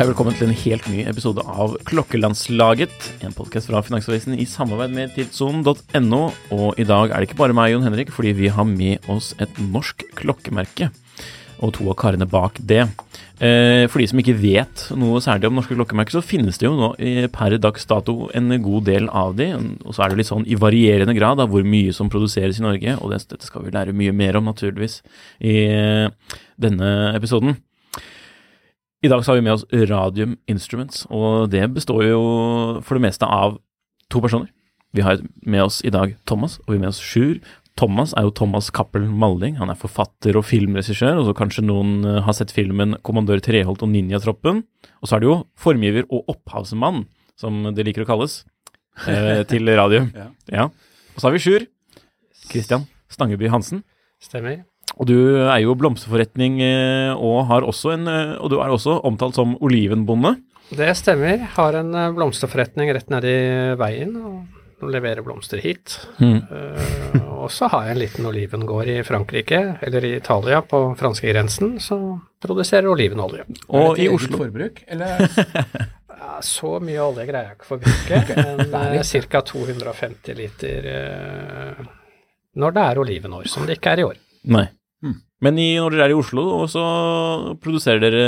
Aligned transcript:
Hei, 0.00 0.06
velkommen 0.08 0.32
til 0.32 0.46
en 0.48 0.56
helt 0.56 0.86
ny 0.88 1.02
episode 1.10 1.42
av 1.44 1.74
Klokkelandslaget. 1.84 2.94
En 3.20 3.34
podkast 3.36 3.68
fra 3.68 3.82
Finansavisen 3.84 4.32
i 4.32 4.46
samarbeid 4.48 4.94
med 4.96 5.12
tidssonen.no. 5.12 6.20
Og 6.56 6.80
i 6.80 6.86
dag 6.88 7.12
er 7.12 7.20
det 7.20 7.28
ikke 7.28 7.36
bare 7.42 7.52
meg, 7.58 7.74
Jon 7.74 7.84
Henrik, 7.84 8.08
fordi 8.16 8.32
vi 8.38 8.48
har 8.48 8.64
med 8.64 9.04
oss 9.12 9.34
et 9.44 9.60
norsk 9.60 10.06
klokkemerke. 10.16 10.88
Og 11.60 11.76
to 11.76 11.90
av 11.92 11.98
karene 12.00 12.24
bak 12.24 12.56
det. 12.64 12.86
Eh, 13.44 13.84
For 13.92 14.00
de 14.00 14.08
som 14.08 14.24
ikke 14.24 14.38
vet 14.40 14.88
noe 14.96 15.20
særlig 15.20 15.50
om 15.52 15.60
norske 15.60 15.76
klokkemerker, 15.76 16.16
så 16.16 16.24
finnes 16.24 16.56
det 16.56 16.70
jo 16.70 16.78
nå 16.80 16.94
eh, 16.96 17.28
per 17.28 17.60
dags 17.60 17.84
dato 17.84 18.30
en 18.32 18.56
god 18.56 18.88
del 18.88 19.12
av 19.12 19.36
de. 19.36 19.52
Og 19.84 19.92
så 19.92 20.06
er 20.06 20.14
det 20.14 20.22
litt 20.22 20.32
sånn 20.32 20.48
i 20.48 20.56
varierende 20.56 21.12
grad 21.12 21.44
av 21.44 21.52
hvor 21.52 21.60
mye 21.76 21.92
som 21.92 22.08
produseres 22.08 22.56
i 22.56 22.64
Norge. 22.64 22.96
Og 23.04 23.12
dette 23.12 23.44
skal 23.44 23.68
vi 23.68 23.76
lære 23.76 23.92
mye 23.92 24.16
mer 24.16 24.40
om, 24.40 24.48
naturligvis, 24.48 25.02
i 25.44 25.60
eh, 25.68 26.38
denne 26.56 26.94
episoden. 27.12 27.60
I 29.00 29.08
dag 29.08 29.22
så 29.24 29.32
har 29.32 29.38
vi 29.38 29.46
med 29.46 29.54
oss 29.54 29.64
Radium 29.72 30.36
Instruments, 30.50 31.06
og 31.08 31.48
det 31.52 31.62
består 31.72 32.04
jo 32.04 32.20
for 32.84 32.98
det 32.98 33.06
meste 33.06 33.24
av 33.24 33.56
to 34.12 34.20
personer. 34.20 34.50
Vi 34.92 35.04
har 35.06 35.22
med 35.46 35.62
oss 35.64 35.78
i 35.86 35.92
dag 35.94 36.16
Thomas, 36.28 36.58
og 36.66 36.74
vi 36.74 36.76
har 36.76 36.82
med 36.84 36.92
oss 36.92 37.00
Sjur. 37.00 37.38
Thomas 37.80 38.12
er 38.18 38.26
jo 38.26 38.34
Thomas 38.36 38.68
Cappel 38.74 39.06
Malding. 39.08 39.56
Han 39.56 39.72
er 39.72 39.78
forfatter 39.78 40.36
og 40.36 40.44
filmregissør, 40.44 41.16
og 41.16 41.30
så 41.30 41.36
kanskje 41.38 41.64
noen 41.64 42.04
eh, 42.04 42.20
har 42.26 42.36
sett 42.36 42.52
filmen 42.52 42.98
Kommandør 43.06 43.40
Treholt 43.40 43.84
og 43.86 43.92
Ninjatroppen. 43.94 44.64
Og 45.00 45.08
så 45.08 45.16
er 45.16 45.22
det 45.22 45.30
jo 45.30 45.36
formgiver 45.56 46.04
og 46.10 46.28
opphavsmann, 46.34 47.06
som 47.40 47.62
det 47.72 47.86
liker 47.88 48.04
å 48.04 48.10
kalles, 48.10 48.42
eh, 49.06 49.46
til 49.50 49.70
Radium. 49.80 50.10
ja. 50.52 50.68
Og 51.14 51.22
så 51.22 51.30
har 51.30 51.38
vi 51.38 51.44
Sjur. 51.46 51.64
Christian 52.50 52.84
Stangeby 53.08 53.48
Hansen. 53.48 53.80
Stemmer. 54.20 54.66
Og 54.98 55.08
du 55.08 55.16
er 55.46 55.60
jo 55.62 55.76
blomsterforretning, 55.78 56.60
eh, 56.64 57.12
og, 57.14 57.44
har 57.50 57.66
også 57.66 57.94
en, 57.94 58.06
eh, 58.10 58.36
og 58.40 58.50
du 58.52 58.58
er 58.60 58.72
også 58.72 59.00
omtalt 59.06 59.38
som 59.38 59.56
olivenbonde. 59.62 60.36
Det 60.70 60.90
stemmer. 60.98 61.44
Har 61.56 61.78
en 61.78 61.94
eh, 61.94 62.10
blomsterforretning 62.16 62.92
rett 62.94 63.12
nedi 63.12 63.36
veien 63.80 64.16
og 64.20 64.90
leverer 64.90 65.20
blomster 65.20 65.60
hit. 65.60 65.98
Mm. 66.24 66.38
Uh, 66.48 67.42
og 67.42 67.50
så 67.52 67.68
har 67.68 67.84
jeg 67.84 67.92
en 67.92 68.00
liten 68.00 68.28
olivengård 68.30 68.88
i 68.88 69.02
Frankrike, 69.04 69.58
eller 69.84 70.06
i 70.08 70.14
Italia, 70.16 70.62
på 70.64 70.80
franskegrensen, 70.96 71.74
som 71.84 72.14
produserer 72.40 72.88
olivenolje. 72.88 73.44
Og 73.68 74.00
i 74.00 74.06
til 74.06 74.16
Oslo. 74.16 74.44
forbruk, 74.44 74.84
eller? 74.88 75.26
Ja, 76.20 76.34
så 76.44 76.74
mye 76.84 76.98
olje 77.00 77.24
greier 77.24 77.46
jeg 77.48 77.56
ikke 77.56 77.64
å 77.64 77.68
forbruke, 77.70 78.42
men 78.68 78.98
ca. 79.32 79.40
250 79.48 80.36
liter 80.36 80.88
når 82.60 82.74
det 82.76 82.84
er 82.84 83.00
olivenår, 83.00 83.48
som 83.48 83.64
det 83.64 83.78
ikke 83.78 83.94
er 83.94 84.02
i 84.02 84.04
år. 84.10 84.18
Nei. 84.52 84.66
Men 85.40 85.56
i, 85.60 85.70
når 85.80 85.96
dere 85.96 86.08
er 86.08 86.14
i 86.14 86.18
Oslo, 86.18 86.44
så 86.68 86.84
produserer 87.62 88.02
dere 88.02 88.24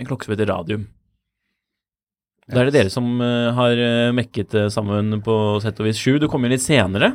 en 0.00 0.08
klokke 0.08 0.26
som 0.26 0.34
heter 0.34 0.50
Radium. 0.50 0.88
Da 2.50 2.60
er 2.60 2.68
det 2.68 2.74
dere 2.76 2.92
som 2.92 3.06
eh, 3.24 3.52
har 3.56 3.78
eh, 3.80 4.10
mekket 4.12 4.56
sammen 4.74 5.22
på 5.24 5.36
sett 5.64 5.78
og 5.80 5.86
vis. 5.88 6.00
Sju, 6.00 6.18
du 6.20 6.26
kom 6.28 6.44
inn 6.44 6.52
litt 6.52 6.64
senere. 6.64 7.14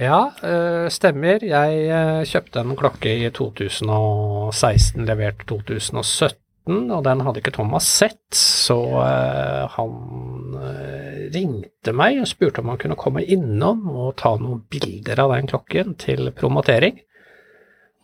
Ja, 0.00 0.30
eh, 0.42 0.86
stemmer. 0.88 1.42
Jeg 1.44 1.80
eh, 1.92 2.20
kjøpte 2.28 2.62
en 2.62 2.76
klokke 2.78 3.10
i 3.20 3.26
2016, 3.36 5.02
levert 5.08 5.42
2017, 5.50 6.38
og 6.94 7.02
den 7.04 7.24
hadde 7.26 7.42
ikke 7.42 7.52
Thomas 7.52 7.88
sett, 7.90 8.22
så 8.36 8.78
eh, 9.02 9.66
han 9.74 10.56
eh, 10.62 11.18
ringte 11.34 11.92
meg 11.96 12.22
og 12.22 12.30
spurte 12.30 12.62
om 12.62 12.72
han 12.72 12.80
kunne 12.80 12.96
komme 13.00 13.26
innom 13.26 13.84
og 13.90 14.14
ta 14.22 14.36
noen 14.40 14.62
bilder 14.72 15.20
av 15.26 15.34
den 15.34 15.50
klokken 15.50 15.96
til 16.00 16.32
promotering. 16.38 17.02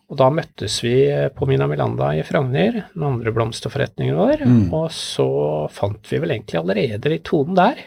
Og 0.07 0.15
da 0.21 0.29
møttes 0.31 0.77
vi 0.85 0.93
på 1.35 1.45
Mina 1.49 1.67
Milanda 1.67 2.13
i 2.15 2.23
Frogner, 2.23 2.85
den 2.93 3.03
andre 3.03 3.33
blomsterforretningen 3.35 4.15
vår, 4.15 4.43
og 4.71 4.87
så 4.95 5.27
fant 5.73 6.07
vi 6.07 6.21
vel 6.23 6.31
egentlig 6.31 6.61
allerede 6.61 7.11
litt 7.11 7.25
tonen 7.27 7.57
der. 7.59 7.81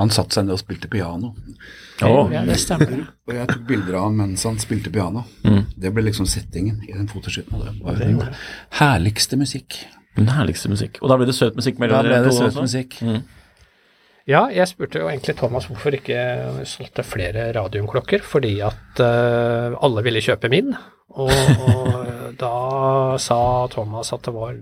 Han 0.00 0.10
satte 0.10 0.34
seg 0.34 0.46
ned 0.46 0.56
og 0.56 0.60
spilte 0.62 0.88
piano. 0.90 1.34
Ja, 2.00 2.42
det 2.46 2.56
stemmer. 2.62 3.02
Og 3.28 3.34
jeg 3.36 3.46
tok 3.50 3.64
bilder 3.68 3.98
av 3.98 4.06
ham 4.06 4.14
mens 4.22 4.44
han 4.48 4.56
spilte 4.62 4.90
piano. 4.90 5.26
Mm. 5.44 5.66
Det 5.76 5.90
ble 5.92 6.06
liksom 6.06 6.26
settingen 6.30 6.78
i 6.88 6.94
den 6.94 7.08
fotoshooten. 7.10 7.60
Det 7.60 7.74
var 7.84 7.98
den 8.00 8.22
herligste 8.78 9.36
musikk. 9.36 9.76
Den 10.16 10.30
herligste 10.32 10.70
musikk. 10.72 10.96
Og 11.02 11.12
da 11.12 11.18
ble 11.20 11.28
det 11.28 11.36
søt 11.36 11.58
musikk 11.58 11.78
mellom 11.82 12.00
Da 12.00 12.06
ble 12.06 12.14
dere 12.16 12.24
det 12.24 12.32
to 12.32 12.38
søt 12.38 12.48
også? 12.54 12.64
musikk. 12.64 12.96
Mm. 13.04 13.20
Ja, 14.30 14.44
jeg 14.54 14.68
spurte 14.70 15.00
jo 15.00 15.08
egentlig 15.10 15.34
Thomas 15.40 15.66
hvorfor 15.66 15.96
ikke 15.96 16.20
solgte 16.68 17.02
flere 17.06 17.48
radiumklokker, 17.56 18.22
fordi 18.22 18.60
at 18.62 19.02
uh, 19.02 19.74
alle 19.82 20.04
ville 20.06 20.22
kjøpe 20.22 20.50
min. 20.52 20.70
Og, 21.18 21.32
og 21.66 22.36
da 22.38 22.52
sa 23.18 23.40
Thomas 23.72 24.12
at 24.14 24.28
det 24.28 24.34
var, 24.36 24.54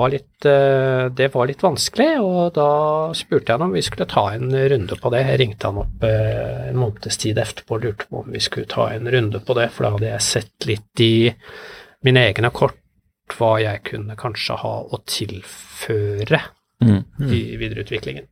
var 0.00 0.10
litt, 0.10 0.48
uh, 0.48 1.06
det 1.14 1.30
var 1.36 1.46
litt 1.50 1.62
vanskelig, 1.62 2.08
og 2.24 2.50
da 2.58 2.68
spurte 3.14 3.52
jeg 3.52 3.60
ham 3.60 3.68
om 3.68 3.78
vi 3.78 3.84
skulle 3.86 4.10
ta 4.10 4.26
en 4.34 4.50
runde 4.50 4.98
på 4.98 5.14
det. 5.14 5.22
Jeg 5.28 5.40
ringte 5.44 5.70
han 5.70 5.80
opp 5.84 6.08
uh, 6.08 6.66
en 6.72 6.82
måneds 6.82 7.22
tid 7.22 7.38
etterpå 7.38 7.78
og 7.78 7.86
lurte 7.86 8.10
på 8.10 8.24
om 8.24 8.34
vi 8.34 8.42
skulle 8.42 8.70
ta 8.74 8.90
en 8.96 9.06
runde 9.14 9.44
på 9.44 9.58
det, 9.60 9.70
for 9.76 9.86
da 9.86 9.94
hadde 9.94 10.12
jeg 10.16 10.28
sett 10.32 10.70
litt 10.72 11.06
i 11.06 11.14
mine 12.08 12.26
egne 12.32 12.50
kort 12.50 12.82
hva 13.38 13.58
jeg 13.60 13.84
kunne 13.84 14.18
kanskje 14.18 14.56
ha 14.64 14.78
å 14.88 15.04
tilføre 15.06 16.46
Mm. 16.78 17.32
i 17.34 17.56
videreutviklingen. 17.58 18.28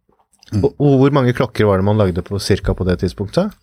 Og, 0.55 0.73
og 0.79 0.99
hvor 1.01 1.15
mange 1.15 1.35
klokker 1.35 1.67
var 1.67 1.81
det 1.81 1.87
man 1.89 1.99
lagde 1.99 2.23
på 2.23 2.39
cirka 2.43 2.75
på 2.77 2.87
det 2.87 3.01
tidspunktet? 3.03 3.55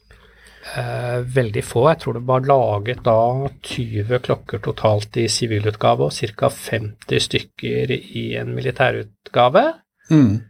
Eh, 0.63 1.19
veldig 1.35 1.63
få. 1.63 1.83
Jeg 1.91 1.99
tror 2.01 2.17
det 2.17 2.23
var 2.27 2.45
laget 2.47 3.03
da 3.03 3.17
20 3.67 4.19
klokker 4.23 4.61
totalt 4.63 5.19
i 5.19 5.27
sivilutgave 5.31 6.07
og 6.07 6.16
ca. 6.16 6.49
50 6.49 7.27
stykker 7.27 7.91
i 7.91 8.25
en 8.39 8.53
militærutgave. 8.55 9.66
Mm. 10.11 10.41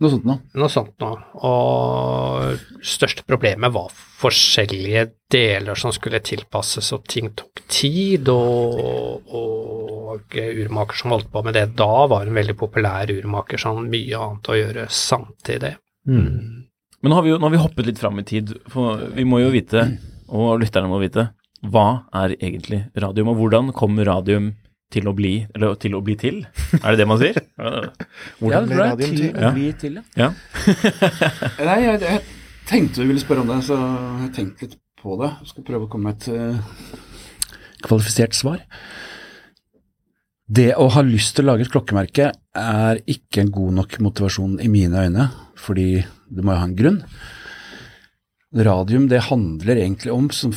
Noe 0.00 0.10
sånt 0.14 0.24
noe. 0.24 0.40
Noe 0.56 0.72
sånt 0.72 0.94
noe. 1.02 1.16
Og 1.44 2.84
største 2.86 3.24
problemet 3.28 3.72
var 3.74 3.90
forskjellige 3.92 5.04
deler 5.30 5.76
som 5.76 5.92
skulle 5.92 6.22
tilpasses, 6.24 6.88
og 6.96 7.04
ting 7.10 7.28
tok 7.36 7.60
tid. 7.68 8.30
Og, 8.32 9.34
og 9.36 10.38
urmaker 10.40 10.96
som 10.96 11.14
holdt 11.14 11.28
på 11.32 11.42
med 11.44 11.56
det 11.58 11.66
da, 11.78 11.90
var 12.10 12.24
en 12.24 12.38
veldig 12.38 12.56
populær 12.58 13.12
urmaker, 13.12 13.60
så 13.60 13.74
hadde 13.74 13.92
mye 13.92 14.22
annet 14.24 14.50
å 14.50 14.58
gjøre 14.58 14.86
samtidig. 14.94 15.74
Mm. 16.08 16.64
Men 17.00 17.12
nå 17.12 17.16
har, 17.16 17.24
vi 17.24 17.32
jo, 17.32 17.36
nå 17.40 17.48
har 17.48 17.54
vi 17.54 17.62
hoppet 17.62 17.86
litt 17.88 18.00
fram 18.00 18.18
i 18.20 18.26
tid, 18.28 18.54
for 18.72 19.04
vi 19.16 19.24
må 19.28 19.40
jo 19.40 19.52
vite, 19.52 19.84
og 20.28 20.60
lytterne 20.60 20.90
må 20.90 21.00
vite, 21.00 21.30
hva 21.60 22.06
er 22.16 22.34
egentlig 22.38 22.86
radium, 22.96 23.32
og 23.32 23.40
hvordan 23.40 23.72
kom 23.76 24.00
radium 24.04 24.54
til 24.90 25.06
å 25.06 25.14
bli, 25.16 25.32
eller 25.54 25.76
til 25.80 25.94
å 25.96 26.02
bli 26.04 26.16
til? 26.18 26.42
Er 26.80 26.92
det 26.92 27.02
det 27.02 27.08
man 27.08 27.20
sier? 27.20 27.38
Hvordan 28.40 28.68
ble 28.68 28.76
det 28.76 28.80
radium 28.80 29.14
til 29.14 29.22
til? 29.22 29.36
å 29.38 29.52
bli 29.56 29.68
til, 29.80 29.98
ja. 30.00 30.04
Ja. 30.26 30.30
Nei, 31.70 31.78
jeg, 31.84 32.00
jeg 32.04 32.22
tenkte 32.70 33.02
du 33.02 33.10
ville 33.10 33.22
spørre 33.22 33.44
om 33.44 33.52
det, 33.52 33.60
så 33.68 33.78
jeg 34.24 34.32
tenkte 34.38 34.66
litt 34.66 34.80
på 35.00 35.16
det. 35.20 35.30
Jeg 35.40 35.52
skal 35.54 35.66
prøve 35.70 35.86
å 35.86 35.92
komme 35.92 36.10
med 36.10 36.20
et 36.20 36.28
uh... 36.34 36.98
kvalifisert 37.86 38.36
svar. 38.36 38.64
Det 40.50 40.72
å 40.74 40.88
ha 40.90 41.02
lyst 41.06 41.36
til 41.36 41.46
å 41.46 41.52
lage 41.52 41.68
et 41.68 41.72
klokkemerke 41.72 42.32
er 42.58 43.02
ikke 43.06 43.44
en 43.44 43.52
god 43.54 43.76
nok 43.78 44.00
motivasjon 44.02 44.58
i 44.64 44.70
mine 44.72 45.06
øyne, 45.06 45.28
fordi 45.54 46.02
du 46.26 46.42
må 46.42 46.56
jo 46.56 46.62
ha 46.62 46.66
en 46.66 46.78
grunn. 46.78 46.98
Radium 48.66 49.06
det 49.10 49.28
handler 49.28 49.78
egentlig 49.78 50.10
om, 50.10 50.26
som, 50.34 50.50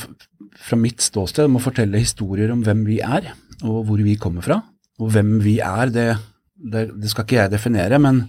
fra 0.57 0.79
mitt 0.81 1.03
ståsted, 1.05 1.45
om 1.45 1.59
å 1.59 1.61
fortelle 1.61 2.01
historier 2.01 2.49
om 2.53 2.63
hvem 2.65 2.81
vi 2.87 2.97
er, 3.05 3.35
og 3.63 3.83
hvor 3.87 4.03
vi 4.03 4.17
kommer 4.19 4.45
fra. 4.45 4.59
Og 5.01 5.09
hvem 5.13 5.37
vi 5.43 5.57
er, 5.63 5.91
det, 5.93 6.09
det, 6.53 6.87
det 6.99 7.11
skal 7.11 7.25
ikke 7.25 7.39
jeg 7.39 7.53
definere, 7.53 7.99
men 7.99 8.27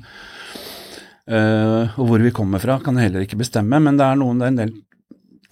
øh, 1.29 1.99
Og 1.99 2.09
hvor 2.09 2.23
vi 2.25 2.33
kommer 2.35 2.63
fra 2.63 2.79
kan 2.81 2.97
jeg 2.97 3.11
heller 3.11 3.27
ikke 3.27 3.41
bestemme, 3.41 3.81
men 3.81 3.99
det 3.99 4.07
er, 4.07 4.19
noen, 4.21 4.41
det 4.41 4.47
er 4.47 4.55
en 4.55 4.63
del 4.63 4.75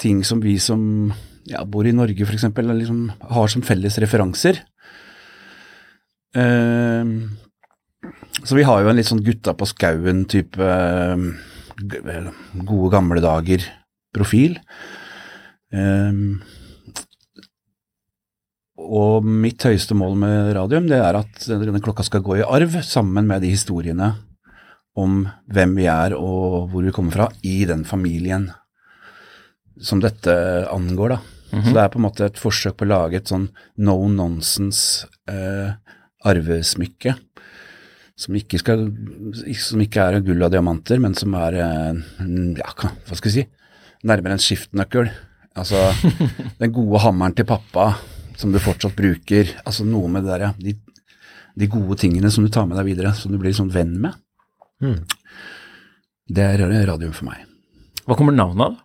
ting 0.00 0.24
som 0.24 0.40
vi 0.42 0.56
som 0.58 1.12
ja, 1.50 1.64
bor 1.64 1.86
i 1.86 1.94
Norge 1.94 2.26
f.eks., 2.26 2.48
liksom, 2.54 3.10
har 3.30 3.48
som 3.50 3.62
felles 3.66 3.98
referanser. 4.02 4.62
Uh, 6.32 7.28
så 8.42 8.56
vi 8.56 8.64
har 8.66 8.82
jo 8.82 8.90
en 8.90 8.98
litt 8.98 9.06
sånn 9.06 9.22
gutta 9.22 9.52
på 9.54 9.68
skauen-type 9.68 10.66
eh, 10.66 12.24
gode 12.66 12.88
gamle 12.94 13.22
dager-profil. 13.22 14.56
Eh, 15.70 16.22
og 18.82 19.26
mitt 19.26 19.62
høyeste 19.66 19.96
mål 19.98 20.16
med 20.20 20.52
radium 20.56 20.88
det 20.90 20.98
er 20.98 21.18
at 21.20 21.46
denne 21.48 21.82
klokka 21.82 22.04
skal 22.06 22.24
gå 22.24 22.40
i 22.40 22.46
arv 22.46 22.80
sammen 22.86 23.28
med 23.28 23.44
de 23.44 23.52
historiene 23.54 24.12
om 24.98 25.22
hvem 25.52 25.76
vi 25.78 25.86
er 25.88 26.16
og 26.18 26.72
hvor 26.72 26.84
vi 26.84 26.92
kommer 26.94 27.14
fra 27.16 27.28
i 27.46 27.62
den 27.68 27.86
familien 27.88 28.50
som 29.80 30.02
dette 30.02 30.32
angår, 30.70 31.16
da. 31.16 31.20
Så 31.52 31.72
det 31.74 31.82
er 31.82 31.90
på 31.92 31.98
en 32.00 32.06
måte 32.06 32.26
et 32.28 32.38
forsøk 32.40 32.78
på 32.80 32.86
å 32.86 32.90
lage 32.92 33.18
et 33.18 33.28
sånn 33.28 33.50
no 33.84 33.96
nonsense 34.08 35.08
eh, 35.28 35.74
arvesmykke. 36.28 37.12
Som 38.22 38.36
ikke, 38.38 38.60
skal, 38.60 38.86
som 39.60 39.82
ikke 39.82 40.04
er 40.04 40.22
gull 40.24 40.44
og 40.44 40.52
diamanter, 40.52 41.00
men 41.02 41.16
som 41.18 41.34
er 41.36 41.58
eh, 41.60 42.00
ja, 42.60 42.72
hva 42.72 43.18
skal 43.18 43.28
jeg 43.28 43.34
si, 43.34 43.44
nærmere 44.08 44.38
en 44.38 44.44
skiftenøkkel. 44.44 45.12
Altså 45.58 45.90
den 46.62 46.72
gode 46.72 47.02
hammeren 47.04 47.36
til 47.36 47.48
pappa 47.48 47.90
som 48.42 48.52
du 48.52 48.60
fortsatt 48.62 48.96
bruker. 48.98 49.54
Altså 49.62 49.86
noe 49.88 50.10
med 50.10 50.26
det 50.26 50.34
der, 50.34 50.46
ja. 50.48 50.52
De, 50.58 50.76
de 51.58 51.70
gode 51.70 51.98
tingene 52.00 52.30
som 52.34 52.44
du 52.44 52.52
tar 52.52 52.66
med 52.68 52.78
deg 52.80 52.90
videre, 52.90 53.14
som 53.16 53.32
du 53.32 53.38
blir 53.40 53.54
sånn 53.56 53.72
venn 53.72 53.94
med. 54.02 54.18
Det 56.32 56.44
er 56.44 56.64
radium 56.88 57.14
for 57.14 57.30
meg. 57.30 57.44
Hva 58.02 58.18
kommer 58.18 58.34
navnet 58.34 58.72
av? 58.72 58.80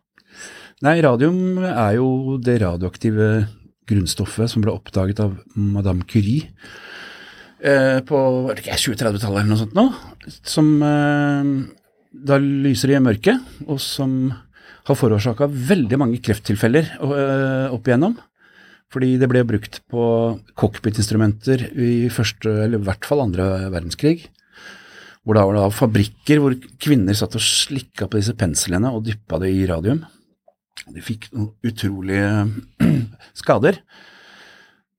Nei, 0.85 0.99
radium 1.01 1.63
er 1.65 1.95
jo 1.97 2.37
det 2.43 2.59
radioaktive 2.61 3.47
grunnstoffet 3.87 4.51
som 4.51 4.61
ble 4.61 4.75
oppdaget 4.75 5.23
av 5.23 5.33
Madame 5.55 6.05
Curie 6.05 6.51
eh, 7.63 8.03
på 8.05 8.19
var 8.45 8.53
det 8.53 8.61
ikke 8.65 8.77
20-30-tallet 8.83 9.39
eller 9.41 9.49
noe 9.49 9.61
sånt 9.61 9.77
nå, 9.77 9.85
som 10.45 10.69
eh, 10.85 11.51
da 12.27 12.37
lyser 12.43 12.93
i 12.93 13.01
mørket, 13.01 13.41
og 13.65 13.79
som 13.81 14.19
har 14.87 14.99
forårsaka 14.99 15.47
veldig 15.49 15.99
mange 15.99 16.21
krefttilfeller 16.23 16.93
eh, 16.99 17.73
opp 17.73 17.89
igjennom. 17.89 18.17
Fordi 18.93 19.17
det 19.19 19.27
ble 19.27 19.43
brukt 19.43 19.81
på 19.91 20.03
cockpit-instrumenter 20.59 21.65
i 21.75 22.07
første, 22.13 22.53
eller 22.63 22.79
i 22.79 22.87
hvert 22.87 23.07
fall 23.07 23.25
andre 23.25 23.47
verdenskrig. 23.73 24.29
Hvor 25.27 25.35
da 25.35 25.43
var 25.43 25.57
det 25.57 25.65
fabrikker 25.75 26.39
hvor 26.39 26.53
kvinner 26.79 27.17
satt 27.17 27.35
og 27.35 27.43
slikka 27.43 28.07
på 28.07 28.21
disse 28.21 28.35
penslene 28.39 28.93
og 28.95 29.03
dyppa 29.09 29.41
det 29.43 29.51
i 29.51 29.65
radium. 29.67 30.05
De 30.87 31.03
fikk 31.03 31.27
noen 31.33 31.51
utrolige 31.67 32.29
skader. 33.41 33.81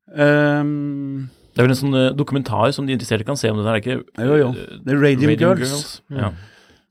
Um, 0.09 1.29
Det 1.53 1.63
er 1.63 1.67
vel 1.67 1.75
en 1.75 1.81
sånn 1.81 1.97
eh, 1.99 2.13
dokumentar 2.17 2.71
som 2.77 2.87
de 2.87 2.95
interesserte 2.95 3.27
kan 3.27 3.37
se 3.41 3.51
om 3.51 3.59
det 3.59 3.65
der, 3.67 3.77
er 3.77 3.83
ikke 3.83 3.97
jo, 4.29 4.37
jo. 4.39 4.51
The 4.55 4.79
Det 4.85 4.95
er 4.95 5.01
Radium, 5.03 5.33
Girls. 5.41 5.87
Ja. 6.13 6.31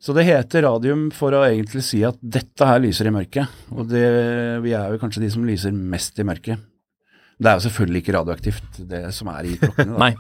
Så 0.02 0.14
det 0.14 0.26
heter 0.28 0.66
radium 0.68 1.08
for 1.16 1.34
å 1.34 1.44
egentlig 1.48 1.82
si 1.88 2.02
at 2.06 2.18
dette 2.22 2.66
her 2.68 2.82
lyser 2.84 3.10
i 3.10 3.14
mørket. 3.16 3.54
Og 3.74 3.88
det, 3.90 4.04
vi 4.66 4.74
er 4.78 4.92
jo 4.94 5.00
kanskje 5.02 5.24
de 5.24 5.30
som 5.34 5.46
lyser 5.48 5.74
mest 5.74 6.20
i 6.22 6.26
mørket. 6.28 6.62
Det 7.38 7.50
er 7.52 7.60
jo 7.60 7.64
selvfølgelig 7.68 8.00
ikke 8.02 8.14
radioaktivt, 8.16 8.78
det 8.90 9.00
som 9.14 9.28
er 9.30 9.46
i 9.46 9.58
klokkene. 9.62 9.94
da. 9.94 9.98
Nei. 10.04 10.14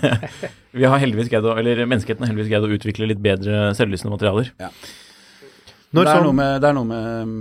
Vi 0.78 0.86
har 0.86 1.00
heldigvis 1.02 1.30
greid 1.32 1.46
å, 1.48 1.54
eller 1.58 1.80
Menneskeheten 1.88 2.22
har 2.22 2.30
heldigvis 2.30 2.52
greid 2.52 2.66
å 2.68 2.76
utvikle 2.76 3.08
litt 3.10 3.22
bedre 3.24 3.72
selvlysende 3.74 4.12
materialer. 4.14 4.52
Når 4.60 6.04
det, 6.06 6.12
er 6.12 6.12
sånn- 6.12 6.28
noe 6.28 6.36
med, 6.38 6.60
det 6.62 6.68
er 6.70 6.76
noe 6.76 6.88
med 6.90 7.08
um, 7.26 7.34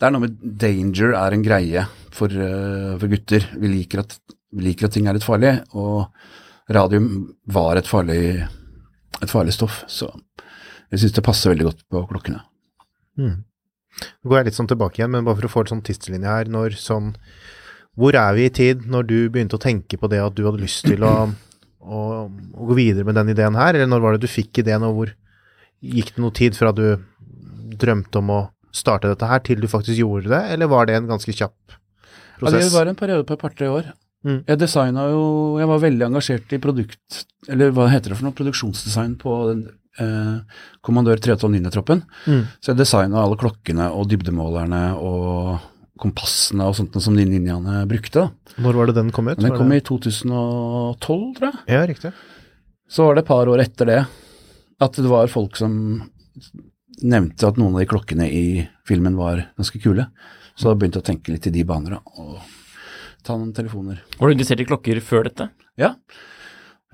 Det 0.00 0.08
er 0.08 0.14
noe 0.14 0.24
med 0.26 0.36
danger 0.66 1.14
er 1.20 1.36
en 1.36 1.46
greie 1.46 1.86
for, 2.16 2.32
uh, 2.32 2.96
for 2.98 3.12
gutter. 3.12 3.46
Vi 3.54 3.70
liker, 3.76 4.02
at, 4.02 4.18
vi 4.56 4.66
liker 4.70 4.88
at 4.90 4.96
ting 4.96 5.06
er 5.06 5.16
litt 5.18 5.26
farlig, 5.26 5.54
og 5.78 6.08
radium 6.74 7.10
var 7.54 7.78
et 7.78 7.86
farlig, 7.86 8.22
et 9.22 9.30
farlig 9.30 9.54
stoff. 9.54 9.84
Så 9.86 10.10
jeg 10.90 11.02
syns 11.04 11.14
det 11.20 11.24
passer 11.26 11.54
veldig 11.54 11.70
godt 11.70 11.86
på 11.92 12.02
klokkene. 12.10 12.42
Nå 13.96 14.30
går 14.30 14.40
jeg 14.40 14.48
litt 14.50 14.58
sånn 14.58 14.70
tilbake 14.70 15.00
igjen, 15.00 15.12
men 15.14 15.26
bare 15.26 15.38
for 15.40 15.48
å 15.48 15.52
få 15.52 15.64
en 15.64 15.72
sånn 15.74 15.84
tidslinje 15.86 16.28
her. 16.28 16.50
Når 16.52 16.76
sånn 16.80 17.14
Hvor 17.96 18.12
er 18.20 18.34
vi 18.36 18.44
i 18.44 18.52
tid 18.52 18.84
når 18.92 19.06
du 19.08 19.16
begynte 19.32 19.56
å 19.56 19.62
tenke 19.62 19.96
på 19.96 20.08
det 20.12 20.20
at 20.20 20.34
du 20.36 20.44
hadde 20.44 20.60
lyst 20.60 20.84
til 20.84 21.04
å, 21.06 21.14
å, 21.80 22.00
å 22.28 22.68
gå 22.68 22.76
videre 22.76 23.06
med 23.08 23.16
den 23.16 23.32
ideen 23.32 23.56
her? 23.56 23.74
Eller 23.74 23.88
når 23.88 24.04
var 24.04 24.16
det 24.16 24.26
du 24.26 24.32
fikk 24.32 24.60
ideen, 24.60 24.84
og 24.84 24.98
hvor 24.98 25.14
gikk 25.80 26.12
det 26.16 26.24
noe 26.24 26.36
tid 26.36 26.56
fra 26.58 26.74
du 26.76 26.98
drømte 27.76 28.20
om 28.20 28.34
å 28.34 28.40
starte 28.76 29.08
dette 29.08 29.28
her, 29.30 29.40
til 29.44 29.62
du 29.62 29.68
faktisk 29.70 29.96
gjorde 29.96 30.32
det? 30.34 30.42
Eller 30.52 30.68
var 30.68 30.88
det 30.88 30.98
en 30.98 31.08
ganske 31.08 31.32
kjapp 31.32 31.56
Ja, 31.72 32.42
prosess? 32.42 32.66
det 32.68 32.76
var 32.76 32.90
en 32.90 32.98
periode 32.98 33.24
på 33.24 33.32
et 33.36 33.40
par-tre 33.40 33.70
år. 33.72 33.94
Mm. 34.26 34.40
Jeg 34.48 34.58
designa 34.58 35.06
jo 35.12 35.24
Jeg 35.60 35.68
var 35.70 35.82
veldig 35.84 36.06
engasjert 36.08 36.52
i 36.52 36.58
produkt... 36.60 37.24
Eller 37.48 37.70
hva 37.72 37.86
heter 37.92 38.10
det 38.10 38.18
for 38.18 38.26
noe? 38.26 38.36
Produksjonsdesign 38.36 39.16
på 39.20 39.34
den 39.52 39.60
eh, 40.02 40.60
Kommandør 40.86 41.20
312-troppen. 41.22 42.02
Mm. 42.26 42.44
Så 42.60 42.72
jeg 42.72 42.80
designa 42.80 43.22
alle 43.22 43.38
klokkene 43.40 43.88
og 43.94 44.08
dybdemålerne 44.10 44.82
og 45.00 45.56
kompassene 46.00 46.66
og 46.68 46.76
sånt 46.76 46.96
som 47.00 47.16
de 47.16 47.24
ninjaene 47.28 47.84
brukte. 47.88 48.26
da. 48.26 48.56
Når 48.62 48.78
var 48.80 48.90
det 48.90 48.98
den 48.98 49.12
kom 49.14 49.30
ut? 49.30 49.40
Den 49.40 49.56
kom 49.56 49.72
i 49.72 49.80
2012, 49.80 51.00
tror 51.00 51.48
jeg. 51.48 51.62
Ja, 51.72 51.86
riktig. 51.88 52.12
Så 52.88 53.06
var 53.08 53.16
det 53.16 53.24
et 53.24 53.30
par 53.30 53.48
år 53.50 53.64
etter 53.64 53.88
det 53.88 54.02
at 54.84 54.98
det 55.00 55.08
var 55.08 55.32
folk 55.32 55.56
som 55.56 55.72
nevnte 57.02 57.48
at 57.48 57.58
noen 57.60 57.74
av 57.74 57.82
de 57.82 57.88
klokkene 57.90 58.28
i 58.28 58.46
filmen 58.88 59.16
var 59.18 59.46
ganske 59.56 59.80
kule. 59.82 60.08
Så 60.56 60.68
da 60.70 60.76
begynte 60.76 61.00
jeg 61.00 61.04
å 61.04 61.10
tenke 61.10 61.32
litt 61.34 61.48
i 61.48 61.52
de 61.52 61.64
baner. 61.68 61.98
Og 62.16 62.38
ta 63.26 63.36
noen 63.36 63.52
telefoner. 63.56 64.02
Var 64.16 64.28
du 64.28 64.36
interessert 64.36 64.62
i 64.62 64.68
klokker 64.68 65.00
før 65.04 65.28
dette? 65.28 65.50
Ja. 65.80 65.94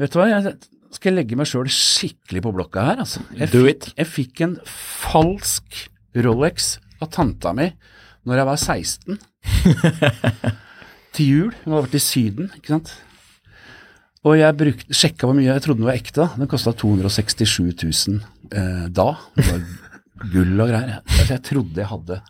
Vet 0.00 0.14
du 0.14 0.18
hva, 0.18 0.30
jeg 0.30 0.54
skal 0.98 1.12
jeg 1.12 1.18
legge 1.18 1.38
meg 1.38 1.48
sjøl 1.48 1.70
skikkelig 1.72 2.42
på 2.44 2.52
blokka 2.56 2.84
her, 2.90 3.02
altså. 3.04 3.22
Jeg 3.38 3.52
Do 3.52 3.64
fikk, 3.66 3.88
jeg 3.96 4.10
fikk 4.10 4.42
en 4.46 4.58
falsk 4.66 5.86
Rolex 6.24 6.74
av 7.02 7.10
tanta 7.14 7.54
mi 7.56 7.70
når 8.28 8.38
jeg 8.38 8.48
var 8.48 8.60
16. 8.60 9.22
Til 11.16 11.26
jul. 11.26 11.48
Hun 11.64 11.74
hadde 11.74 11.86
vært 11.88 11.96
i 11.98 12.02
Syden, 12.02 12.52
ikke 12.56 12.76
sant. 12.76 12.92
Og 14.22 14.36
jeg 14.38 14.54
brukte, 14.54 14.94
sjekka 14.94 15.26
hvor 15.26 15.34
mye 15.34 15.48
jeg 15.48 15.64
trodde 15.64 15.82
den 15.82 15.88
var 15.88 15.98
ekte. 15.98 16.20
da. 16.22 16.28
Den 16.38 16.50
kosta 16.50 16.74
267 16.78 17.56
000 17.82 18.20
eh, 18.54 18.84
da. 18.94 19.08
Det 19.34 19.48
var 19.48 19.64
gull 20.30 20.62
og 20.62 20.70
greier. 20.70 21.00
Jeg, 21.16 21.26
jeg 21.32 21.42
trodde 21.48 21.82
jeg 21.82 21.90
hadde 21.90 22.20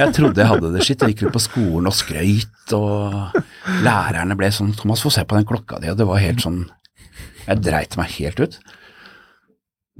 Jeg 0.00 0.12
trodde 0.16 0.40
jeg 0.40 0.50
hadde 0.50 0.72
det 0.74 0.82
skitt. 0.86 1.04
Jeg 1.04 1.14
gikk 1.14 1.24
rundt 1.26 1.36
på 1.36 1.44
skolen 1.44 1.90
og 1.90 1.94
skrøyt, 1.94 2.74
og 2.74 3.38
lærerne 3.84 4.36
ble 4.38 4.50
sånn 4.54 4.74
'Thomas, 4.74 5.04
få 5.04 5.12
se 5.14 5.22
på 5.28 5.38
den 5.38 5.46
klokka 5.46 5.78
di', 5.78 5.92
og 5.92 5.98
det 6.00 6.08
var 6.08 6.22
helt 6.22 6.42
sånn 6.42 6.64
Jeg 7.50 7.62
dreit 7.66 7.96
meg 7.98 8.12
helt 8.16 8.40
ut. 8.40 8.58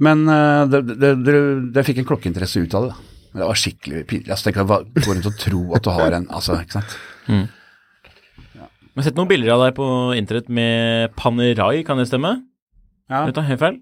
Men 0.01 0.23
uh, 0.29 0.65
det, 0.71 0.81
det, 0.97 1.13
det, 1.21 1.37
det 1.75 1.85
fikk 1.85 2.01
en 2.01 2.07
klokkeinteresse 2.09 2.63
ut 2.63 2.75
av 2.77 2.87
det. 2.87 2.93
da. 2.95 3.07
Det 3.31 3.47
var 3.47 3.59
skikkelig 3.59 4.03
pinlig. 4.09 4.31
Altså, 4.33 4.47
tenk 4.49 4.61
å 4.63 4.67
gå 4.67 5.13
rundt 5.13 5.29
og 5.29 5.37
tro 5.39 5.61
at 5.77 5.85
du 5.85 5.91
har 5.95 6.15
en 6.17 6.25
Altså, 6.35 6.57
ikke 6.63 6.79
sant. 6.79 6.95
Jeg 8.91 8.99
har 8.99 9.05
sett 9.07 9.19
noen 9.19 9.29
bilder 9.29 9.53
av 9.55 9.61
deg 9.63 9.77
på 9.77 9.85
internett 10.19 10.49
med 10.51 11.13
Panerai, 11.15 11.85
kan 11.87 12.01
det 12.01 12.09
stemme? 12.09 12.33
Ja. 13.11 13.21
Vet 13.27 13.37
du, 13.37 13.43
helt 13.47 13.61
feil? 13.61 13.77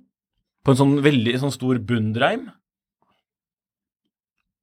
På 0.66 0.76
en 0.76 0.78
sånn 0.78 0.94
veldig 1.02 1.34
sånn 1.42 1.54
stor 1.56 1.80
bundreim? 1.82 2.46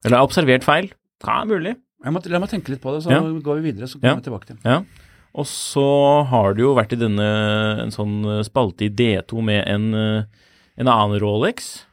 Eller 0.04 0.18
har 0.18 0.22
jeg 0.22 0.30
observert 0.30 0.66
feil? 0.66 0.92
Det 1.24 1.32
er 1.34 1.50
mulig. 1.50 1.74
Jeg 2.06 2.14
må, 2.14 2.22
la 2.30 2.40
meg 2.42 2.52
tenke 2.52 2.70
litt 2.70 2.82
på 2.84 2.94
det, 2.94 3.02
så 3.02 3.10
Ja. 3.10 3.20
går 3.24 3.58
vi 3.58 3.72
videre. 3.72 3.88
Så 3.90 3.98
Ja. 4.02 4.14
vi 4.14 4.22
tilbake 4.22 4.46
til 4.46 4.58
Ja. 4.62 4.84
Og 5.36 5.44
så 5.48 5.84
har 6.30 6.54
du 6.56 6.62
jo 6.64 6.74
vært 6.78 6.94
i 6.96 7.00
denne 7.00 7.26
en 7.82 7.92
sånn 7.92 8.22
eh, 8.24 8.44
spalte 8.46 8.86
i 8.86 8.92
D2 8.96 9.42
med 9.44 9.66
en, 9.68 9.90
eh, 9.94 10.46
en 10.80 10.88
annen 10.88 11.20
Rolex. 11.20 11.84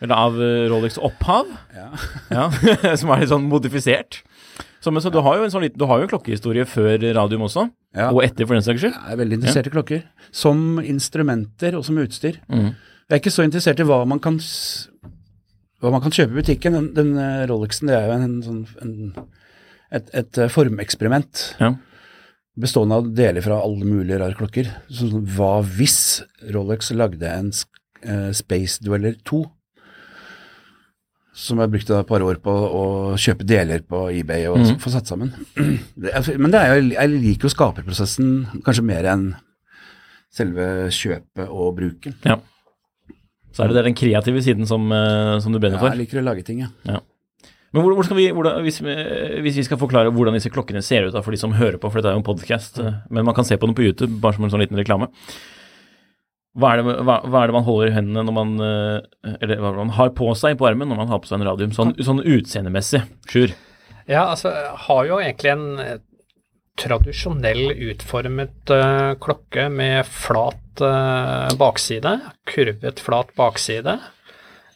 Eller 0.00 0.16
av 0.16 0.38
eh, 0.40 0.64
Rolex 0.72 0.96
opphav. 0.96 1.50
Ja. 1.76 1.90
Ja, 2.32 2.46
som 3.00 3.12
er 3.12 3.20
litt 3.24 3.32
sånn 3.34 3.50
modifisert. 3.50 4.22
Så, 4.80 4.92
men, 4.92 5.00
så 5.04 5.12
du 5.12 5.20
har 5.24 5.38
jo 5.38 5.44
en 5.46 5.52
sånn 5.52 5.64
liten, 5.64 5.80
du 5.80 5.86
har 5.88 6.00
jo 6.00 6.08
en 6.08 6.12
klokkehistorie 6.16 6.64
før 6.68 6.96
radium 7.16 7.44
også, 7.46 7.68
Ja. 7.96 8.08
og 8.10 8.20
etter 8.24 8.44
for 8.48 8.56
den 8.56 8.64
saks 8.64 8.82
skyld. 8.82 8.96
Jeg 8.96 9.14
er 9.14 9.20
veldig 9.20 9.38
interessert 9.38 9.68
i 9.68 9.72
klokker. 9.72 10.02
Som 10.34 10.80
instrumenter 10.82 11.76
og 11.78 11.84
som 11.86 12.00
utstyr. 12.00 12.40
Mm. 12.52 12.72
Jeg 12.74 13.12
er 13.16 13.20
ikke 13.22 13.32
så 13.32 13.44
interessert 13.46 13.80
i 13.80 13.86
hva 13.88 14.02
man 14.08 14.20
kan, 14.24 14.36
hva 15.80 15.92
man 15.94 16.04
kan 16.04 16.12
kjøpe 16.16 16.32
i 16.36 16.40
butikken. 16.42 16.76
Den, 16.76 16.90
den 16.96 17.48
Rolexen 17.48 17.88
det 17.92 17.96
er 17.96 18.08
jo 18.08 18.18
en, 18.18 18.36
sånn 18.44 18.60
en, 18.84 18.94
et, 20.00 20.08
et 20.20 20.40
formeksperiment. 20.52 21.46
Ja. 21.60 21.74
Bestående 22.54 23.00
av 23.00 23.10
deler 23.14 23.44
fra 23.44 23.58
alle 23.64 23.86
mulige 23.86 24.20
rare 24.22 24.36
klokker. 24.38 24.70
Sånn 24.92 25.26
hva 25.34 25.58
hvis 25.64 26.22
Rolex 26.54 26.92
lagde 26.94 27.30
en 27.30 27.50
eh, 27.50 28.30
Space 28.36 28.82
Dweller 28.84 29.18
2? 29.26 29.42
Som 31.34 31.58
jeg 31.58 31.72
brukte 31.72 31.96
et 31.98 32.06
par 32.06 32.22
år 32.22 32.38
på 32.42 32.52
å 32.52 32.84
kjøpe 33.18 33.46
deler 33.48 33.82
på 33.82 34.04
eBay 34.14 34.46
og 34.52 34.60
mm. 34.60 34.76
få 34.82 34.92
satt 34.94 35.10
sammen. 35.10 35.32
Er, 36.14 36.28
men 36.38 36.52
det 36.54 36.60
er 36.60 36.76
jeg 36.78 37.10
liker 37.16 37.48
jo 37.48 37.54
skaperprosessen 37.54 38.60
kanskje 38.66 38.86
mer 38.86 39.08
enn 39.10 39.32
selve 40.34 40.90
kjøpet 40.94 41.48
og 41.48 41.74
bruken. 41.78 42.14
Ja. 42.26 42.38
Så 43.54 43.62
er 43.62 43.70
det 43.70 43.84
den 43.86 43.98
kreative 43.98 44.42
siden 44.42 44.66
som, 44.66 44.86
eh, 44.94 45.38
som 45.42 45.54
du 45.54 45.60
brenner 45.62 45.78
Ja, 45.78 45.92
jeg 45.94 46.04
liker 46.04 46.22
å 46.22 46.26
lage 46.26 46.46
ting, 46.46 46.64
ja. 46.66 47.00
Men 47.74 47.82
hvor, 47.82 47.96
hvor 47.98 48.06
skal 48.06 48.18
vi, 48.20 48.28
hvordan, 48.30 48.60
hvis, 48.62 48.76
vi- 48.86 49.40
hvis 49.42 49.56
vi 49.58 49.64
skal 49.66 49.80
forklare 49.80 50.12
hvordan 50.14 50.36
disse 50.38 50.52
klokkene 50.54 50.82
ser 50.86 51.08
ut 51.08 51.14
da, 51.16 51.22
for 51.26 51.34
de 51.34 51.40
som 51.40 51.56
hører 51.58 51.80
på, 51.82 51.90
for 51.90 51.98
dette 51.98 52.12
er 52.12 52.14
jo 52.14 52.22
en 52.22 52.28
podkast, 52.28 52.78
men 53.10 53.26
man 53.26 53.34
kan 53.34 53.46
se 53.48 53.58
på 53.58 53.66
den 53.66 53.74
på 53.74 53.82
YouTube, 53.82 54.20
bare 54.22 54.36
som 54.38 54.46
en 54.46 54.52
sånn 54.54 54.62
liten 54.62 54.78
reklame. 54.78 55.08
Hva 56.54 56.70
er, 56.70 56.84
det, 56.86 56.92
hva, 57.02 57.16
hva 57.26 57.40
er 57.42 57.50
det 57.50 57.56
man 57.56 57.64
holder 57.66 57.88
i 57.90 57.94
hendene 57.96 58.22
når 58.28 58.34
man 58.36 58.50
eh, 58.62 59.32
Eller 59.42 59.58
hva 59.58 59.72
man 59.74 59.88
har 59.96 60.12
på 60.14 60.28
seg 60.38 60.54
på 60.60 60.68
armen 60.68 60.86
når 60.86 61.00
man 61.00 61.08
har 61.10 61.18
på 61.18 61.26
seg 61.26 61.40
en 61.40 61.48
radium? 61.48 61.72
Sånn, 61.74 61.90
sånn 61.98 62.20
utseendemessig. 62.22 63.00
Sjur. 63.26 63.56
Ja, 64.06 64.28
altså, 64.28 64.52
jeg 64.54 64.76
har 64.84 65.08
jo 65.08 65.18
egentlig 65.18 65.50
en 65.50 65.64
eh, 65.82 65.96
tradisjonell 66.78 67.72
utformet 67.90 68.70
uh, 68.74 69.14
klokke 69.22 69.66
med 69.70 70.06
flat 70.10 70.82
uh, 70.82 71.50
bakside, 71.58 72.16
kurvet 72.50 73.02
flat 73.02 73.30
bakside, 73.38 73.98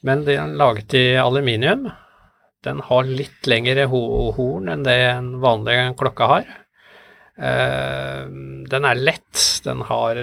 men 0.07 0.23
den 0.27 0.39
er 0.55 0.59
laget 0.61 0.95
i 0.99 1.05
aluminium. 1.19 1.89
Den 2.67 2.83
har 2.89 3.07
litt 3.07 3.47
lengre 3.47 3.87
ho 3.91 4.01
horn 4.37 4.71
enn 4.73 4.85
det 4.87 4.97
en 5.13 5.31
vanlig 5.43 5.77
klokke 6.01 6.29
har. 6.31 6.49
Eh, 7.39 8.25
den 8.73 8.89
er 8.89 9.03
lett, 9.03 9.43
den 9.65 9.85
har 9.87 10.19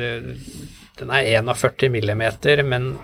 Den 0.96 1.12
er 1.12 1.28
41 1.44 1.90
millimeter, 1.92 2.64
men 2.64 2.96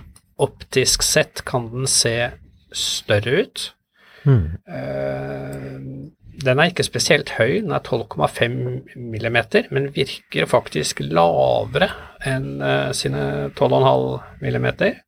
optisk 0.42 1.04
sett 1.04 1.44
kan 1.46 1.70
den 1.72 1.88
se 1.88 2.32
større 2.72 3.44
ut. 3.44 3.74
Eh, 4.68 5.78
den 6.42 6.60
er 6.60 6.72
ikke 6.72 6.86
spesielt 6.88 7.34
høy, 7.38 7.60
den 7.62 7.74
er 7.76 7.84
12,5 7.84 8.96
millimeter, 8.96 9.68
men 9.72 9.92
virker 9.94 10.48
faktisk 10.50 11.04
lavere 11.04 11.92
enn 12.28 12.62
eh, 12.64 12.92
sine 12.98 13.52
12,5 13.58 14.42
millimeter. 14.42 15.02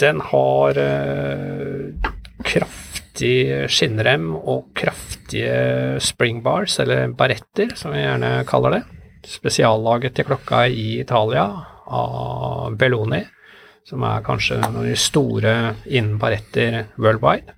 Den 0.00 0.20
har 0.20 0.76
eh, 0.80 2.10
kraftig 2.44 3.68
skinnrem 3.72 4.34
og 4.36 4.66
kraftige 4.76 6.00
springbars, 6.04 6.78
eller 6.84 7.14
baretter, 7.16 7.72
som 7.78 7.94
vi 7.94 8.02
gjerne 8.04 8.34
kaller 8.48 8.76
det. 8.76 8.82
Spesiallaget 9.26 10.14
til 10.18 10.28
klokka 10.28 10.66
i 10.68 11.00
Italia 11.00 11.46
av 11.86 12.76
Belloni 12.78 13.24
som 13.86 14.02
er 14.06 14.24
kanskje 14.26 14.58
noen 14.58 14.80
av 14.80 14.86
de 14.88 14.96
store 14.98 15.52
innen 15.86 16.16
baretter 16.18 16.88
worldwide. 16.98 17.54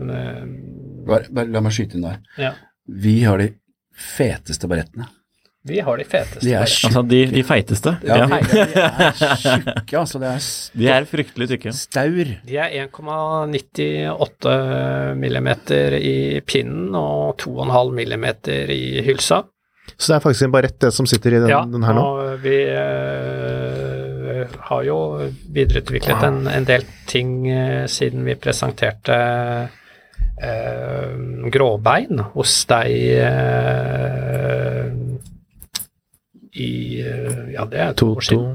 Men, 0.00 0.10
eh, 0.10 0.44
Bare, 1.04 1.28
bare 1.30 1.52
la 1.52 1.60
meg 1.60 1.72
skyte 1.76 1.98
inn 1.98 2.06
der. 2.06 2.18
ja, 2.38 2.52
Vi 2.88 3.22
har 3.22 3.38
de 3.38 3.50
feteste 3.94 4.66
barettene. 4.66 5.06
Vi 5.64 5.78
har 5.80 5.96
de 5.96 6.04
feteste. 6.04 6.40
De 6.44 6.52
er 6.52 6.66
tjukke. 6.68 6.86
Altså 6.90 7.02
de, 7.08 7.20
de 7.32 7.42
feiteste. 7.48 7.94
Ja, 8.04 8.16
Ja. 8.20 8.26
de, 8.26 8.32
de 8.52 8.60
er 8.84 9.16
tjukke, 9.40 9.96
altså. 9.98 10.18
Det 10.20 10.28
er 10.28 10.38
De 10.76 10.88
er 10.92 11.04
fryktelig 11.08 11.48
tykke. 11.54 11.72
staur. 11.72 12.26
De 12.48 12.56
er 12.60 12.68
1,98 12.84 15.14
millimeter 15.16 15.96
i 15.98 16.40
pinnen 16.46 16.92
og 16.94 17.36
2,5 17.40 17.92
millimeter 17.96 18.70
i 18.74 19.00
hylsa. 19.06 19.40
Så 19.96 20.12
det 20.12 20.16
er 20.16 20.20
faktisk 20.24 20.42
en 20.46 20.52
barett, 20.52 20.78
det 20.80 20.92
som 20.96 21.06
sitter 21.06 21.30
i 21.36 21.40
den, 21.44 21.48
ja, 21.52 21.60
den 21.70 21.82
her 21.84 21.92
nå? 21.96 22.02
Ja, 22.02 22.08
og 22.34 22.42
vi 22.42 22.56
øh, 22.74 24.46
har 24.68 24.82
jo 24.86 24.98
videreutviklet 25.54 26.22
en, 26.28 26.46
en 26.48 26.64
del 26.68 26.84
ting 27.06 27.46
øh, 27.52 27.88
siden 27.88 28.24
vi 28.26 28.34
presenterte 28.34 29.18
øh, 30.44 31.50
gråbein 31.52 32.18
hos 32.34 32.64
deg 32.70 32.90
i 36.54 37.00
eh, 37.02 37.52
Ja, 37.54 37.66
det 37.70 37.80
er 37.80 37.92
to, 37.92 38.06
To, 38.06 38.14
år 38.16 38.28
siden. 38.28 38.54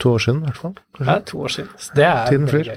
to 0.00 0.14
år 0.16 0.24
siden, 0.24 0.42
i 0.42 0.50
hvert 0.50 0.62
fall. 0.62 0.74
Er 1.04 1.22
to 1.28 1.44
år 1.44 1.52
siden. 1.58 1.70
Så 1.78 1.94
det 1.96 2.08
er 2.08 2.26
Tiden 2.32 2.48
flyr. 2.48 2.74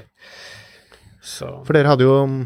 For 1.66 1.74
dere 1.76 1.90
hadde 1.90 2.06
jo 2.06 2.14
um, 2.24 2.38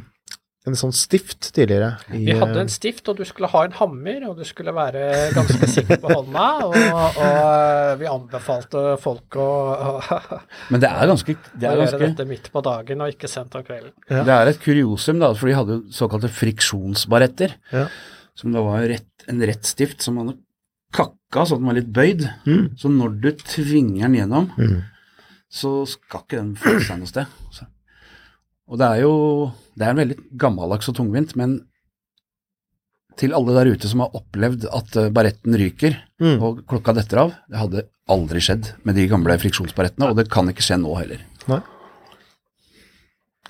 en 0.66 0.76
sånn 0.78 0.92
stift 0.94 1.48
tidligere. 1.54 1.96
I, 2.14 2.20
Vi 2.28 2.34
hadde 2.38 2.54
eh, 2.54 2.64
en 2.64 2.70
stift, 2.70 3.08
og 3.10 3.18
du 3.18 3.24
skulle 3.26 3.50
ha 3.50 3.64
en 3.66 3.74
hammer, 3.80 4.28
og 4.28 4.38
du 4.38 4.44
skulle 4.46 4.74
være 4.74 5.32
ganske 5.34 5.68
sikker 5.70 5.98
på 6.02 6.12
hånda. 6.12 6.46
Og, 6.68 6.76
og 6.78 7.24
eh, 7.26 7.90
vi 7.98 8.08
anbefalte 8.10 8.84
folk 9.02 9.38
å, 9.42 9.48
å, 9.74 10.16
Men 10.72 10.82
det 10.84 10.90
er 10.90 11.10
ganske, 11.10 11.34
det 11.52 11.66
å 11.66 11.72
er 11.72 11.82
gjøre 11.82 11.90
ganske 11.90 12.02
dette 12.06 12.28
midt 12.30 12.48
på 12.54 12.62
dagen 12.64 13.02
og 13.02 13.14
ikke 13.14 13.30
sent 13.30 13.58
om 13.58 13.66
kvelden. 13.66 13.92
Ja. 14.06 14.22
Det 14.28 14.38
er 14.38 14.52
et 14.52 14.62
kuriosum, 14.62 15.18
da, 15.22 15.32
for 15.34 15.50
de 15.50 15.58
hadde 15.58 15.78
jo 15.80 15.82
såkalte 15.98 16.30
friksjonsbaretter. 16.38 17.58
Ja. 17.74 17.88
Som 18.38 18.54
da 18.54 18.62
var 18.64 18.86
rett, 18.88 19.10
en 19.28 19.42
rett 19.44 19.66
stift 19.68 20.00
som 20.06 20.16
man 20.20 20.36
kakka 20.92 21.46
så 21.48 21.56
den 21.58 21.66
var 21.70 21.76
litt 21.78 21.90
bøyd. 21.94 22.22
Mm. 22.46 22.64
Så 22.78 22.90
når 22.92 23.16
du 23.22 23.30
tvinger 23.42 24.06
den 24.08 24.18
gjennom, 24.20 24.50
Mm. 24.58 24.82
så 25.52 25.86
skal 25.88 26.20
ikke 26.24 26.38
den 26.40 26.54
få 26.56 26.78
seg 26.84 26.98
noe 27.00 27.10
sted. 27.10 27.26
Så. 27.52 27.66
Og 28.68 28.78
det 28.80 28.86
er 28.88 29.00
jo 29.02 29.14
det 29.76 29.86
er 29.86 29.90
en 29.94 30.00
veldig 30.02 30.18
gammeldags 30.38 30.88
og 30.88 30.96
tungvint, 30.96 31.34
men 31.36 31.58
til 33.16 33.34
alle 33.36 33.52
der 33.56 33.68
ute 33.74 33.88
som 33.90 34.00
har 34.00 34.14
opplevd 34.16 34.64
at 34.72 34.96
eh, 34.96 35.10
baretten 35.12 35.56
ryker 35.60 35.98
Mm. 36.22 36.38
og 36.40 36.62
klokka 36.70 36.94
detter 36.94 37.18
av, 37.18 37.32
det 37.50 37.58
hadde 37.58 37.82
aldri 38.08 38.38
skjedd 38.40 38.68
med 38.86 38.94
de 38.94 39.08
gamle 39.10 39.34
friksjonsbarettene, 39.42 40.08
og 40.12 40.16
det 40.16 40.28
kan 40.30 40.46
ikke 40.48 40.62
skje 40.64 40.78
nå 40.80 40.92
heller. 40.96 41.18
Nei. 41.48 41.58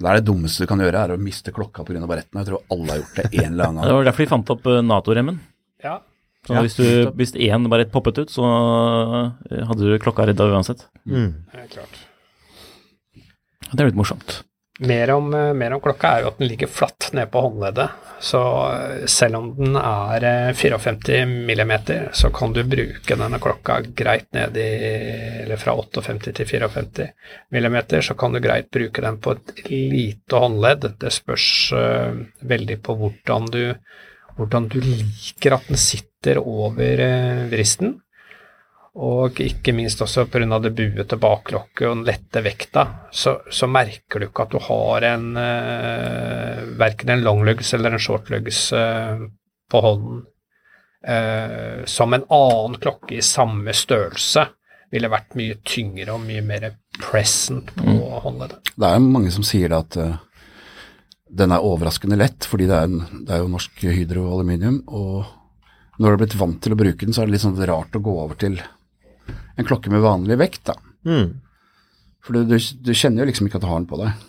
Det 0.01 0.09
er 0.09 0.17
det 0.19 0.25
dummeste 0.27 0.65
du 0.65 0.71
kan 0.71 0.81
gjøre, 0.81 1.03
er 1.05 1.13
å 1.15 1.21
miste 1.21 1.53
klokka 1.55 1.85
pga. 1.85 2.01
baretten. 2.09 2.41
Jeg 2.41 2.47
tror 2.49 2.63
alle 2.73 2.89
har 2.95 3.03
gjort 3.03 3.19
det 3.21 3.27
en 3.45 3.53
eller 3.53 3.65
annen 3.69 3.77
gang. 3.83 3.87
Det 3.91 3.95
var 3.99 4.05
derfor 4.09 4.25
de 4.25 4.31
fant 4.33 4.51
opp 4.55 4.67
eh, 4.73 4.81
Nato-remmen. 4.89 5.39
Ja, 5.85 5.99
Så 6.47 6.57
Ja, 6.57 6.63
hvis, 6.65 6.75
du, 6.75 7.11
hvis 7.19 7.35
én 7.39 7.69
bare 7.71 7.87
poppet 7.91 8.19
ut, 8.19 8.31
så 8.31 8.47
eh, 8.47 9.61
hadde 9.69 9.87
du 9.87 9.99
klokka 10.03 10.27
redda 10.27 10.49
uansett. 10.51 10.89
Mm. 11.07 11.45
det 11.53 11.67
er 11.67 11.69
klart. 11.77 12.01
Det 13.73 13.79
er 13.81 13.89
litt 13.93 14.01
morsomt. 14.01 14.43
Mer 14.83 15.11
om, 15.11 15.35
eh, 15.35 15.53
mer 15.53 15.73
om 15.73 15.81
klokka 15.81 16.09
er 16.09 16.23
jo 16.23 16.31
at 16.33 16.39
den 16.41 16.49
ligger 16.49 16.67
flatt 16.67 17.11
nede 17.13 17.29
på 17.31 17.41
håndleddet. 17.45 17.91
Så 18.25 18.41
eh, 18.73 19.05
selv 19.07 19.37
om 19.39 19.51
den 19.55 19.77
er 19.77 20.25
eh, 20.25 20.55
54 20.57 21.27
millimeter, 21.29 22.09
så 22.13 22.31
kan 22.35 22.55
du 22.57 22.63
bruke 22.65 23.19
denne 23.21 23.39
klokka 23.43 23.79
greit 23.95 24.33
ned 24.33 24.57
i 24.57 24.69
Eller 25.43 25.61
fra 25.61 25.77
58 25.77 26.33
til 26.33 26.49
54 26.49 27.09
millimeter, 27.51 28.01
så 28.01 28.17
kan 28.19 28.33
du 28.33 28.41
greit 28.41 28.71
bruke 28.71 29.05
den 29.05 29.21
på 29.21 29.37
et 29.37 29.55
lite 29.71 30.41
håndledd. 30.41 30.89
Det 30.99 31.13
spørs 31.13 31.47
uh, 31.77 32.17
veldig 32.41 32.79
på 32.83 32.97
hvordan 32.97 33.49
du, 33.53 33.63
hvordan 34.37 34.69
du 34.73 34.81
liker 34.83 35.57
at 35.57 35.69
den 35.69 35.81
sitter 35.81 36.41
over 36.43 37.03
uh, 37.03 37.45
vristen. 37.53 37.99
Og 38.93 39.39
ikke 39.41 39.73
minst 39.73 40.03
også 40.05 40.27
pga. 40.29 40.59
det 40.61 40.75
buete 40.77 41.17
baklokket 41.17 41.87
og 41.89 41.95
den 41.97 42.05
lette 42.05 42.43
vekta, 42.45 42.83
så, 43.11 43.39
så 43.49 43.67
merker 43.67 44.21
du 44.21 44.27
ikke 44.27 44.45
at 44.45 44.53
du 44.53 44.59
har 44.61 45.07
en 45.09 45.31
eh, 45.41 46.59
verken 46.77 47.15
en 47.15 47.25
longlugs 47.25 47.73
eller 47.73 47.97
en 47.97 48.03
shortlugs 48.03 48.67
eh, 48.77 49.23
på 49.73 49.81
hånden. 49.81 50.27
Eh, 51.09 51.85
som 51.89 52.13
en 52.13 52.27
annen 52.29 52.77
klokke 52.79 53.17
i 53.17 53.25
samme 53.25 53.73
størrelse 53.73 54.45
ville 54.93 55.09
vært 55.09 55.39
mye 55.41 55.57
tyngre 55.65 56.13
og 56.13 56.21
mye 56.27 56.45
mer 56.45 56.69
present 57.01 57.73
på 57.79 57.97
håndleddet. 58.27 58.75
Det 58.77 58.91
er 58.93 59.01
mange 59.03 59.33
som 59.33 59.47
sier 59.47 59.73
det 59.73 59.81
at 59.87 59.99
eh, 60.05 60.21
den 61.33 61.55
er 61.55 61.65
overraskende 61.65 62.19
lett, 62.21 62.45
fordi 62.49 62.67
det 62.69 62.77
er, 62.77 62.91
en, 62.91 63.23
det 63.25 63.33
er 63.33 63.41
jo 63.41 63.53
norsk 63.53 63.85
hydro 63.87 64.27
og 64.27 64.35
aluminium. 64.39 64.83
Og 64.93 65.25
når 65.97 66.05
du 66.05 66.11
har 66.11 66.21
blitt 66.21 66.41
vant 66.41 66.59
til 66.65 66.75
å 66.75 66.79
bruke 66.79 67.07
den, 67.07 67.15
så 67.17 67.23
er 67.23 67.31
det 67.31 67.37
litt 67.37 67.45
sånn 67.47 67.61
rart 67.69 67.97
å 67.97 68.03
gå 68.05 68.17
over 68.25 68.39
til 68.41 68.59
en 69.57 69.69
klokke 69.69 69.93
med 69.93 70.05
vanlig 70.05 70.37
vekt. 70.41 70.67
da. 70.69 70.77
Mm. 71.09 71.41
For 72.23 72.37
du, 72.37 72.53
du, 72.53 72.59
du 72.59 72.93
kjenner 72.93 73.25
jo 73.25 73.31
liksom 73.33 73.49
ikke 73.49 73.59
at 73.59 73.65
du 73.65 73.71
har 73.71 73.81
den 73.81 73.89
på 73.91 74.01
deg. 74.03 74.29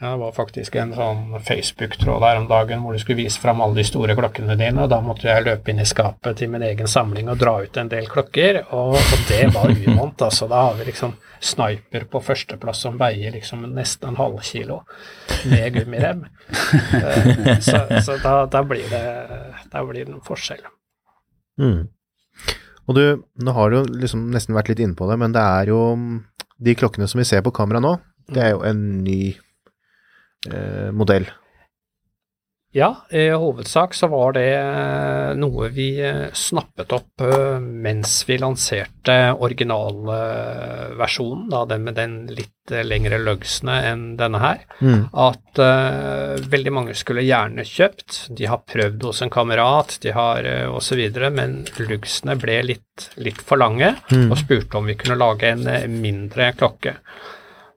Ja, 0.00 0.14
det 0.14 0.20
var 0.22 0.32
faktisk 0.32 0.76
en 0.80 0.94
sånn 0.96 1.34
Facebook-tråd 1.44 2.22
her 2.24 2.38
om 2.40 2.46
dagen 2.48 2.80
hvor 2.80 2.96
du 2.96 3.00
skulle 3.02 3.18
vise 3.18 3.40
fram 3.40 3.58
alle 3.60 3.76
de 3.76 3.82
store 3.84 4.14
klokkene 4.16 4.54
dine, 4.56 4.86
og 4.86 4.88
da 4.88 5.02
måtte 5.04 5.26
jeg 5.28 5.44
løpe 5.44 5.68
inn 5.72 5.82
i 5.82 5.88
skapet 5.88 6.38
til 6.40 6.48
min 6.48 6.64
egen 6.64 6.88
samling 6.88 7.28
og 7.28 7.36
dra 7.42 7.58
ut 7.60 7.76
en 7.76 7.90
del 7.92 8.08
klokker, 8.08 8.62
og, 8.72 8.96
og 8.96 9.26
det 9.28 9.42
var 9.52 9.68
uvant, 9.68 10.24
altså. 10.24 10.48
Da 10.48 10.62
har 10.70 10.78
vi 10.78 10.86
liksom 10.88 11.12
Sniper 11.40 12.06
på 12.08 12.20
førsteplass 12.20 12.80
som 12.84 12.96
veier 13.00 13.32
liksom 13.32 13.62
nesten 13.76 14.10
en 14.10 14.18
halv 14.18 14.40
kilo 14.44 14.82
med 15.48 15.76
gummirem. 15.76 16.26
Eh, 16.50 17.60
så 17.60 17.84
så 18.04 18.16
da, 18.20 18.34
da, 18.50 18.64
blir 18.66 18.88
det, 18.90 19.04
da 19.72 19.84
blir 19.84 20.04
det 20.04 20.14
en 20.16 20.24
forskjell. 20.24 20.64
Mm. 21.60 21.88
Og 22.88 22.96
du, 22.96 23.04
nå 23.40 23.54
har 23.56 23.72
du 23.72 23.92
liksom 24.00 24.30
nesten 24.32 24.56
vært 24.56 24.72
litt 24.72 24.80
inne 24.84 24.96
på 24.96 25.08
det, 25.12 25.20
men 25.20 25.36
det 25.36 25.44
er 25.44 25.72
jo 25.72 25.80
de 26.60 26.76
klokkene 26.76 27.08
som 27.08 27.20
vi 27.20 27.28
ser 27.28 27.44
på 27.44 27.52
kamera 27.56 27.80
nå, 27.84 27.94
det 28.32 28.42
er 28.48 28.52
jo 28.56 28.64
en 28.66 28.82
ny 29.04 29.20
eh, 30.48 30.90
modell. 30.92 31.28
Ja, 32.72 33.06
i 33.10 33.30
hovedsak 33.34 33.94
så 33.98 34.06
var 34.06 34.36
det 34.36 34.52
eh, 34.54 35.32
noe 35.34 35.68
vi 35.74 35.98
eh, 36.06 36.30
snappet 36.30 36.92
opp 36.94 37.18
eh, 37.26 37.58
mens 37.58 38.22
vi 38.28 38.36
lanserte 38.38 39.34
originalversjonen, 39.34 41.48
da 41.50 41.64
den 41.66 41.82
med 41.88 41.98
den 41.98 42.30
litt 42.30 42.70
lengre 42.70 43.18
lugsene 43.18 43.74
enn 43.88 44.16
denne 44.20 44.38
her. 44.38 44.62
Mm. 44.78 45.10
At 45.10 45.58
uh, 45.58 46.38
veldig 46.52 46.70
mange 46.70 46.94
skulle 46.94 47.26
gjerne 47.26 47.64
kjøpt. 47.66 48.30
De 48.38 48.46
har 48.46 48.62
prøvd 48.62 49.02
hos 49.08 49.22
en 49.24 49.32
kamerat, 49.34 49.96
de 50.04 50.12
har 50.14 50.46
uh, 50.46 50.70
osv., 50.76 51.00
men 51.34 51.66
lugsene 51.80 52.36
ble 52.38 52.62
litt, 52.68 53.10
litt 53.18 53.42
for 53.42 53.58
lange, 53.58 53.96
og 54.14 54.38
spurte 54.38 54.78
om 54.78 54.86
vi 54.86 54.94
kunne 55.00 55.18
lage 55.18 55.50
en 55.50 55.66
mindre 55.98 56.52
klokke. 56.54 56.94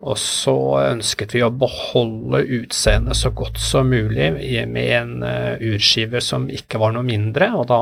Og 0.03 0.17
så 0.19 0.53
ønsket 0.89 1.31
vi 1.36 1.43
å 1.45 1.51
beholde 1.55 2.41
utseendet 2.60 3.15
så 3.15 3.31
godt 3.31 3.60
som 3.63 3.88
mulig 3.93 4.31
med 4.67 4.89
en 4.98 5.13
eh, 5.24 5.62
urskive 5.74 6.19
som 6.24 6.50
ikke 6.51 6.81
var 6.81 6.91
noe 6.95 7.07
mindre, 7.07 7.53
og 7.55 7.69
da 7.72 7.79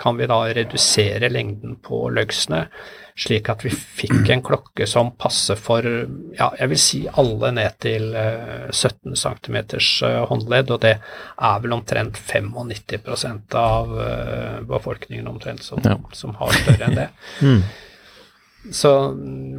kan 0.00 0.16
vi 0.16 0.24
da 0.30 0.38
redusere 0.48 1.28
lengden 1.28 1.74
på 1.84 2.06
løgsene, 2.16 2.62
slik 3.20 3.50
at 3.52 3.60
vi 3.66 3.68
fikk 3.74 4.30
en 4.32 4.40
klokke 4.46 4.86
som 4.88 5.10
passer 5.20 5.58
for, 5.60 5.84
ja, 6.38 6.46
jeg 6.56 6.70
vil 6.72 6.80
si 6.80 7.00
alle 7.20 7.50
ned 7.52 7.76
til 7.84 8.14
eh, 8.16 8.70
17 8.72 9.12
cm 9.20 9.58
håndledd, 10.30 10.72
og 10.72 10.80
det 10.86 10.94
er 10.96 11.60
vel 11.66 11.76
omtrent 11.76 12.16
95% 12.16 13.58
av 13.60 13.92
eh, 14.06 14.58
befolkningen 14.72 15.28
omtrent 15.28 15.68
som, 15.68 15.84
Ja. 15.84 15.98
som 16.16 16.32
har 16.40 16.56
større 16.62 16.88
enn 16.88 17.00
det. 17.02 17.08
Mm. 17.44 17.60
Så 18.68 18.90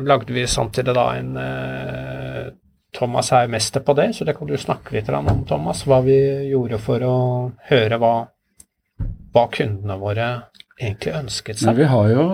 lagde 0.05 0.33
vi 0.33 0.45
samtidig 0.47 0.93
da 0.93 1.07
en 1.17 1.37
eh, 1.41 2.51
Thomas 2.93 3.31
er 3.33 3.49
mester 3.49 3.83
på 3.85 3.95
det, 3.97 4.11
så 4.15 4.27
det 4.27 4.35
kan 4.37 4.49
du 4.49 4.57
snakke 4.59 4.93
litt 4.93 5.09
om, 5.15 5.29
Thomas. 5.49 5.85
Hva 5.87 6.01
vi 6.05 6.17
gjorde 6.51 6.79
for 6.83 7.03
å 7.07 7.17
høre 7.69 7.99
hva, 8.01 8.15
hva 9.31 9.45
kundene 9.53 9.97
våre 10.01 10.27
egentlig 10.81 11.13
ønsket 11.15 11.61
Men 11.61 11.71
seg. 11.71 11.79
vi 11.79 11.87
har 11.91 12.09
jo 12.11 12.25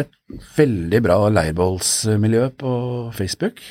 et 0.00 0.14
veldig 0.56 1.00
bra 1.04 1.18
leirbålsmiljø 1.32 2.46
på 2.60 2.74
Facebook. 3.16 3.62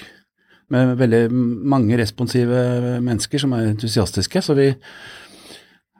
Med 0.73 0.95
veldig 0.99 1.23
mange 1.31 1.97
responsive 1.99 2.59
mennesker 3.03 3.41
som 3.41 3.53
er 3.55 3.69
entusiastiske. 3.71 4.41
Så 4.43 4.55
vi, 4.57 4.71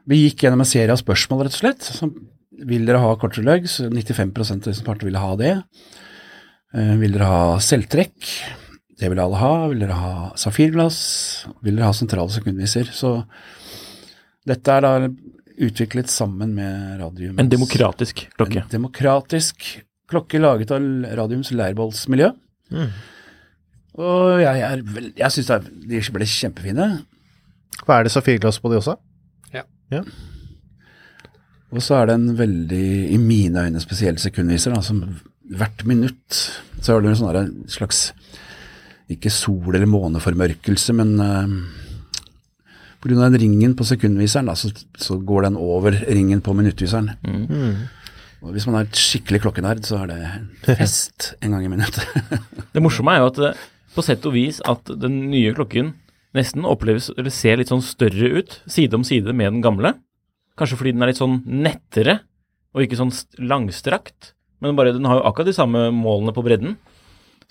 vi 0.10 0.24
gikk 0.26 0.46
gjennom 0.46 0.64
en 0.66 0.70
serie 0.70 0.94
av 0.94 1.02
spørsmål, 1.02 1.46
rett 1.46 1.58
og 1.58 1.62
slett. 1.64 1.92
Som, 1.98 2.16
vil 2.64 2.88
dere 2.88 3.02
ha 3.04 3.14
kortere 3.22 3.46
løgg? 3.48 3.70
95% 3.70 4.64
av 4.66 4.72
de 4.72 4.76
som 4.76 4.88
svarte 4.88 5.08
ville 5.08 5.22
ha 5.22 5.38
det. 5.40 5.56
Eh, 6.74 6.96
vil 7.02 7.14
dere 7.14 7.30
ha 7.30 7.42
selvtrekk? 7.62 8.30
Det 8.98 9.10
vil 9.12 9.22
alle 9.22 9.40
ha. 9.42 9.54
Vil 9.70 9.84
dere 9.84 9.98
ha 10.00 10.14
safirglass? 10.40 11.00
Vil 11.66 11.78
dere 11.78 11.92
ha 11.92 11.96
sentrale 11.98 12.34
sekundviser? 12.34 12.90
Så 12.96 13.20
dette 14.50 14.74
er 14.74 14.86
da 14.86 14.94
utviklet 15.64 16.10
sammen 16.10 16.56
med 16.58 17.00
Radium. 17.02 17.38
En 17.40 17.52
demokratisk 17.52 18.26
klokke. 18.38 18.64
En 18.64 18.72
demokratisk 18.74 19.66
klokke 20.10 20.42
laget 20.42 20.74
av 20.74 20.86
Radiums 21.20 21.54
leirbålsmiljø. 21.54 22.32
Mm. 22.74 22.94
Og 24.02 24.42
jeg, 24.42 24.62
er 24.66 24.82
vel, 24.96 25.12
jeg 25.20 25.36
syns 25.36 25.52
de 25.70 26.02
ble 26.16 26.28
kjempefine. 26.30 26.88
Hva 27.84 28.00
er 28.00 28.08
det 28.08 28.14
safirglass 28.16 28.58
på 28.62 28.72
de 28.72 28.80
også? 28.82 28.98
Ja. 29.94 30.02
Og 31.74 31.82
så 31.82 32.00
er 32.00 32.10
det 32.10 32.16
en 32.18 32.34
veldig, 32.38 32.88
i 33.14 33.20
mine 33.22 33.68
øyne 33.68 33.82
spesiell 33.82 34.18
sekundviser, 34.22 34.74
da, 34.74 34.82
som 34.86 35.04
hvert 35.60 35.86
minutt 35.90 36.42
så 36.84 36.96
har 36.96 37.04
du 37.04 37.10
en 37.12 37.18
sånn 37.20 37.54
slags 37.72 38.12
ikke 39.12 39.32
sol- 39.34 39.76
eller 39.76 39.90
måneformørkelse, 39.90 40.96
men 40.96 41.16
uh, 41.20 41.58
grunn 43.04 43.20
av 43.20 43.34
den 43.34 43.42
ringen 43.44 43.76
på 43.78 43.86
sekundviseren, 43.88 44.48
da, 44.50 44.56
så, 44.58 44.72
så 44.96 45.18
går 45.20 45.50
den 45.50 45.60
over 45.60 45.96
ringen 46.08 46.42
på 46.44 46.56
minuttviseren. 46.56 47.12
Mm. 47.28 47.84
Og 48.44 48.56
hvis 48.56 48.68
man 48.68 48.80
er 48.80 48.88
et 48.88 49.00
skikkelig 49.00 49.44
klokkenerd, 49.44 49.84
så 49.88 50.04
er 50.04 50.12
det 50.12 50.22
fest 50.80 51.34
en 51.44 51.56
gang 51.56 51.68
i 51.68 51.72
minuttet. 51.72 52.08
Det 52.74 52.82
morsomme 52.84 53.14
er 53.14 53.24
jo 53.24 53.32
at 53.32 53.68
på 53.94 54.02
sett 54.02 54.24
og 54.26 54.34
vis 54.34 54.58
at 54.66 54.90
den 54.98 55.28
nye 55.30 55.54
klokken 55.54 55.94
nesten 56.34 56.66
oppleves, 56.66 57.12
eller 57.14 57.34
ser 57.34 57.60
litt 57.60 57.70
sånn 57.70 57.84
større 57.86 58.32
ut, 58.40 58.56
side 58.66 58.98
om 58.98 59.04
side 59.06 59.36
med 59.38 59.52
den 59.52 59.66
gamle. 59.66 59.94
Kanskje 60.58 60.80
fordi 60.80 60.94
den 60.96 61.06
er 61.06 61.12
litt 61.12 61.22
sånn 61.22 61.44
nettere, 61.46 62.24
og 62.74 62.86
ikke 62.86 62.98
sånn 62.98 63.14
langstrakt. 63.38 64.33
Men 64.64 64.80
bare 64.80 64.96
den 64.96 65.06
har 65.10 65.20
jo 65.20 65.28
akkurat 65.30 65.52
de 65.52 65.58
samme 65.58 65.86
målene 65.96 66.34
på 66.36 66.44
bredden. 66.46 66.78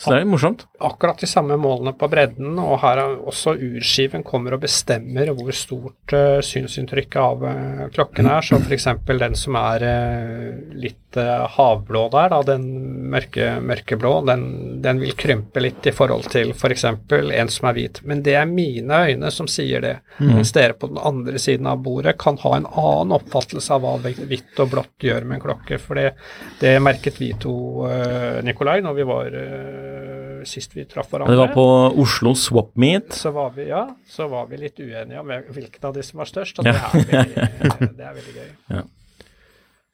Så 0.01 0.11
det 0.11 0.17
er 0.17 0.25
jo 0.25 0.33
morsomt. 0.33 0.65
Akkurat 0.83 1.21
de 1.23 1.29
samme 1.31 1.57
målene 1.61 1.93
på 1.95 2.09
bredden, 2.11 2.57
og 2.59 2.81
her 2.83 2.99
er 3.03 3.21
også 3.29 3.55
urskiven 3.55 4.25
kommer 4.27 4.57
og 4.57 4.65
bestemmer 4.65 5.31
hvor 5.37 5.55
stort 5.55 6.17
uh, 6.17 6.41
synsinntrykket 6.43 7.21
av 7.23 7.45
uh, 7.45 7.85
klokken 7.95 8.31
er. 8.33 8.43
Så 8.43 8.59
f.eks. 8.59 8.89
den 9.07 9.39
som 9.39 9.59
er 9.61 9.87
uh, 9.87 10.75
litt 10.75 10.99
havblå 11.17 12.07
der, 12.13 12.31
da, 12.33 12.41
den 12.47 12.67
mørke, 13.13 13.49
mørkeblå, 13.61 14.13
den, 14.29 14.45
den 14.85 15.01
vil 15.03 15.15
krympe 15.19 15.63
litt 15.63 15.87
i 15.87 15.95
forhold 15.95 16.29
til 16.33 16.53
f.eks. 16.55 16.85
en 16.89 17.53
som 17.53 17.69
er 17.69 17.77
hvit. 17.77 18.01
Men 18.09 18.23
det 18.25 18.37
er 18.39 18.49
mine 18.49 19.03
øyne 19.09 19.33
som 19.35 19.49
sier 19.51 19.85
det, 19.85 19.95
mens 20.23 20.55
dere 20.57 20.77
på 20.79 20.91
den 20.93 21.01
andre 21.03 21.41
siden 21.43 21.69
av 21.71 21.83
bordet 21.85 22.17
kan 22.21 22.39
ha 22.43 22.55
en 22.57 22.69
annen 22.69 23.17
oppfattelse 23.19 23.75
av 23.75 23.85
hva 23.85 23.97
hvitt 24.03 24.63
og 24.63 24.73
blått 24.73 25.07
gjør 25.07 25.27
med 25.27 25.39
en 25.39 25.45
klokke. 25.47 25.81
For 25.83 25.99
det, 25.99 26.13
det 26.61 26.77
merket 26.83 27.21
vi 27.21 27.33
to, 27.41 27.55
uh, 27.87 28.41
Nikolai, 28.47 28.81
når 28.85 28.99
vi 28.99 29.09
var 29.09 29.37
uh, 29.37 30.43
sist 30.49 30.77
vi 30.77 30.87
traff 30.89 31.13
hverandre. 31.13 31.35
Det 31.35 31.43
var 31.43 31.55
på 31.55 31.67
Oslo 32.03 32.35
Swap 32.39 32.75
Meet. 32.81 33.13
så 33.19 33.35
var 33.35 33.53
vi, 33.57 33.69
ja, 33.71 33.85
så 34.09 34.29
var 34.33 34.49
vi 34.51 34.63
litt 34.65 34.81
uenige 34.81 35.21
om 35.21 35.37
hvilken 35.53 35.89
av 35.89 35.95
de 35.97 36.07
som 36.07 36.23
var 36.23 36.31
størst, 36.31 36.59
og 36.59 36.69
det 36.69 36.75
er 36.77 36.99
veldig, 37.13 37.93
det 37.99 38.11
er 38.11 38.19
veldig 38.19 38.37
gøy. 38.41 38.83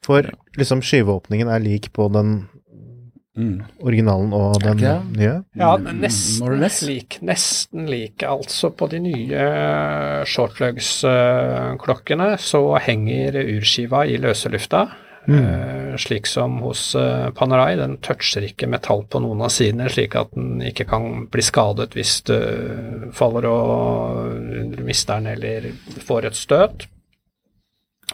For 0.09 0.25
liksom 0.57 0.81
skiveåpningen 0.81 1.51
er 1.53 1.59
lik 1.61 1.91
på 1.93 2.09
den 2.13 2.47
Mm. 3.39 3.61
originalen 3.87 4.33
og 4.35 4.57
den 4.59 4.81
okay. 4.81 4.97
nye? 5.15 5.35
Ja, 5.55 5.75
Mm, 5.77 6.01
nesten 6.01 6.87
lik. 6.89 7.19
Nesten 7.23 7.85
lik. 7.87 8.23
Altså, 8.27 8.67
på 8.75 8.89
de 8.89 8.99
nye 8.99 9.43
shortlugs-klokkene 10.27 12.33
så 12.41 12.61
henger 12.83 13.37
urskiva 13.57 14.05
i 14.07 14.17
løse 14.17 14.49
lufta. 14.51 14.87
eh, 15.29 15.95
slik 15.97 16.25
som 16.25 16.57
hos 16.63 16.95
uh, 16.95 17.29
Panerai. 17.35 17.75
Den 17.77 17.97
toucher 18.01 18.41
ikke 18.47 18.65
metall 18.67 19.03
på 19.05 19.19
noen 19.21 19.41
av 19.45 19.49
sidene, 19.53 19.89
slik 19.91 20.15
at 20.15 20.31
den 20.33 20.61
ikke 20.71 20.87
kan 20.89 21.27
bli 21.29 21.41
skadet 21.45 21.93
hvis 21.93 22.21
du 22.25 22.33
faller 23.13 23.45
og 23.45 24.73
du 24.75 24.81
mister 24.83 25.19
den 25.19 25.27
eller 25.35 25.69
får 26.07 26.25
et 26.31 26.35
støt. 26.39 26.87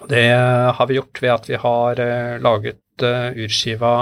Det 0.09 0.29
har 0.75 0.87
vi 0.87 0.97
gjort 0.99 1.21
ved 1.21 1.33
at 1.33 1.49
vi 1.49 1.59
har 1.61 1.99
eh, 2.03 2.39
laget 2.43 3.03
eh, 3.03 3.37
urskiva 3.45 3.93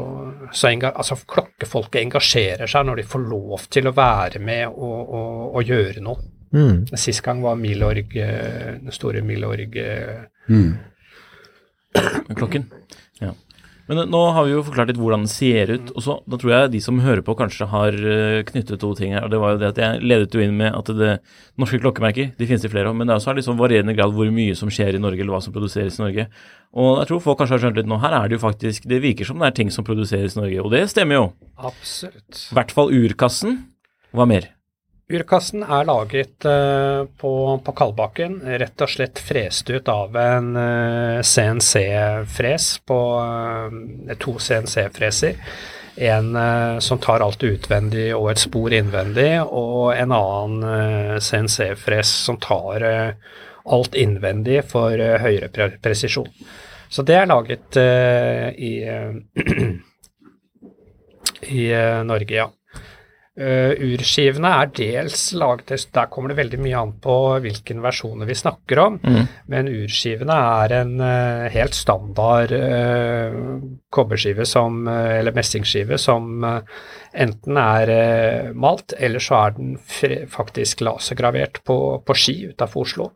så 0.50 0.70
enga, 0.72 0.90
altså 0.98 1.14
Klokkefolket 1.30 2.00
engasjerer 2.02 2.66
seg 2.66 2.88
når 2.88 2.96
de 2.98 3.04
får 3.12 3.22
lov 3.30 3.68
til 3.70 3.86
å 3.86 3.92
være 3.94 4.42
med 4.42 4.66
og, 4.72 5.12
og, 5.14 5.44
og 5.54 5.70
gjøre 5.70 6.02
noe. 6.02 6.18
Mm. 6.54 6.84
Sist 6.98 7.22
gang 7.26 7.42
var 7.42 7.54
Milorg, 7.58 8.16
eh, 8.18 8.74
den 8.82 8.94
store 8.94 9.22
Milorg 9.22 9.78
eh, 9.78 10.24
Mm. 10.50 10.74
klokken. 12.34 12.66
Men 13.90 14.00
eh, 14.00 14.08
nå 14.08 14.20
har 14.36 14.46
vi 14.46 14.54
jo 14.54 14.62
forklart 14.64 14.92
litt 14.92 15.00
hvordan 15.00 15.24
den 15.24 15.32
ser 15.32 15.72
ut, 15.74 15.92
og 15.92 16.04
så 16.04 16.16
da 16.30 16.38
tror 16.40 16.52
jeg 16.54 16.72
de 16.74 16.80
som 16.84 17.02
hører 17.04 17.24
på 17.26 17.36
kanskje 17.38 17.68
har 17.72 17.98
eh, 17.98 18.40
knyttet 18.48 18.80
to 18.82 18.92
ting 18.98 19.12
her. 19.16 19.26
og 19.26 19.34
Det 19.34 19.40
var 19.42 19.54
jo 19.54 19.60
det 19.62 19.70
at 19.72 19.80
jeg 19.82 20.04
ledet 20.04 20.36
jo 20.36 20.44
inn 20.44 20.56
med 20.58 20.72
at 20.72 20.92
det 20.96 21.12
norske 21.60 21.80
klokkemerker, 21.82 22.32
de 22.38 22.48
finnes 22.48 22.64
i 22.64 22.72
flere 22.72 22.90
av, 22.90 22.96
men 22.98 23.08
det 23.08 23.16
er 23.16 23.22
også 23.22 23.36
liksom 23.36 23.60
varierende 23.60 23.96
grad 23.96 24.16
hvor 24.16 24.32
mye 24.34 24.56
som 24.58 24.72
skjer 24.72 24.96
i 24.96 25.02
Norge, 25.02 25.20
eller 25.20 25.36
hva 25.36 25.42
som 25.44 25.56
produseres 25.56 26.00
i 26.00 26.04
Norge. 26.06 26.28
Og 26.74 26.90
jeg 27.02 27.10
tror 27.10 27.22
folk 27.28 27.42
kanskje 27.42 27.58
har 27.58 27.64
skjønt 27.66 27.82
litt 27.82 27.90
nå, 27.90 28.00
her 28.02 28.18
er 28.18 28.30
det 28.30 28.38
jo 28.38 28.44
faktisk, 28.46 28.88
det 28.90 29.02
virker 29.04 29.28
som 29.28 29.42
det 29.42 29.52
er 29.52 29.58
ting 29.60 29.70
som 29.74 29.86
produseres 29.86 30.38
i 30.38 30.42
Norge, 30.42 30.64
og 30.64 30.74
det 30.74 30.86
stemmer 30.94 31.20
jo. 31.20 31.30
Absolutt. 31.60 32.46
I 32.50 32.58
hvert 32.58 32.74
fall 32.74 32.94
urkassen. 32.94 33.64
Hva 34.14 34.26
mer? 34.30 34.53
Urkassen 35.12 35.62
er 35.62 35.84
laget 35.84 36.44
eh, 36.48 37.04
på, 37.20 37.60
på 37.64 37.72
Kalbakken, 37.76 38.38
rett 38.40 38.80
og 38.80 38.88
slett 38.88 39.20
frest 39.20 39.68
ut 39.68 39.88
av 39.92 40.16
en 40.16 40.56
eh, 40.56 41.20
CNC-fres 41.20 42.68
på 42.88 43.00
eh, 43.20 44.14
to 44.16 44.38
CNC-freser. 44.40 45.36
En 45.94 46.34
som 46.82 46.98
tar 46.98 47.22
alt 47.22 47.44
utvendig 47.46 48.08
og 48.16 48.32
et 48.32 48.40
spor 48.42 48.72
innvendig, 48.74 49.44
og 49.46 49.92
en 49.94 50.10
annen 50.16 51.20
CNC-fres 51.22 52.10
som 52.24 52.34
tar 52.42 52.82
alt 53.62 53.94
innvendig 53.94 54.64
for 54.66 54.98
høyere 54.98 55.52
pre 55.54 55.68
presisjon. 55.84 56.26
Så 56.90 57.06
det 57.06 57.14
er 57.14 57.30
laget 57.30 57.78
i, 57.78 58.72
i 61.62 61.64
Norge, 62.10 62.42
ja. 62.42 62.50
Uh, 63.34 63.72
urskivene 63.82 64.46
er 64.60 64.68
dels 64.70 65.32
laget 65.34 65.88
Der 65.90 66.06
kommer 66.06 66.30
det 66.30 66.36
veldig 66.38 66.58
mye 66.62 66.78
an 66.78 66.92
på 67.02 67.14
hvilken 67.42 67.80
versjoner 67.82 68.28
vi 68.30 68.36
snakker 68.38 68.78
om. 68.78 68.98
Men 69.50 69.70
urskivene 69.72 70.36
er 70.62 70.74
en 70.76 70.92
uh, 71.02 71.48
helt 71.50 71.74
standard 71.74 72.54
uh, 72.54 73.40
kobberskive 73.90 74.46
som, 74.46 74.86
eller 74.86 75.34
messingskive 75.34 75.98
som 75.98 76.44
enten 76.44 77.58
er 77.58 77.90
malt, 78.58 78.94
eller 78.98 79.22
så 79.22 79.36
er 79.40 79.56
den 79.58 79.74
faktisk 80.30 80.82
lasergravert 80.82 81.60
på, 81.66 81.76
på 82.06 82.16
ski 82.18 82.34
utafor 82.50 82.82
Oslo. 82.86 83.06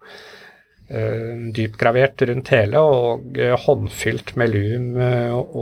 Dypgravert 0.89 2.23
rundt 2.31 2.53
hele 2.55 2.81
og 2.81 3.43
håndfylt 3.67 4.37
med 4.39 4.55
lum 4.55 5.03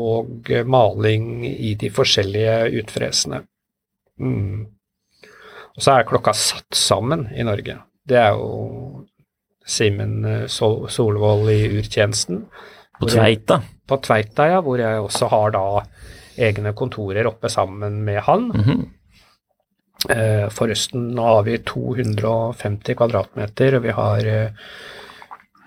og 0.05 0.53
maling 0.69 1.31
i 1.49 1.73
de 1.81 1.91
forskjellige 1.97 2.83
utfresene. 2.83 3.41
Mm. 4.21 4.67
Og 5.77 5.85
så 5.85 5.93
er 5.93 6.09
klokka 6.09 6.33
satt 6.37 6.77
sammen 6.77 7.27
i 7.37 7.45
Norge. 7.47 7.79
Det 8.07 8.19
er 8.21 8.37
jo 8.39 9.05
Simen 9.67 10.25
eh, 10.25 10.45
Sol 10.51 10.87
Solvold 10.93 11.51
i 11.53 11.61
urtjenesten. 11.81 12.45
På 13.01 13.09
Tveita? 13.11 13.61
jeg-. 13.61 13.73
På 13.87 13.99
Tveita, 14.03 14.49
ja, 14.51 14.61
hvor 14.65 14.81
jeg 14.81 15.03
også 15.03 15.29
har 15.31 15.53
da 15.55 15.67
egne 16.37 16.73
kontorer 16.77 17.29
oppe 17.29 17.51
sammen 17.53 18.05
med 18.07 18.23
han. 18.29 18.53
Mhm. 18.55 18.85
Eh, 20.13 20.49
forresten, 20.53 21.09
nå 21.17 21.25
har 21.25 21.43
vi 21.47 21.57
250 21.67 22.95
kvadratmeter, 22.95 23.79
og 23.79 23.83
vi 23.83 23.95
har 23.97 24.29
eh, 24.29 24.73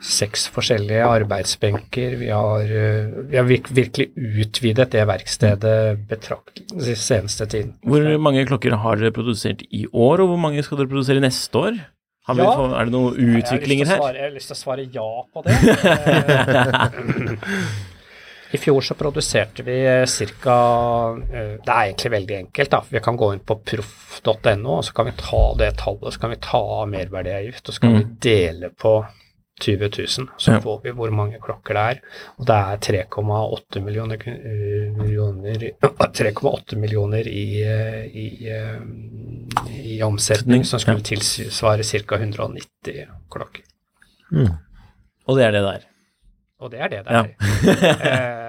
seks 0.01 0.47
forskjellige 0.55 1.03
arbeidsbenker. 1.03 2.13
Vi 2.21 2.29
har, 2.31 2.61
eh, 2.63 3.09
vi 3.29 3.35
har 3.37 3.43
virkelig 3.43 4.09
utvidet 4.15 4.89
det 4.91 5.05
verkstedet 5.09 6.07
betraktelig 6.07 6.67
den 6.71 6.95
seneste 6.95 7.45
tiden. 7.51 7.73
Hvor 7.83 8.05
mange 8.19 8.45
klokker 8.47 8.77
har 8.79 8.95
dere 8.95 9.11
produsert 9.11 9.61
i 9.71 9.85
år, 9.91 10.21
og 10.23 10.27
hvor 10.33 10.39
mange 10.39 10.63
skal 10.63 10.77
dere 10.79 10.87
produsere 10.87 11.19
neste 11.23 11.55
år? 11.59 11.79
Ja. 12.29 12.45
få- 12.55 12.75
Er 12.77 12.85
det 12.85 12.91
noen 12.93 13.15
utviklinger 13.17 13.87
her? 13.87 14.13
jeg 14.13 14.21
har 14.21 14.29
lyst 14.35 14.47
til 14.51 14.55
å 14.55 14.63
svare 14.63 14.83
ja 14.93 15.23
på 15.33 15.41
det. 15.43 15.55
Eh, 16.29 17.35
I 18.53 18.57
fjor 18.57 18.81
så 18.81 18.95
produserte 18.97 19.61
vi 19.65 19.75
ca. 20.41 20.57
Det 21.61 21.69
er 21.69 21.83
egentlig 21.91 22.11
veldig 22.15 22.37
enkelt. 22.37 22.69
da. 22.73 22.79
Vi 22.89 22.99
kan 22.99 23.17
gå 23.17 23.33
inn 23.35 23.39
på 23.45 23.59
proff.no, 23.61 24.77
og 24.79 24.83
så 24.87 24.93
kan 24.97 25.05
vi 25.05 25.11
ta 25.19 25.41
det 25.59 25.75
tallet, 25.77 26.13
så 26.15 26.19
kan 26.23 26.31
vi 26.33 26.39
ta 26.41 26.57
av 26.57 26.87
merverdiavgift, 26.89 27.67
og 27.69 27.73
så 27.75 27.79
kan 27.83 27.93
vi 27.99 28.03
dele 28.25 28.69
på 28.73 28.93
20 29.59 29.89
000. 29.89 30.27
Så 30.37 30.51
Ja. 30.51 30.59
får 30.63 30.81
vi 30.83 30.91
hvor 30.91 31.11
mange 31.11 31.39
klokker 31.43 31.73
det 31.77 31.83
er. 31.95 31.99
Og 32.39 32.45
det 32.47 32.55
er 32.55 32.77
3,8 33.05 33.81
millioner, 33.83 34.17
eh, 34.25 34.91
millioner 34.97 35.65
3,8 35.81 36.75
millioner 36.83 37.27
i, 37.27 37.61
eh, 37.61 38.05
i, 38.07 38.47
eh, 38.49 38.79
i 39.83 40.01
omsetning, 40.03 40.63
som 40.65 40.79
skulle 40.79 41.01
tilsvare 41.05 41.83
ca. 41.83 42.17
190 42.17 43.05
klokker. 43.31 43.63
Og 45.27 45.37
det 45.37 45.45
er 45.45 45.51
det 45.51 45.63
der. 45.63 45.79
Og 46.59 46.71
det 46.71 46.79
er 46.79 46.87
det 46.89 47.05
der. 47.05 47.13
Ja. 47.13 48.45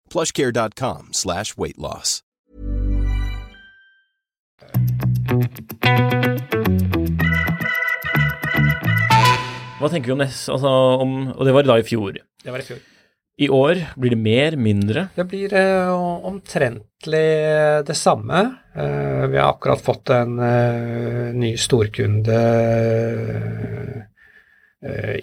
plushcare.com 0.11 1.13
slash 1.15 1.57
weight 1.57 1.79
loss. 1.79 2.19
Hva 9.81 9.89
tenker 9.89 10.11
vi 10.11 10.13
om 10.13 10.21
neste, 10.21 10.53
altså 10.53 10.71
om, 11.01 11.13
og 11.33 11.47
det 11.47 11.53
var 11.55 11.65
da 11.65 11.79
i 11.81 11.85
fjor. 11.87 12.13
det 12.13 12.53
var 12.53 12.61
i 12.61 12.67
fjor. 12.67 12.81
I 13.41 13.47
år 13.49 13.79
blir 13.97 14.13
det 14.13 14.19
mer, 14.21 14.55
mindre? 14.59 15.07
Det 15.15 15.23
blir 15.31 15.53
uh, 15.55 16.25
omtrentlig 16.29 17.29
det 17.87 17.95
samme. 17.97 18.43
Uh, 18.75 19.25
vi 19.31 19.39
har 19.39 19.55
akkurat 19.55 19.81
fått 19.81 20.11
en 20.13 20.35
uh, 20.37 21.31
ny 21.33 21.55
storkunde 21.57 22.37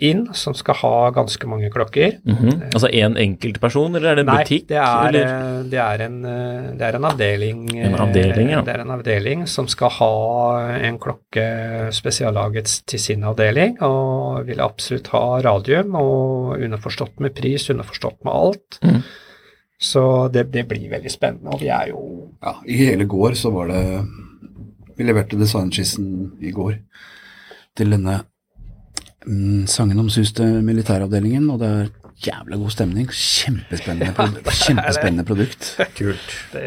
inn 0.06 0.20
som 0.38 0.54
skal 0.54 0.76
ha 0.78 1.10
ganske 1.10 1.48
mange 1.50 1.66
klokker. 1.74 2.20
Mhm. 2.22 2.68
Altså 2.70 2.88
en 2.94 3.16
enkelt 3.18 3.56
person, 3.60 3.94
eller 3.98 4.12
er 4.12 4.14
det 4.20 4.22
en 4.22 4.30
Nei, 4.30 4.44
butikk? 4.44 4.68
det 4.70 4.76
er, 4.78 5.08
eller? 5.08 5.32
eh, 5.32 5.62
det, 5.72 5.80
er 5.82 6.04
en, 6.04 6.18
eh, 6.30 6.68
det 6.78 6.86
er 6.86 6.98
en 7.00 7.08
avdeling 7.10 7.64
En 7.74 7.96
avdeling, 8.04 8.52
ja. 8.52 8.60
eh, 8.60 8.64
Det 8.68 8.74
er 8.76 8.84
en 8.84 8.94
avdeling 8.94 9.42
som 9.50 9.66
skal 9.66 9.90
ha 9.96 10.12
en 10.86 10.98
klokke 11.02 11.46
spesiallaget 11.90 12.76
til 12.86 13.02
sin 13.02 13.24
avdeling, 13.26 13.76
og 13.82 14.46
vil 14.46 14.60
absolutt 14.62 15.10
ha 15.16 15.24
radium, 15.42 15.94
og 15.98 16.54
underforstått 16.62 17.18
med 17.20 17.34
pris, 17.34 17.66
underforstått 17.74 18.22
med 18.24 18.32
alt. 18.34 18.78
Mm. 18.86 19.02
Så 19.78 20.28
det, 20.34 20.48
det 20.54 20.68
blir 20.70 20.88
veldig 20.90 21.10
spennende, 21.10 21.50
og 21.54 21.60
vi 21.60 21.68
er 21.74 21.90
jo 21.90 22.00
Ja, 22.42 22.54
I 22.66 22.78
hele 22.84 23.04
går 23.10 23.34
så 23.38 23.50
var 23.54 23.68
det 23.70 23.82
Vi 24.98 25.04
leverte 25.06 25.38
designskissen 25.38 26.32
i 26.42 26.50
går 26.54 26.78
til 27.78 27.90
denne 27.94 28.20
mm, 28.22 28.27
sangen 29.70 29.98
om 30.00 30.08
sus 30.12 30.32
til 30.36 30.62
militæravdelingen, 30.64 31.50
og 31.52 31.60
det 31.60 31.68
er 31.68 31.90
jævla 32.26 32.58
god 32.58 32.74
stemning. 32.74 33.08
Kjempespennende, 33.12 34.14
pro 34.16 34.26
kjempespennende 34.64 35.24
produkt. 35.28 35.70
Kult. 35.98 36.34
Det, 36.52 36.64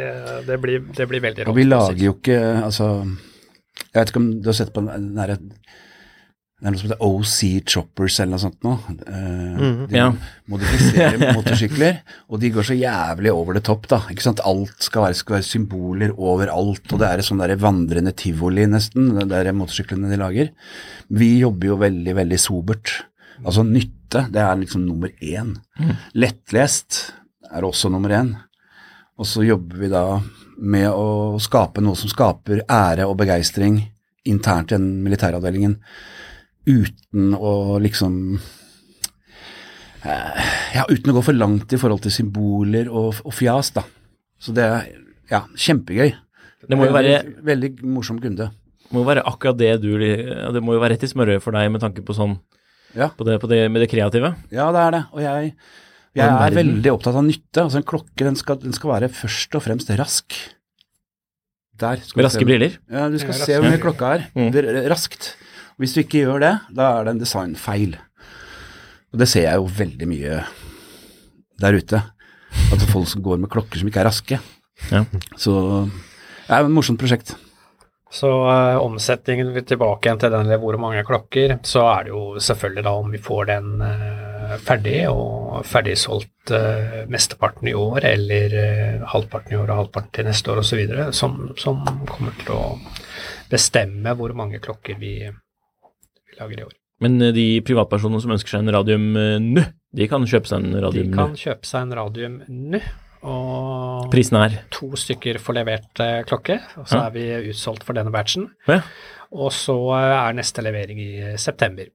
det, 0.47 0.60
blir, 0.62 0.86
det 0.97 1.08
blir 1.10 1.24
veldig 1.24 1.47
Og 1.47 1.58
vi 1.58 1.67
lager 1.67 2.06
jo 2.06 2.15
ikke 2.19 2.39
Altså, 2.62 2.91
jeg 3.82 4.00
vet 4.00 4.13
ikke 4.13 4.24
om 4.24 4.32
du 4.41 4.50
har 4.52 4.58
sett 4.62 4.74
på 4.74 4.84
den 4.86 5.12
derre 5.17 5.38
det 6.62 6.67
er 6.69 6.74
noe 6.76 6.78
som 6.80 6.89
heter 6.91 7.02
OC 7.02 7.38
Choppers 7.74 8.19
eller 8.21 8.36
noe 8.36 8.41
sånt 8.43 8.60
nå. 8.62 8.74
Uh, 9.02 9.58
Mhm. 9.62 9.88
de 9.89 9.97
Ja. 9.97 10.12
modifiserer 10.47 11.34
motorsykler, 11.36 12.02
og 12.30 12.39
de 12.39 12.52
går 12.54 12.63
så 12.69 12.76
jævlig 12.78 13.32
over 13.34 13.54
det 13.58 13.63
topp, 13.65 13.88
da. 13.89 13.97
Ikke 14.13 14.21
sant. 14.21 14.39
Alt 14.45 14.78
skal 14.86 15.08
være, 15.08 15.15
skal 15.17 15.36
være 15.39 15.47
symboler 15.50 16.13
overalt, 16.17 16.86
og 16.93 17.00
det 17.02 17.08
er 17.10 17.17
et 17.19 17.26
sånn 17.26 17.41
der 17.41 17.56
vandrende 17.58 18.13
tivoli 18.15 18.67
nesten, 18.69 19.10
det 19.17 19.28
der 19.30 19.52
motorsyklene 19.58 20.10
de 20.13 20.17
lager. 20.21 20.52
Vi 21.10 21.39
jobber 21.41 21.67
jo 21.74 21.78
veldig, 21.82 22.13
veldig 22.15 22.39
sobert. 22.39 22.93
Altså 23.43 23.63
nytte, 23.65 24.28
det 24.32 24.38
er 24.45 24.56
liksom 24.62 24.86
nummer 24.86 25.10
én. 25.21 25.56
Lettlest 26.13 27.12
er 27.52 27.65
også 27.65 27.89
nummer 27.91 28.10
én. 28.13 28.36
Og 29.17 29.26
så 29.26 29.43
jobber 29.45 29.78
vi 29.82 29.89
da 29.91 30.19
med 30.62 30.88
å 30.93 31.39
skape 31.41 31.82
noe 31.82 31.97
som 31.97 32.10
skaper 32.12 32.62
ære 32.69 33.08
og 33.10 33.17
begeistring 33.17 33.80
internt 34.30 34.71
i 34.71 34.78
den 34.78 35.02
militæravdelingen, 35.04 35.78
uten 36.67 37.34
å 37.38 37.80
liksom 37.82 38.17
eh, 40.06 40.50
Ja, 40.76 40.86
uten 40.89 41.12
å 41.12 41.17
gå 41.17 41.24
for 41.26 41.38
langt 41.38 41.74
i 41.74 41.80
forhold 41.82 42.04
til 42.06 42.13
symboler 42.15 42.89
og, 42.91 43.21
og 43.26 43.34
fjas, 43.36 43.71
da. 43.76 43.84
Så 44.41 44.54
det 44.58 44.65
er 44.65 44.88
ja, 45.32 45.43
kjempegøy. 45.56 46.13
Det 46.67 46.78
må 46.78 46.88
jo 46.88 46.93
være, 46.95 47.17
Veldig, 47.24 47.43
veldig 47.47 47.69
morsom 47.95 48.19
kunde. 48.21 48.50
må 48.91 49.02
jo 49.02 49.08
være 49.08 49.24
akkurat 49.26 49.58
det 49.58 49.71
du 49.82 49.91
Det 49.97 50.62
må 50.62 50.76
jo 50.76 50.82
være 50.82 50.93
rett 50.95 51.06
i 51.08 51.10
smørøyet 51.12 51.41
for 51.43 51.56
deg 51.56 51.71
med 51.74 51.82
tanke 51.82 52.04
på 52.06 52.13
sånn 52.17 52.38
Ja. 52.93 53.08
på 53.15 53.24
det, 53.26 53.39
på 53.41 53.47
det 53.50 53.63
med 53.71 53.82
det 53.82 53.89
kreative. 53.89 54.36
Ja, 54.52 54.67
det 54.76 54.82
er 54.84 54.91
det. 54.97 55.04
Og 55.15 55.21
jeg, 55.24 55.54
jeg 56.13 56.26
er 56.28 56.39
verden. 56.41 56.58
veldig 56.60 56.91
opptatt 56.91 57.15
av 57.15 57.24
nytte. 57.24 57.63
Altså 57.63 57.78
En 57.80 57.88
klokke 57.88 58.26
den 58.28 58.36
skal, 58.36 58.60
den 58.60 58.74
skal 58.76 58.91
være 58.91 59.10
først 59.10 59.56
og 59.56 59.63
fremst 59.63 59.89
rask. 59.97 60.36
Der 61.82 62.02
skal 62.04 62.19
Med 62.19 62.28
raske 62.28 62.45
briller. 62.45 62.76
Ja, 62.91 63.08
du 63.10 63.15
skal 63.17 63.34
Ja, 63.34 63.45
se 63.47 63.56
hvor 63.58 63.69
mye 63.71 63.80
klokka 63.82 64.10
er. 64.17 64.26
Mm. 64.36 64.52
Raskt. 64.91 65.32
Hvis 65.82 65.96
du 65.96 66.04
ikke 66.04 66.20
gjør 66.28 66.44
det, 66.44 66.56
da 66.78 66.91
er 66.94 67.08
det 67.08 67.15
en 67.15 67.22
designfeil. 67.24 67.96
Og 69.12 69.22
det 69.22 69.28
ser 69.32 69.48
jeg 69.48 69.58
jo 69.58 69.70
veldig 69.80 70.08
mye 70.08 70.41
der 71.62 71.78
ute. 71.78 72.02
Altså 72.72 72.89
folk 72.89 73.10
som 73.10 73.24
går 73.26 73.39
med 73.41 73.50
klokker 73.50 73.82
som 73.82 73.89
ikke 73.89 74.04
er 74.04 74.08
raske. 74.12 74.38
Ja. 74.91 75.02
Så 75.39 75.56
det 76.46 76.54
er 76.54 76.67
et 76.67 76.74
morsomt 76.74 77.02
prosjekt. 77.02 77.34
Så 78.12 78.28
uh, 78.28 78.78
omsetningen 78.84 79.54
tilbake 79.63 80.06
igjen 80.06 80.20
til 80.20 80.34
den 80.34 80.46
eller 80.46 80.60
hvor 80.62 80.76
mange 80.82 81.02
klokker, 81.08 81.56
så 81.63 81.86
er 81.94 82.06
det 82.06 82.12
jo 82.13 82.24
selvfølgelig 82.44 82.84
da 82.86 82.96
om 83.00 83.13
vi 83.13 83.22
får 83.24 83.46
den 83.50 83.70
uh, 83.80 84.58
ferdig 84.62 84.98
og 85.08 85.62
ferdigsolgt 85.65 86.52
uh, 86.52 87.06
mesteparten 87.12 87.72
i 87.72 87.76
år, 87.78 88.04
eller 88.12 88.58
uh, 88.58 89.06
halvparten 89.13 89.56
i 89.56 89.62
år 89.62 89.70
og 89.70 89.80
halvparten 89.86 90.12
til 90.17 90.28
neste 90.28 90.52
år 90.52 90.60
osv., 90.60 90.84
som, 91.15 91.39
som 91.58 91.86
kommer 92.12 92.36
til 92.44 92.52
å 92.58 92.65
bestemme 93.52 94.17
hvor 94.20 94.36
mange 94.36 94.60
klokker 94.63 95.00
vi, 95.00 95.15
vi 95.32 95.32
lager 96.41 96.63
i 96.63 96.65
år. 96.67 96.73
Men 97.01 97.15
eh, 97.21 97.32
de 97.36 97.45
privatpersonene 97.65 98.21
som 98.23 98.34
ønsker 98.36 98.56
seg 98.56 98.65
en 98.65 98.73
Radium 98.75 99.08
eh, 99.17 99.38
nå, 99.41 99.63
de 99.97 100.10
kan 100.12 100.27
kjøpe 100.30 100.49
seg 100.51 100.62
en 100.65 100.75
Radium 100.84 101.08
nå? 101.10 101.15
De 101.15 101.21
kan 101.21 101.39
kjøpe 101.39 101.67
seg 101.69 101.88
en 101.88 101.95
Radium 102.01 102.36
nå, 102.49 102.82
og 103.21 104.12
Prisen 104.13 104.38
er 104.41 104.60
to 104.73 104.91
stykker 104.97 105.38
får 105.41 105.58
levert 105.60 106.01
eh, 106.04 106.19
klokke, 106.27 106.60
og 106.82 106.86
så 106.89 106.99
Ja. 107.01 107.08
er 107.08 107.15
vi 107.15 107.25
utsolgt 107.54 107.86
for 107.86 107.97
denne 107.97 108.13
batchen. 108.13 108.49
Ja. 108.69 108.82
Og 109.32 109.54
så 109.56 109.75
er 109.95 110.34
neste 110.36 110.63
levering 110.65 110.99
i 110.99 111.12
september. 111.39 111.88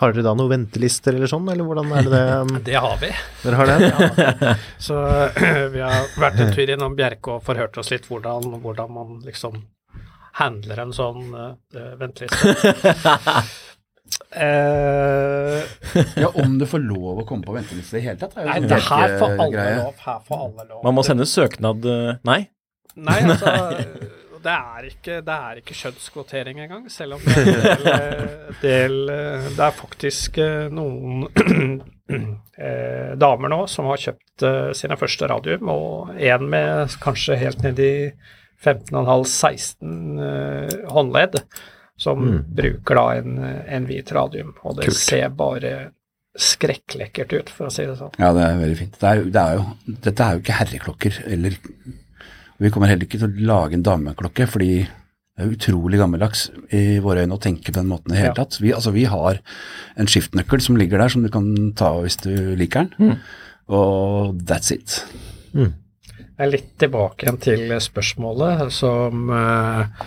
Har 0.00 0.14
dere 0.14 0.24
da 0.24 0.32
noen 0.38 0.48
ventelister 0.54 1.12
eller 1.12 1.28
sånn, 1.28 1.50
eller 1.52 1.66
hvordan 1.68 1.90
er 1.92 2.06
det 2.06 2.12
det 2.14 2.22
um, 2.40 2.52
Det 2.70 2.78
har 2.80 2.94
vi. 3.02 3.10
Dere 3.42 3.58
har 3.60 3.68
det? 3.68 3.90
ja. 4.46 4.54
Så 4.80 4.96
vi 5.74 5.82
har 5.84 6.08
vært 6.16 6.40
en 6.40 6.54
tur 6.56 6.72
innom 6.72 6.96
Bjerke 6.96 7.34
og 7.36 7.44
forhørt 7.44 7.76
oss 7.82 7.92
litt 7.92 8.08
hvordan, 8.08 8.54
hvordan 8.64 8.94
man 8.96 9.18
liksom 9.26 9.60
handler 10.40 10.80
en 10.86 10.94
sånn 10.96 11.26
uh, 11.36 11.52
venteliste. 12.00 12.72
Eh, 14.32 15.62
Ja, 16.22 16.28
om 16.44 16.58
du 16.58 16.64
får 16.66 16.80
lov 16.86 17.20
å 17.22 17.26
komme 17.28 17.44
på 17.44 17.52
venteliste 17.56 17.98
i 17.98 18.00
det 18.00 18.06
hele 18.06 18.18
tatt, 18.22 18.36
er 18.38 18.46
jo 18.46 18.50
nei, 18.54 18.60
det 18.70 18.78
her 18.88 19.14
får 19.20 19.34
alle 19.36 19.50
greie. 19.52 19.76
lov. 19.82 19.94
Her 20.06 20.18
får 20.28 20.42
alle 20.46 20.66
lov. 20.70 20.80
Man 20.86 20.96
må 20.96 21.04
sende 21.06 21.26
søknad 21.28 21.84
eh, 21.84 22.12
Nei? 22.28 22.40
Nei, 22.96 23.18
altså 23.30 23.52
det 24.42 24.52
er 24.58 24.86
ikke, 24.88 25.16
det 25.22 25.34
er 25.36 25.58
ikke 25.60 25.76
kjønnskvotering 25.78 26.58
engang, 26.64 26.88
selv 26.90 27.14
om 27.14 27.20
det 27.22 27.36
er 27.36 27.46
en 27.46 27.62
del, 27.62 27.84
eh, 27.92 28.54
del 28.62 28.96
eh, 29.14 29.44
Det 29.54 29.66
er 29.68 29.76
faktisk 29.78 30.40
eh, 30.42 30.64
noen 30.74 31.28
eh, 32.58 33.12
damer 33.22 33.52
nå 33.52 33.60
som 33.70 33.86
har 33.92 34.00
kjøpt 34.02 34.44
eh, 34.48 34.72
sine 34.76 34.98
første 35.00 35.28
radium, 35.30 35.70
og 35.70 36.10
en 36.18 36.48
med 36.50 36.96
kanskje 37.04 37.38
helt 37.40 37.62
ned 37.62 37.78
i 37.86 37.92
15,5-16 38.62 40.20
eh, 40.26 40.74
håndledd, 40.90 41.38
som 42.02 42.22
bruker 42.58 42.98
da 42.98 43.06
en, 43.20 43.36
en 43.78 43.86
hvit 43.88 44.10
radium. 44.16 44.52
Og 44.66 44.76
det 44.80 44.90
ser 44.98 45.28
bare 45.38 45.72
skrekklekkert 46.38 47.32
ut, 47.36 47.50
for 47.52 47.68
å 47.68 47.72
si 47.72 47.84
det 47.84 47.98
sånn. 47.98 48.14
Ja, 48.20 48.30
det 48.36 48.44
er 48.46 48.60
veldig 48.60 48.78
fint. 48.78 48.94
Det 49.00 49.08
er, 49.10 49.24
det 49.34 49.42
er 49.42 49.58
jo, 49.58 49.64
dette 50.06 50.24
er 50.26 50.38
jo 50.38 50.42
ikke 50.44 50.58
herreklokker, 50.62 51.18
eller 51.34 51.58
Vi 52.62 52.70
kommer 52.70 52.86
heller 52.92 53.08
ikke 53.08 53.18
til 53.18 53.26
å 53.26 53.46
lage 53.48 53.74
en 53.74 53.82
dameklokke, 53.82 54.46
fordi 54.46 54.70
det 54.86 55.42
er 55.42 55.50
utrolig 55.56 55.98
gammeldags 55.98 56.44
i 56.76 57.00
våre 57.02 57.24
øyne 57.24 57.34
å 57.34 57.40
tenke 57.42 57.72
på 57.72 57.78
den 57.80 57.88
måten 57.90 58.12
i 58.12 58.14
det 58.14 58.20
hele 58.20 58.30
Ja. 58.30 58.36
tatt. 58.44 58.58
Vi, 58.62 58.70
altså, 58.76 58.92
vi 58.94 59.02
har 59.10 59.40
en 59.98 60.06
skiftnøkkel 60.12 60.60
som 60.62 60.76
ligger 60.78 61.00
der, 61.02 61.10
som 61.10 61.24
du 61.24 61.30
kan 61.32 61.48
ta 61.74 61.90
hvis 62.04 62.18
du 62.22 62.30
liker 62.60 62.86
den, 62.98 63.16
og 63.68 64.38
that's 64.46 64.70
it. 64.76 65.00
Jeg 65.52 66.46
er 66.46 66.52
litt 66.52 66.70
tilbake 66.80 67.26
igjen 67.26 67.40
til 67.42 67.74
spørsmålet 67.82 68.70
som 68.72 69.26
eh, 69.36 70.06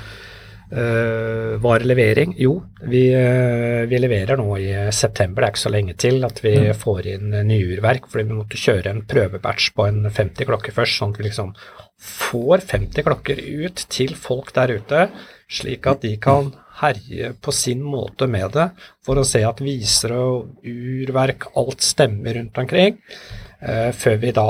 eh, 0.71 1.55
var 1.61 1.85
levering. 1.85 2.35
Jo, 2.39 2.57
vi, 2.89 3.03
uh, 3.15 3.85
vi 3.89 3.99
leverer 3.99 4.39
nå 4.39 4.57
i 4.57 4.69
september. 4.95 5.43
Det 5.43 5.47
er 5.47 5.53
ikke 5.53 5.63
så 5.63 5.73
lenge 5.73 5.95
til 6.01 6.27
at 6.27 6.41
vi 6.43 6.55
får 6.75 7.09
inn 7.13 7.37
nyurverk, 7.47 8.09
fordi 8.11 8.27
vi 8.29 8.37
måtte 8.39 8.59
kjøre 8.59 8.91
en 8.91 9.05
prøvebatch 9.09 9.71
på 9.77 9.87
en 9.89 10.03
50 10.09 10.49
klokker 10.49 10.75
først, 10.75 10.99
sånn 10.99 11.15
at 11.15 11.21
vi 11.21 11.27
liksom 11.29 11.55
får 12.01 12.65
50 12.67 13.07
klokker 13.07 13.39
ut 13.65 13.85
til 13.93 14.13
folk 14.19 14.51
der 14.57 14.75
ute, 14.79 15.07
slik 15.47 15.87
at 15.87 16.03
de 16.03 16.15
kan 16.21 16.51
herje 16.81 17.31
på 17.39 17.53
sin 17.55 17.81
måte 17.85 18.27
med 18.27 18.51
det, 18.57 18.69
for 19.05 19.21
å 19.21 19.23
se 19.27 19.45
at 19.47 19.63
viser 19.63 20.11
og 20.17 20.59
urverk, 20.67 21.47
alt 21.55 21.85
stemmer 21.85 22.39
rundt 22.39 22.63
omkring 22.65 22.99
Uh, 23.65 23.89
før 23.95 24.17
vi 24.21 24.29
da 24.35 24.45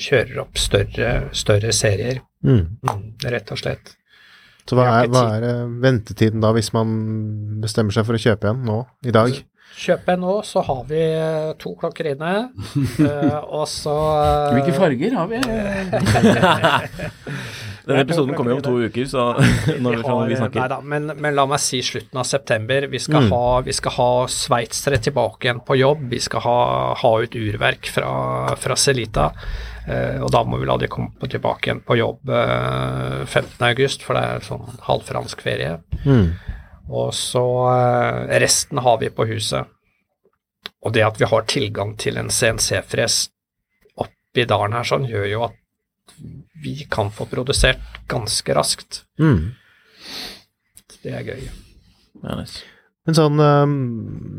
kjører 0.00 0.38
opp 0.40 0.56
større, 0.56 1.28
større 1.36 1.72
serier, 1.76 2.22
Mm. 2.46 2.78
mm, 2.86 3.16
rett 3.32 3.50
og 3.50 3.58
slett. 3.58 3.96
Så 4.66 4.78
hva 4.78 4.86
er, 4.90 5.10
hva 5.12 5.26
er 5.36 5.44
eh, 5.46 5.66
ventetiden 5.82 6.42
da, 6.42 6.50
hvis 6.56 6.72
man 6.74 6.88
bestemmer 7.62 7.94
seg 7.94 8.06
for 8.08 8.18
å 8.18 8.22
kjøpe 8.22 8.50
en 8.50 8.64
nå, 8.66 8.80
i 9.06 9.14
dag? 9.14 9.36
Kjøper 9.76 10.14
jeg 10.14 10.22
nå, 10.22 10.34
så 10.46 10.62
har 10.64 10.82
vi 10.88 11.02
eh, 11.04 11.52
to 11.60 11.74
klokker 11.78 12.10
inne, 12.14 12.32
eh, 13.06 13.38
og 13.44 13.66
så 13.70 13.94
Hvilke 14.56 14.74
farger 14.74 15.16
har 15.20 15.30
vi? 15.30 15.42
Denne 17.86 18.02
episoden 18.02 18.34
kommer 18.34 18.50
jo 18.50 18.56
om 18.58 18.64
to 18.64 18.74
uker, 18.88 19.04
så 19.06 19.28
når 19.84 20.00
vi, 20.00 20.02
har, 20.08 20.22
vi 20.26 20.38
snakker 20.40 20.58
Neida, 20.64 20.80
men, 20.82 21.12
men 21.22 21.36
la 21.38 21.44
meg 21.46 21.62
si 21.62 21.78
slutten 21.86 22.18
av 22.18 22.26
september. 22.26 22.88
Vi 22.90 22.98
skal 23.04 23.28
ha, 23.30 23.44
vi 23.62 23.74
skal 23.76 23.94
ha 23.94 24.10
sveitsere 24.32 24.98
tilbake 25.06 25.46
igjen 25.46 25.62
på 25.62 25.78
jobb. 25.78 26.02
Vi 26.10 26.18
skal 26.24 26.42
ha, 26.48 26.58
ha 26.98 27.12
ut 27.22 27.38
urverk 27.38 27.86
fra, 27.94 28.10
fra 28.58 28.78
Celita. 28.80 29.30
Eh, 29.86 30.18
og 30.18 30.32
da 30.34 30.42
må 30.42 30.58
vi 30.58 30.66
la 30.66 30.74
de 30.82 30.88
komme 30.90 31.28
tilbake 31.30 31.68
igjen 31.68 31.82
på 31.86 31.98
jobb 31.98 32.30
eh, 32.34 33.22
15.8, 33.22 34.02
for 34.02 34.18
det 34.18 34.24
er 34.24 34.46
sånn 34.46 34.66
halvfransk 34.88 35.44
ferie. 35.44 35.76
Mm. 36.02 36.32
Og 36.90 37.12
så 37.14 37.44
eh, 37.70 38.36
resten 38.42 38.82
har 38.82 38.98
vi 39.02 39.12
på 39.14 39.28
huset. 39.30 39.70
Og 40.82 40.94
det 40.94 41.06
at 41.06 41.20
vi 41.20 41.30
har 41.30 41.46
tilgang 41.50 41.94
til 42.02 42.18
en 42.18 42.32
CNC-fres 42.32 43.28
oppi 44.02 44.46
dalen 44.48 44.74
her 44.74 44.86
sånn, 44.86 45.06
gjør 45.10 45.30
jo 45.30 45.46
at 45.46 45.62
vi 46.62 46.80
kan 46.90 47.12
få 47.14 47.28
produsert 47.30 48.02
ganske 48.10 48.54
raskt. 48.58 49.04
Mm. 49.22 49.54
Det 51.02 51.14
er 51.14 51.26
gøy. 51.26 51.46
ja, 52.24 52.38
nice. 52.38 52.64
Men 53.06 53.14
sånn, 53.14 53.38
um, 53.38 53.74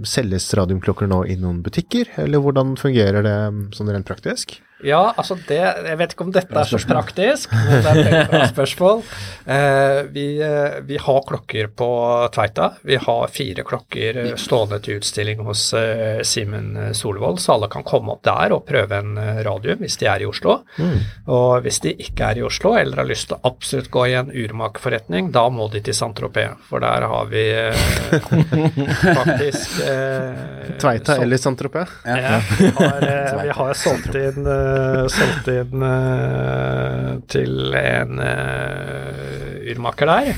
selges 0.04 0.50
radiumklokker 0.60 1.08
nå 1.08 1.22
i 1.32 1.38
noen 1.40 1.62
butikker, 1.64 2.10
eller 2.20 2.44
hvordan 2.44 2.76
fungerer 2.80 3.24
det 3.24 3.38
sånn 3.78 3.92
rent 3.94 4.08
praktisk? 4.10 4.58
Ja, 4.86 5.14
altså 5.18 5.38
det 5.48 5.58
Jeg 5.58 5.98
vet 5.98 6.14
ikke 6.14 6.26
om 6.28 6.34
dette 6.34 6.54
er 6.54 6.68
så 6.70 6.78
praktisk, 6.86 7.54
men 7.54 7.82
det 7.82 8.04
er 8.04 8.18
et 8.22 8.30
bra 8.30 8.44
spørsmål. 8.52 9.02
Eh, 9.48 10.00
vi, 10.14 10.26
eh, 10.44 10.78
vi, 10.86 11.00
har 11.02 11.22
klokker 11.26 11.70
på 11.74 11.88
Tveita. 12.36 12.68
Vi 12.86 13.00
har 13.02 13.34
fire 13.34 13.66
klokker 13.66 14.20
eh, 14.22 14.34
stående 14.38 14.80
til 14.86 15.00
utstilling 15.02 15.42
hos 15.48 15.72
eh, 15.78 16.22
Simen 16.28 16.94
Solvold, 16.98 17.40
så 17.42 17.56
alle 17.56 17.70
kan 17.74 17.86
komme 17.88 18.14
opp 18.14 18.24
der 18.28 18.54
og 18.54 18.68
prøve 18.70 19.00
en 19.02 19.18
eh, 19.22 19.42
radium 19.48 19.82
hvis 19.82 19.98
de 20.02 20.10
er 20.12 20.26
i 20.26 20.30
Oslo. 20.30 20.60
Mm. 20.78 20.98
Og 21.34 21.66
hvis 21.66 21.82
de 21.86 21.96
ikke 21.96 22.30
er 22.30 22.42
i 22.42 22.46
Oslo 22.46 22.76
eller 22.78 23.02
har 23.02 23.10
lyst 23.10 23.32
til 23.32 23.40
å 23.40 23.50
absolutt 23.50 23.90
gå 23.94 24.06
i 24.12 24.18
en 24.20 24.30
urmakerforretning, 24.30 25.32
da 25.34 25.48
må 25.54 25.72
de 25.74 25.82
til 25.88 25.98
Saint-Tropez, 25.98 26.54
for 26.70 26.86
der 26.86 27.08
har 27.10 27.34
vi 27.34 27.48
eh, 27.50 27.90
faktisk 29.24 29.82
Tveita 30.78 31.18
eller 31.24 31.42
Saint-Tropez? 31.42 31.98
Ja, 32.06 32.38
vi 32.60 32.72
har, 32.78 33.10
vi 33.42 33.58
har 33.58 33.78
solgt 33.78 34.14
inn 34.22 34.46
uh, 34.68 35.08
solgt 35.12 35.50
inn 35.52 35.84
uh, 35.84 37.18
til 37.32 37.76
en 37.80 38.22
uh, 38.22 39.74
urmaker 39.74 40.12
der. 40.12 40.32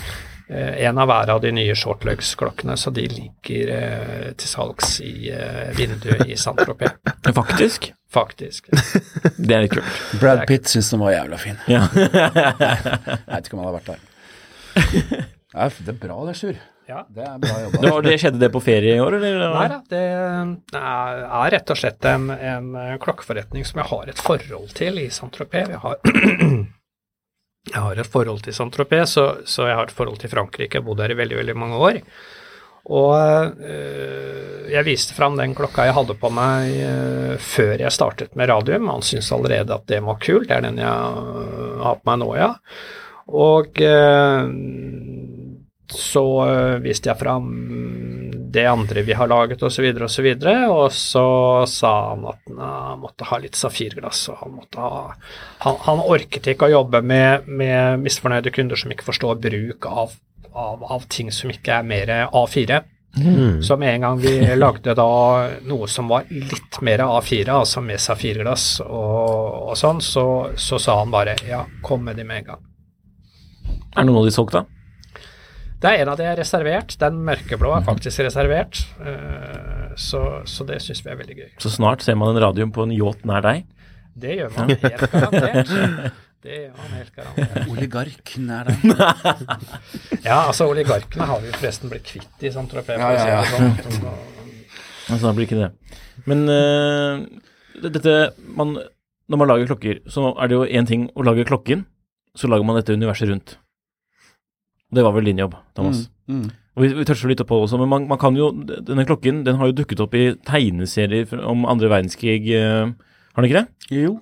en 0.50 0.98
av 0.98 1.06
hver 1.06 1.30
av 1.30 1.42
de 1.44 1.52
nye 1.54 1.76
shortløksklokkene, 1.78 2.74
så 2.74 2.90
de 2.90 3.04
ligger 3.06 4.34
til 4.34 4.50
salgs 4.50 4.96
i 5.06 5.30
vinduet 5.78 6.24
i 6.26 6.34
Saint-Tropez. 6.42 6.96
Faktisk? 7.38 7.92
Faktisk. 8.10 8.72
det 9.38 9.54
er 9.54 9.68
litt 9.68 9.76
kult. 9.76 10.00
Brad 10.18 10.42
Pitt 10.50 10.66
syns 10.72 10.90
den 10.90 11.04
var 11.04 11.14
jævla 11.14 11.38
fin. 11.38 11.62
Ja. 11.70 11.84
Jeg 11.94 13.22
vet 13.28 13.46
ikke 13.46 13.60
om 13.60 13.62
han 13.62 13.70
har 13.70 13.78
vært 13.78 13.94
der. 13.94 15.30
Det 15.54 15.94
er 15.94 16.02
bra 16.02 16.18
det, 16.26 16.36
Sjur. 16.38 16.58
Ja. 16.90 17.04
Det 17.14 17.22
er 17.22 17.38
bra 17.38 17.60
jobba. 17.62 18.02
Det, 18.08 18.16
skjedde 18.18 18.42
det 18.42 18.50
på 18.54 18.62
ferie 18.66 18.96
i 18.98 19.04
år, 19.04 19.20
eller? 19.20 19.44
Nei 19.54 19.68
da, 19.70 19.78
det 19.92 20.02
er, 20.80 21.52
rett 21.54 21.70
og 21.74 21.78
slett 21.78 22.10
en, 22.10 22.30
en, 22.34 22.74
klokkeforretning 23.04 23.68
som 23.68 23.84
jeg 23.84 23.90
har 23.92 24.10
et 24.10 24.24
forhold 24.26 24.74
til 24.78 24.98
i 24.98 25.06
Saint-Tropez. 25.14 25.70
Jeg, 25.70 25.80
jeg, 27.74 27.78
har 27.78 28.02
et 28.02 28.10
forhold 28.10 28.42
til 28.48 28.58
Saint-Tropez, 28.58 29.14
så, 29.14 29.30
så, 29.46 29.68
jeg 29.70 29.78
har 29.78 29.90
et 29.90 29.96
forhold 29.96 30.18
til 30.24 30.34
Frankrike. 30.34 30.72
Jeg 30.74 30.82
har 30.82 30.88
bodd 30.88 31.04
her 31.06 31.14
i 31.14 31.20
veldig, 31.20 31.38
veldig 31.44 31.58
mange 31.62 31.82
år. 31.90 32.02
Og 32.90 33.60
øh, 33.70 34.66
jeg 34.72 34.88
viste 34.88 35.14
fram 35.14 35.36
den 35.38 35.54
klokka 35.54 35.86
jeg 35.86 35.94
hadde 35.94 36.16
på 36.18 36.32
meg 36.34 36.74
øh, 36.88 37.36
før 37.38 37.76
jeg 37.84 37.94
startet 37.94 38.34
med 38.40 38.50
radium. 38.50 38.90
Han 38.90 39.06
syntes 39.06 39.30
allerede 39.36 39.78
at 39.78 39.86
det 39.92 40.02
var 40.08 40.18
kult. 40.24 40.48
Det 40.50 40.58
er 40.58 40.66
den 40.66 40.82
jeg 40.82 40.90
øh, 40.90 41.84
har 41.86 42.02
på 42.02 42.10
meg 42.10 42.22
nå, 42.24 42.32
ja. 42.40 42.56
Og 43.30 43.78
så 45.94 46.24
uh, 46.46 46.78
viste 46.84 47.10
jeg 47.10 47.20
fram 47.20 47.50
det 48.50 48.66
andre 48.66 49.04
vi 49.06 49.14
har 49.14 49.30
laget 49.30 49.64
osv., 49.64 49.86
videre, 50.24 50.68
og, 50.70 50.92
så 50.94 51.24
og 51.24 51.68
så 51.68 51.80
sa 51.80 51.92
han 52.10 52.26
at 52.30 52.50
han 52.50 53.02
måtte 53.02 53.28
ha 53.30 53.40
litt 53.42 53.58
safirglass, 53.58 54.28
og 54.34 54.44
han 54.44 54.56
måtte 54.58 54.82
ha 54.82 55.02
Han, 55.66 55.76
han 55.86 56.00
orket 56.00 56.48
ikke 56.48 56.70
å 56.70 56.76
jobbe 56.78 57.02
med, 57.04 57.48
med, 57.48 58.00
misfornøyde 58.00 58.54
kunder 58.56 58.80
som 58.80 58.94
ikke 58.94 59.10
forstår 59.10 59.42
bruk 59.44 59.86
av, 59.86 60.14
av, 60.54 60.84
av 60.84 61.04
ting 61.12 61.34
som 61.36 61.52
ikke 61.52 61.82
er 61.82 61.84
mer 61.84 62.14
A4. 62.30 62.80
Mm. 63.18 63.62
Så 63.66 63.76
med 63.78 63.96
en 63.96 64.02
gang 64.02 64.22
vi 64.22 64.34
lagde 64.64 64.96
da 64.96 65.10
noe 65.68 65.88
som 65.92 66.08
var 66.08 66.30
litt 66.30 66.80
mer 66.86 67.04
A4, 67.04 67.50
altså 67.52 67.84
med 67.84 68.00
safirglass 68.00 68.80
og, 68.86 69.70
og 69.70 69.78
sånn, 69.78 70.02
så, 70.02 70.26
så, 70.56 70.80
sa 70.80 71.00
han 71.02 71.12
bare 71.12 71.36
ja, 71.50 71.66
kom 71.84 72.06
med 72.08 72.20
det 72.20 72.28
med 72.30 72.44
en 72.44 72.52
gang. 72.54 72.68
Er 73.70 74.04
det 74.04 74.10
noen 74.10 74.22
av 74.22 74.30
de 74.30 74.36
solgte? 74.36 74.64
Det 75.80 75.88
er 75.88 76.02
en 76.04 76.10
av 76.12 76.18
de 76.20 76.26
er 76.28 76.40
reservert. 76.40 76.96
Den 77.00 77.22
mørkeblå 77.24 77.72
er 77.78 77.84
faktisk 77.88 78.26
reservert. 78.26 78.82
Uh, 79.00 79.94
så, 79.96 80.24
så, 80.48 80.66
det 80.68 80.82
syns 80.84 81.02
vi 81.06 81.12
er 81.14 81.20
veldig 81.20 81.38
gøy. 81.38 81.52
Så 81.64 81.72
snart 81.72 82.04
ser 82.04 82.18
man 82.20 82.34
en 82.34 82.42
radium 82.44 82.74
på 82.76 82.84
en 82.84 82.92
yacht 82.96 83.24
nær 83.28 83.46
deg? 83.46 83.64
Det 84.20 84.36
gjør 84.42 84.52
man 84.58 84.74
helt 84.74 85.06
garantert. 85.14 85.72
Det 86.40 86.58
gjør 86.58 86.76
man 86.76 86.92
helt 86.98 87.16
garantert. 87.16 87.72
Oligark 87.72 88.34
nær 88.44 88.68
deg. 88.68 88.84
ja, 90.28 90.42
altså 90.42 90.68
oligarkene 90.72 91.30
har 91.32 91.42
vi 91.44 91.54
forresten 91.56 91.92
blitt 91.92 92.08
kvitt 92.12 92.44
i 92.48 92.52
sånn 92.56 92.68
trofé. 92.72 93.00
Ja, 93.00 93.14
ja, 93.16 93.40
ja. 93.40 93.72
Sånn. 93.88 94.06
altså, 95.16 95.34
blir 95.36 95.48
ikke 95.48 95.62
det. 95.62 95.72
Men 96.28 96.44
uh, 96.52 97.24
dette 97.88 98.18
man, 98.56 98.76
Når 99.32 99.40
man 99.40 99.52
lager 99.52 99.72
klokker, 99.72 100.04
så 100.12 100.34
er 100.36 100.52
det 100.52 100.60
jo 100.60 100.68
én 100.68 100.88
ting 100.90 101.08
å 101.16 101.24
lage 101.24 101.48
klokken, 101.48 101.88
så 102.36 102.52
lager 102.52 102.68
man 102.68 102.80
dette 102.82 102.96
universet 102.96 103.32
rundt. 103.32 103.56
Det 104.90 105.06
var 105.06 105.14
vel 105.14 105.30
din 105.30 105.44
jobb, 105.44 105.54
Thomas. 105.78 106.08
Mm, 106.28 106.42
mm. 106.42 106.50
Og 106.80 106.86
Vi, 106.86 106.94
vi 106.96 107.06
toucher 107.06 107.32
litt 107.32 107.44
på 107.44 107.58
det 107.58 107.68
også, 107.68 107.80
men 107.82 107.92
man, 107.92 108.08
man, 108.08 108.20
kan 108.22 108.38
jo, 108.38 108.54
denne 108.88 109.04
klokken 109.08 109.44
den 109.46 109.60
har 109.60 109.70
jo 109.70 109.76
dukket 109.82 110.04
opp 110.06 110.16
i 110.16 110.32
tegneserier 110.48 111.42
om 111.44 111.68
andre 111.70 111.92
verdenskrig, 111.92 112.48
uh, 112.56 112.94
har 113.36 113.44
den 113.44 113.50
ikke 113.50 113.62
det? 113.62 113.98
Jo. 114.00 114.16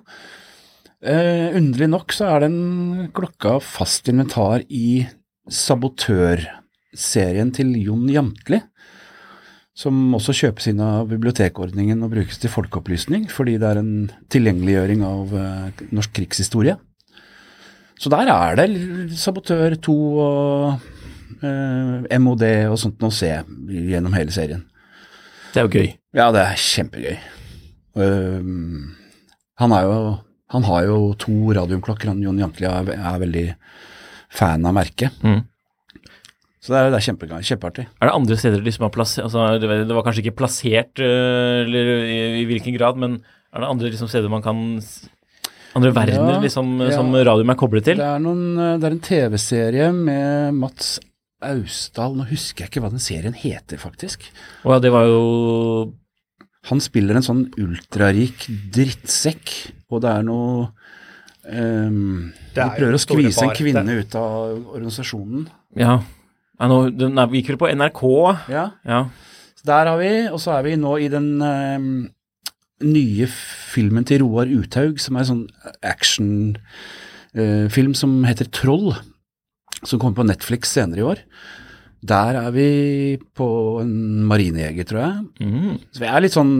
Uh, 1.05 1.53
underlig 1.59 1.91
nok 1.91 2.15
så 2.17 2.31
er 2.33 2.47
den 2.47 3.11
klokka 3.15 3.59
fast 3.61 4.09
inventar 4.09 4.65
i 4.73 5.05
sabotørserien 5.53 7.53
til 7.55 7.75
Jon 7.77 8.09
Jamtli, 8.09 8.63
som 9.77 10.17
også 10.17 10.33
kjøpes 10.39 10.71
inn 10.71 10.81
av 10.81 11.11
bibliotekordningen 11.11 12.01
og 12.01 12.15
brukes 12.15 12.41
til 12.41 12.49
folkeopplysning, 12.49 13.29
fordi 13.29 13.59
det 13.61 13.69
er 13.69 13.83
en 13.83 13.93
tilgjengeliggjøring 14.33 15.05
av 15.05 15.37
uh, 15.37 15.85
norsk 15.93 16.17
krigshistorie. 16.17 16.79
Så 17.97 18.11
der 18.13 18.29
er 18.29 18.59
det 18.59 18.69
Sabotør 19.17 19.75
2 19.81 19.97
og 20.21 20.87
eh, 21.41 22.17
MOD 22.21 22.45
og 22.69 22.77
sånt 22.81 23.03
å 23.03 23.13
se 23.13 23.31
gjennom 23.33 24.13
hele 24.17 24.33
serien. 24.33 24.63
Det 25.53 25.61
er 25.63 25.65
jo 25.65 25.81
gøy. 25.81 25.91
Ja, 26.17 26.29
det 26.35 26.43
er 26.43 26.61
kjempegøy. 26.61 27.17
Uh, 27.97 28.93
han, 29.57 29.73
jo, 29.73 29.93
han, 30.53 30.65
har 30.67 30.85
jo 30.85 30.97
to 31.17 31.33
radiumklokker. 31.57 32.11
Han, 32.11 32.21
Jon 32.21 32.41
Jantli 32.41 32.67
er, 32.69 32.91
er, 32.93 33.21
veldig 33.23 33.45
fan 34.37 34.67
av 34.69 34.75
merket. 34.77 35.17
Mm. 35.25 35.41
Så 36.61 36.73
det 36.73 36.79
er, 36.79 36.91
det 36.93 36.99
er 36.99 37.07
kjempegøy, 37.07 37.39
kjempeartig. 37.47 37.87
Er 37.97 38.09
det 38.09 38.15
andre 38.19 38.37
steder 38.37 38.61
liksom 38.65 38.85
har 38.85 38.93
plassert 38.93 39.25
altså, 39.25 39.47
Det 39.57 39.97
var 39.97 40.05
kanskje 40.05 40.25
ikke 40.25 40.37
plassert, 40.43 40.93
uh, 41.01 41.63
eller 41.63 41.93
i, 42.05 42.21
i 42.43 42.47
hvilken 42.49 42.77
grad, 42.77 43.01
men 43.01 43.21
er 43.49 43.63
det 43.63 43.71
andre 43.71 43.89
liksom, 43.89 44.11
steder 44.11 44.29
man 44.29 44.45
kan 44.45 44.61
andre 45.75 45.91
verdener 45.95 46.37
ja, 46.37 46.41
liksom, 46.43 46.71
ja. 46.81 46.93
som 46.95 47.11
radioen 47.13 47.51
er 47.51 47.59
koblet 47.59 47.85
til? 47.87 47.99
Det 47.99 48.07
er, 48.07 48.23
noen, 48.23 48.43
eh, 48.55 48.73
det 48.79 48.87
er 48.87 48.95
en 48.95 49.03
TV-serie 49.03 49.91
med 49.95 50.57
Mats 50.57 50.97
Austdal. 51.45 52.17
Nå 52.17 52.27
husker 52.31 52.65
jeg 52.65 52.71
ikke 52.71 52.83
hva 52.83 52.91
den 52.93 53.03
serien 53.03 53.35
heter, 53.37 53.79
faktisk. 53.81 54.25
Å 54.65 54.75
ja, 54.75 54.81
det 54.83 54.93
var 54.93 55.07
jo 55.09 55.23
Han 56.67 56.81
spiller 56.83 57.15
en 57.15 57.23
sånn 57.23 57.45
ultrarik 57.61 58.47
drittsekk, 58.75 59.53
og 59.87 60.01
det 60.03 60.09
er 60.11 60.25
noe 60.27 60.65
um, 61.47 62.33
De 62.55 62.65
prøver 62.75 62.97
å 62.97 62.99
skvise 62.99 63.45
en 63.45 63.53
kvinne 63.55 63.85
det. 63.87 64.01
ut 64.01 64.17
av 64.19 64.73
organisasjonen. 64.75 65.45
Ja. 65.79 66.01
ja 66.59 66.67
nå, 66.67 66.81
den 66.91 67.21
gikk 67.37 67.53
vel 67.53 67.61
på 67.61 67.71
NRK? 67.71 68.03
Ja. 68.51 68.65
ja. 68.83 69.05
Så 69.55 69.69
der 69.69 69.93
har 69.93 70.01
vi, 70.01 70.11
og 70.27 70.41
så 70.43 70.57
er 70.57 70.67
vi 70.67 70.75
nå 70.81 70.97
i 70.99 71.07
den 71.13 71.29
um, 71.39 71.87
nye 72.83 73.27
filmen 73.27 74.05
til 74.07 74.21
Roar 74.23 74.47
Uthaug, 74.51 74.99
som 75.01 75.15
er 75.15 75.19
en 75.23 75.31
sånn 75.31 75.47
actionfilm 75.85 77.93
uh, 77.93 77.97
som 77.97 78.25
heter 78.27 78.45
Troll, 78.53 78.89
som 79.83 79.99
kommer 79.99 80.15
på 80.19 80.29
Netflix 80.29 80.61
senere 80.75 80.99
i 81.01 81.07
år. 81.07 81.19
Der 82.07 82.33
er 82.43 82.51
vi 82.53 82.69
på 83.35 83.47
en 83.81 84.23
marinejeger, 84.29 84.85
tror 84.85 85.01
jeg. 85.01 85.13
Mm. 85.41 85.73
Så 85.91 85.99
vi 86.03 86.07
er 86.11 86.21
litt 86.21 86.35
sånn 86.35 86.53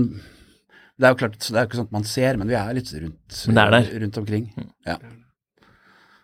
Det 0.98 1.06
er 1.06 1.12
jo 1.14 1.20
klart, 1.20 1.38
det 1.38 1.54
er 1.54 1.62
jo 1.62 1.68
ikke 1.70 1.86
at 1.86 1.94
man 1.94 2.08
ser, 2.10 2.34
men 2.42 2.50
vi 2.50 2.58
er 2.58 2.74
litt 2.74 2.90
rundt, 2.90 3.30
er 3.54 4.02
rundt 4.02 4.18
omkring. 4.18 4.50
Mm. 4.58 4.72
Ja. 4.88 4.98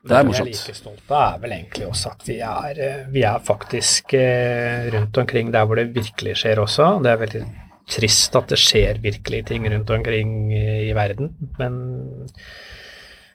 Det 0.03 0.17
er 0.17 0.25
morsomt. 0.27 0.49
Det 0.49 0.57
jeg 0.57 0.63
er 0.63 0.65
like 0.65 0.75
stolt 0.75 1.11
av, 1.13 1.21
er 1.21 1.37
vel 1.43 1.51
egentlig 1.55 1.85
også 1.87 2.09
at 2.11 2.25
vi 2.27 2.35
er, 2.43 2.79
eh, 2.81 3.05
vi 3.13 3.21
er 3.23 3.45
faktisk 3.47 4.13
eh, 4.17 4.89
rundt 4.97 5.15
omkring 5.21 5.53
der 5.53 5.63
hvor 5.69 5.79
det 5.79 5.95
virkelig 5.95 6.33
skjer 6.41 6.59
også. 6.59 6.87
Det 7.05 7.11
er 7.13 7.21
veldig 7.21 7.43
trist 7.89 8.35
at 8.39 8.53
det 8.53 8.59
skjer 8.61 9.01
virkelig 9.03 9.43
ting 9.49 9.65
rundt 9.71 9.89
omkring 9.91 10.53
i 10.53 10.93
verden, 10.95 11.33
men 11.59 11.81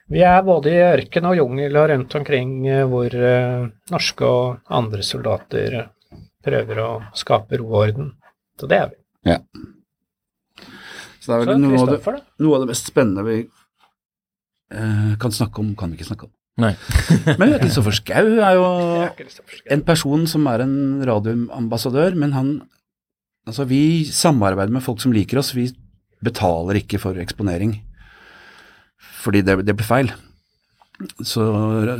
vi 0.09 0.23
er 0.25 0.41
både 0.45 0.71
i 0.73 0.79
ørken 0.81 1.27
og 1.29 1.37
jungel 1.37 1.77
og 1.77 1.89
rundt 1.91 2.15
omkring 2.17 2.53
eh, 2.65 2.85
hvor 2.89 3.13
uh, 3.13 3.67
norske 3.93 4.25
og 4.25 4.71
andre 4.79 5.05
soldater 5.05 5.75
prøver 6.45 6.81
å 6.81 6.89
skape 7.17 7.59
ro 7.61 7.67
og 7.69 7.83
orden. 7.83 8.09
Så 8.57 8.69
det 8.71 8.79
er 8.79 8.89
vi. 8.89 8.97
Ja. 9.29 9.37
Så 11.19 11.29
det 11.29 11.35
er 11.35 11.43
vel 11.43 11.61
noe, 11.61 11.75
noe, 11.75 12.55
av 12.55 12.63
det, 12.63 12.69
mest 12.71 12.89
spennende 12.89 13.25
vi 13.27 13.37
uh, 13.45 15.13
kan 15.21 15.35
snakke 15.35 15.61
om, 15.61 15.75
kan 15.77 15.93
vi 15.93 15.99
ikke 15.99 16.09
snakke 16.09 16.29
om. 16.29 16.33
Nei. 16.59 16.73
men 17.39 17.53
Kristoffer 17.61 17.95
Schou 17.99 18.33
er 18.41 18.57
jo 18.57 18.65
en 19.75 19.85
person 19.85 20.25
som 20.27 20.49
er 20.49 20.65
en 20.65 20.75
radioambassadør, 21.05 22.17
men 22.17 22.33
han 22.33 22.53
Altså, 23.47 23.65
vi 23.69 24.03
samarbeider 24.05 24.71
med 24.73 24.83
folk 24.85 24.99
som 25.01 25.13
liker 25.15 25.39
oss. 25.41 25.53
Vi 25.55 25.69
betaler 26.25 26.81
ikke 26.81 26.99
for 27.01 27.15
eksponering, 27.21 27.77
fordi 29.23 29.41
det, 29.47 29.55
det 29.65 29.75
blir 29.79 29.87
feil. 29.87 30.11
Så 31.23 31.45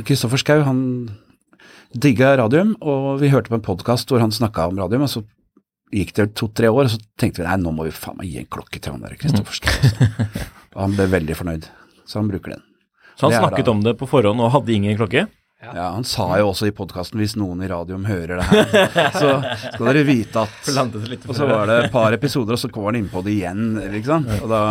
Kristoffer 0.04 0.40
Schou, 0.42 0.60
han 0.66 0.82
digga 1.96 2.34
radium, 2.38 2.74
og 2.84 3.16
vi 3.22 3.30
hørte 3.32 3.50
på 3.50 3.56
en 3.58 3.64
podkast 3.66 4.10
hvor 4.12 4.20
han 4.22 4.30
snakka 4.34 4.68
om 4.70 4.78
radium, 4.78 5.06
og 5.06 5.10
så 5.10 5.22
gikk 5.90 6.12
det 6.14 6.28
to-tre 6.38 6.68
år, 6.70 6.86
og 6.86 6.92
så 6.92 7.00
tenkte 7.18 7.40
vi 7.42 7.48
nei, 7.48 7.56
nå 7.64 7.72
må 7.74 7.88
vi 7.88 7.94
faen 7.96 8.18
meg 8.20 8.28
gi 8.30 8.38
en 8.44 8.50
klokke 8.52 8.78
til 8.78 8.92
han 8.94 9.02
der 9.02 9.16
Kristoffer 9.18 9.56
Schou. 9.58 10.10
Og 10.76 10.84
han 10.84 10.92
ble 10.94 11.08
veldig 11.10 11.34
fornøyd. 11.34 11.64
så 12.06 12.20
han 12.20 12.28
bruker 12.30 12.52
den. 12.54 12.60
Så 13.18 13.26
han 13.26 13.32
snakket 13.42 13.66
da- 13.66 13.72
om 13.72 13.80
det 13.82 13.96
på 13.98 14.06
forhånd 14.06 14.38
og 14.40 14.52
hadde 14.54 14.70
ingen 14.70 14.94
klokke? 15.00 15.24
Ja, 15.60 15.90
Han 15.92 16.04
sa 16.08 16.38
jo 16.40 16.48
også 16.54 16.70
i 16.70 16.72
podkasten, 16.72 17.20
hvis 17.20 17.34
noen 17.36 17.60
i 17.60 17.68
radioen 17.68 18.06
hører 18.08 18.40
det 18.40 18.46
her, 18.48 18.64
så 19.20 19.32
skal 19.74 19.90
dere 19.90 20.04
vite 20.08 20.40
at 20.46 20.70
Og 21.28 21.34
så 21.36 21.48
var 21.48 21.68
det 21.68 21.76
et 21.84 21.92
par 21.92 22.16
episoder, 22.16 22.56
og 22.56 22.62
så 22.62 22.70
kom 22.72 22.88
han 22.88 22.96
innpå 23.02 23.20
det 23.26 23.34
igjen, 23.36 23.74
liksom. 23.92 24.24
Og 24.40 24.48
da 24.48 24.62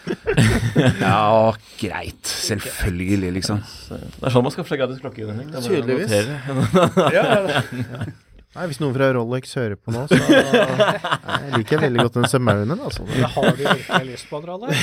Ja, 1.04 1.52
greit. 1.76 2.24
Selvfølgelig, 2.24 3.34
liksom. 3.36 3.60
Det 3.90 4.24
er 4.24 4.32
sånn 4.32 4.46
man 4.46 4.54
skal 4.54 4.64
seg 4.70 4.80
gratis 4.80 5.02
klokke. 5.04 5.28
Henning. 5.28 5.52
Det 5.52 5.60
er 5.60 5.64
bare 5.68 5.74
Tydeligvis. 7.68 8.29
Nei, 8.50 8.64
Hvis 8.66 8.80
noen 8.82 8.94
fra 8.96 9.12
Rolex 9.14 9.52
hører 9.54 9.78
på 9.78 9.92
nå, 9.94 10.08
så 10.10 10.16
jeg 10.26 11.52
liker 11.54 11.76
jeg 11.76 11.82
veldig 11.84 12.02
godt 12.02 12.16
den 12.18 12.30
Submariner. 12.32 12.80
Altså. 12.82 13.04
Har 13.06 13.52
du 13.54 13.60
virkelig 13.62 14.08
lyst 14.08 14.26
på 14.26 14.40
den, 14.40 14.50
Rolle? 14.50 14.78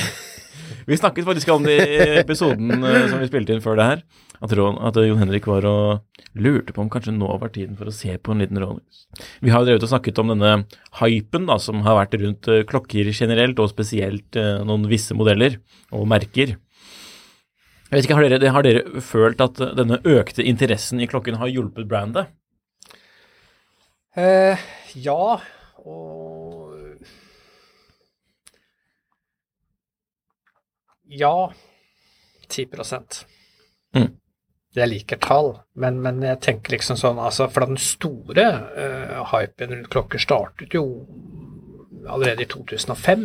Vi 0.88 0.96
snakket 0.96 1.26
faktisk 1.26 1.50
om 1.52 1.66
det 1.66 1.74
i 1.84 1.98
episoden 2.22 2.72
eh, 2.78 3.02
som 3.10 3.20
vi 3.20 3.28
spilte 3.28 3.52
inn 3.52 3.60
før 3.64 3.76
det 3.76 3.88
her. 3.90 4.00
At, 4.38 4.54
Ron, 4.56 4.78
at 4.88 4.96
Jon 5.02 5.20
Henrik 5.20 5.48
var 5.50 5.66
og 5.68 6.22
lurte 6.38 6.72
på 6.72 6.80
om 6.80 6.88
kanskje 6.92 7.12
nå 7.12 7.28
var 7.42 7.52
tiden 7.52 7.76
for 7.76 7.90
å 7.90 7.94
se 7.94 8.14
på 8.16 8.32
en 8.32 8.40
liten 8.40 8.60
Rolex. 8.62 9.04
Vi 9.44 9.52
har 9.52 9.60
jo 9.60 9.68
drevet 9.68 9.84
og 9.84 9.92
snakket 9.92 10.22
om 10.22 10.32
denne 10.32 10.54
hypen 11.02 11.48
da, 11.50 11.58
som 11.60 11.84
har 11.84 11.98
vært 12.00 12.16
rundt 12.22 12.48
eh, 12.48 12.64
klokker 12.68 13.12
generelt, 13.12 13.60
og 13.60 13.68
spesielt 13.74 14.38
eh, 14.40 14.62
noen 14.64 14.88
visse 14.88 15.16
modeller 15.18 15.60
og 15.92 16.08
merker. 16.08 16.56
Jeg 17.88 17.96
vet 17.96 18.08
ikke, 18.08 18.16
Har 18.16 18.32
dere, 18.32 18.52
har 18.56 18.64
dere 18.64 19.04
følt 19.04 19.44
at 19.44 19.60
denne 19.76 20.00
økte 20.08 20.44
interessen 20.44 21.04
i 21.04 21.08
klokken 21.10 21.36
har 21.40 21.52
hjulpet 21.52 21.88
brandet? 21.88 22.32
Eh, 24.18 24.58
ja, 24.94 25.40
og 25.86 26.74
Ja, 31.08 31.52
10 32.48 32.66
Mm. 33.96 34.18
Jeg 34.76 34.88
liker 34.88 35.16
tall, 35.16 35.54
men, 35.74 36.02
men 36.02 36.20
jeg 36.22 36.40
tenker 36.44 36.74
liksom 36.74 36.98
sånn 37.00 37.18
altså, 37.18 37.46
For 37.48 37.64
den 37.64 37.80
store 37.80 38.44
uh, 38.76 39.22
hypen 39.32 39.72
rundt 39.72 39.88
klokker 39.88 40.20
startet 40.20 40.76
jo 40.76 40.84
allerede 42.08 42.44
i 42.44 42.50
2005. 42.52 43.24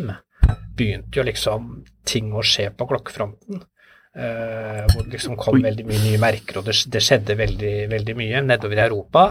Begynte 0.78 1.20
jo 1.20 1.26
liksom 1.28 1.84
ting 2.08 2.32
å 2.34 2.46
skje 2.48 2.70
på 2.72 2.88
klokkefronten. 2.88 3.66
Eh, 4.14 4.86
hvor 4.94 5.08
det 5.08 5.16
liksom 5.16 5.34
kom 5.42 5.56
veldig 5.58 5.88
mye 5.90 5.98
nye 6.04 6.20
merker, 6.22 6.60
og 6.60 6.68
det, 6.68 6.76
det 6.94 7.00
skjedde 7.02 7.34
veldig, 7.34 7.90
veldig 7.90 8.14
mye 8.20 8.44
nedover 8.46 8.78
i 8.78 8.84
Europa. 8.84 9.24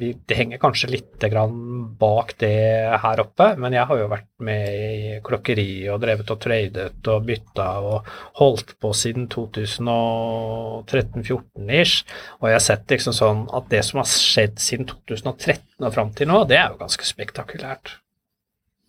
Vi, 0.00 0.16
det 0.16 0.38
henger 0.38 0.56
kanskje 0.62 0.88
litt 0.94 1.26
grann 1.28 1.92
bak 2.00 2.32
det 2.40 2.88
her 3.02 3.20
oppe, 3.20 3.50
men 3.60 3.76
jeg 3.76 3.84
har 3.90 3.98
jo 4.00 4.06
vært 4.08 4.32
med 4.48 4.64
i 4.72 5.20
klokkeri 5.28 5.92
og 5.92 6.00
drevet 6.06 6.32
og 6.32 6.40
tradet 6.40 7.04
og 7.12 7.20
bytta 7.28 7.68
og 7.84 8.08
holdt 8.40 8.80
på 8.80 8.96
siden 8.96 9.28
2013-14-ish. 9.34 12.08
Og 12.40 12.48
jeg 12.48 12.56
har 12.56 12.64
sett 12.64 12.88
liksom 12.96 13.12
sånn 13.20 13.44
at 13.52 13.68
det 13.76 13.84
som 13.84 14.00
har 14.00 14.08
skjedd 14.08 14.56
siden 14.56 14.88
2013 14.88 15.84
og 15.84 15.92
fram 15.92 16.16
til 16.16 16.32
nå, 16.32 16.48
det 16.48 16.56
er 16.62 16.72
jo 16.72 16.80
ganske 16.80 17.04
spektakulært. 17.12 18.00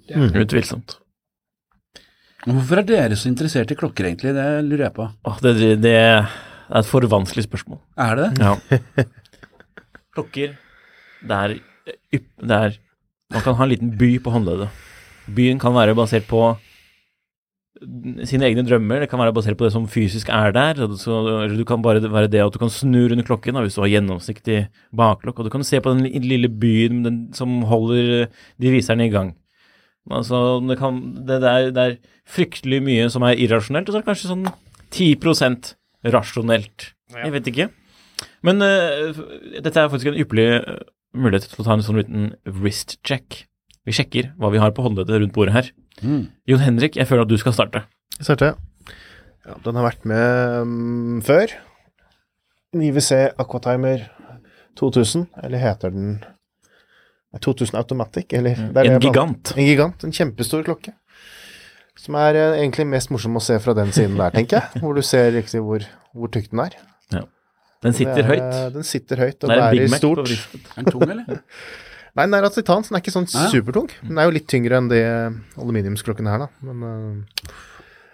Det 0.08 0.16
er, 0.16 0.32
Utvilsomt. 0.46 1.04
Hvorfor 2.46 2.82
er 2.82 2.86
dere 2.86 3.18
så 3.18 3.30
interessert 3.32 3.72
i 3.74 3.78
klokker, 3.78 4.06
egentlig? 4.06 4.36
Det 4.38 4.46
lurer 4.68 4.88
jeg 4.88 4.96
på. 4.96 5.08
Åh, 5.26 5.40
det, 5.42 5.54
det, 5.58 5.70
det 5.82 5.94
er 5.98 6.28
et 6.78 6.90
for 6.90 7.06
vanskelig 7.10 7.48
spørsmål. 7.48 7.80
Er 7.98 8.20
det 8.20 8.28
det? 8.28 8.46
Ja. 8.46 9.06
Klokker, 10.16 10.54
det 11.26 11.40
er, 11.42 11.56
det 12.14 12.60
er 12.60 12.78
Man 13.34 13.42
kan 13.42 13.58
ha 13.58 13.66
en 13.66 13.72
liten 13.72 13.90
by 13.98 14.12
på 14.22 14.32
håndleddet. 14.32 14.70
Byen 15.36 15.60
kan 15.60 15.74
være 15.74 15.96
basert 15.98 16.28
på 16.30 16.54
sine 18.30 18.48
egne 18.48 18.64
drømmer, 18.64 19.02
det 19.04 19.10
kan 19.12 19.20
være 19.20 19.34
basert 19.36 19.58
på 19.60 19.66
det 19.66 19.74
som 19.74 19.88
fysisk 19.92 20.30
er 20.32 20.54
der. 20.56 20.80
Så, 21.02 21.18
du 21.52 21.64
kan 21.68 21.82
bare 21.84 22.04
være 22.04 22.30
det 22.32 22.44
at 22.44 22.54
du 22.54 22.62
kan 22.62 22.72
snu 22.72 23.08
under 23.10 23.26
klokken 23.26 23.58
da, 23.58 23.64
hvis 23.66 23.76
du 23.76 23.82
har 23.82 23.92
gjennomsiktig 23.92 24.60
baklokk, 24.96 25.40
og 25.40 25.50
du 25.50 25.52
kan 25.54 25.66
se 25.66 25.82
på 25.82 25.96
den 25.96 26.06
lille 26.24 26.50
byen 26.50 27.04
den, 27.04 27.18
som 27.36 27.64
holder 27.68 28.30
de 28.62 28.72
viserne 28.72 29.10
i 29.10 29.14
gang. 29.14 29.34
Altså, 30.12 30.62
det, 30.70 30.78
kan, 30.78 31.02
det, 31.26 31.42
der, 31.42 31.50
er, 31.50 31.72
det 31.74 31.84
er 31.84 31.98
fryktelig 32.26 32.82
mye 32.86 33.08
som 33.14 33.26
er 33.28 33.40
irrasjonelt, 33.42 33.90
og 33.90 33.94
så 33.94 34.00
er 34.00 34.04
det 34.04 34.10
kanskje 34.10 34.32
sånn 34.32 34.48
10 34.96 36.14
rasjonelt. 36.14 36.92
Jeg 37.16 37.34
vet 37.34 37.50
ikke. 37.52 37.70
Men 38.46 38.62
uh, 38.64 39.18
dette 39.62 39.82
er 39.82 39.90
faktisk 39.92 40.12
en 40.12 40.20
ypperlig 40.22 40.48
eh, 40.60 40.84
mulighet 41.18 41.50
til 41.50 41.64
å 41.64 41.66
ta 41.68 41.76
en 41.76 41.84
sånn 41.86 42.00
liten 42.00 42.30
wrist 42.46 42.98
check. 43.08 43.46
Vi 43.86 43.96
sjekker 43.96 44.32
hva 44.42 44.52
vi 44.54 44.62
har 44.62 44.74
på 44.76 44.86
håndleddet 44.86 45.22
rundt 45.22 45.36
bordet 45.36 45.56
her. 45.56 45.72
Mm. 46.02 46.28
Jon 46.50 46.64
Henrik, 46.64 46.98
jeg 47.00 47.10
føler 47.10 47.26
at 47.26 47.32
du 47.32 47.38
skal 47.42 47.56
starte. 47.56 47.86
Jeg 48.18 48.30
Starter. 48.30 48.56
Ja, 49.46 49.58
den 49.62 49.78
har 49.78 49.86
vært 49.86 50.06
med 50.10 50.66
um, 50.66 51.20
før. 51.26 51.52
IWC 52.76 53.38
Aquatimer 53.40 54.08
2000, 54.80 55.28
eller 55.46 55.62
heter 55.62 55.94
den 55.94 56.18
2000 57.42 57.78
Automatic, 57.78 58.34
eller 58.34 58.56
det 58.56 58.82
er 58.82 58.90
En 58.90 59.00
det 59.00 59.10
gigant. 59.10 59.54
En 59.56 59.68
gigant. 59.68 60.04
En 60.08 60.16
kjempestor 60.16 60.66
klokke. 60.66 60.96
Som 61.98 62.16
er 62.20 62.36
eh, 62.36 62.58
egentlig 62.60 62.86
mest 62.92 63.10
morsom 63.14 63.38
å 63.40 63.42
se 63.44 63.56
fra 63.64 63.74
den 63.78 63.92
siden 63.96 64.18
der, 64.20 64.34
tenker 64.36 64.60
jeg. 64.62 64.82
Hvor 64.84 64.96
du 64.98 65.02
ser 65.06 65.32
riktig 65.36 65.62
hvor, 65.64 65.86
hvor 66.16 66.32
tykk 66.34 66.52
den 66.52 66.60
er. 66.66 66.78
Den 67.86 67.94
sitter 67.94 68.18
er, 68.24 68.30
høyt. 68.30 68.46
eh, 68.56 68.70
Den 68.74 68.84
sitter 68.88 69.20
høyt, 69.22 69.44
og 69.46 69.52
Det 69.52 69.58
er 69.62 69.98
stort. 70.00 70.30
Er 70.32 70.80
den 70.80 70.86
tung, 70.90 71.04
eller? 71.06 71.42
Nei, 72.16 72.24
den 72.26 72.34
er 72.38 72.46
av 72.48 72.54
titan, 72.56 72.82
så 72.82 72.90
den 72.94 72.98
er 72.98 73.04
ikke 73.04 73.14
sånn 73.14 73.28
Ah, 73.36 73.44
ja. 73.46 73.52
supertung. 73.52 73.90
Den 74.02 74.18
er 74.18 74.26
jo 74.30 74.34
litt 74.34 74.48
tyngre 74.50 74.78
enn 74.80 74.88
de 74.90 75.02
aluminiumsklokkene 75.60 76.32
her, 76.32 76.46
da. 76.46 76.50
Men 76.66 77.26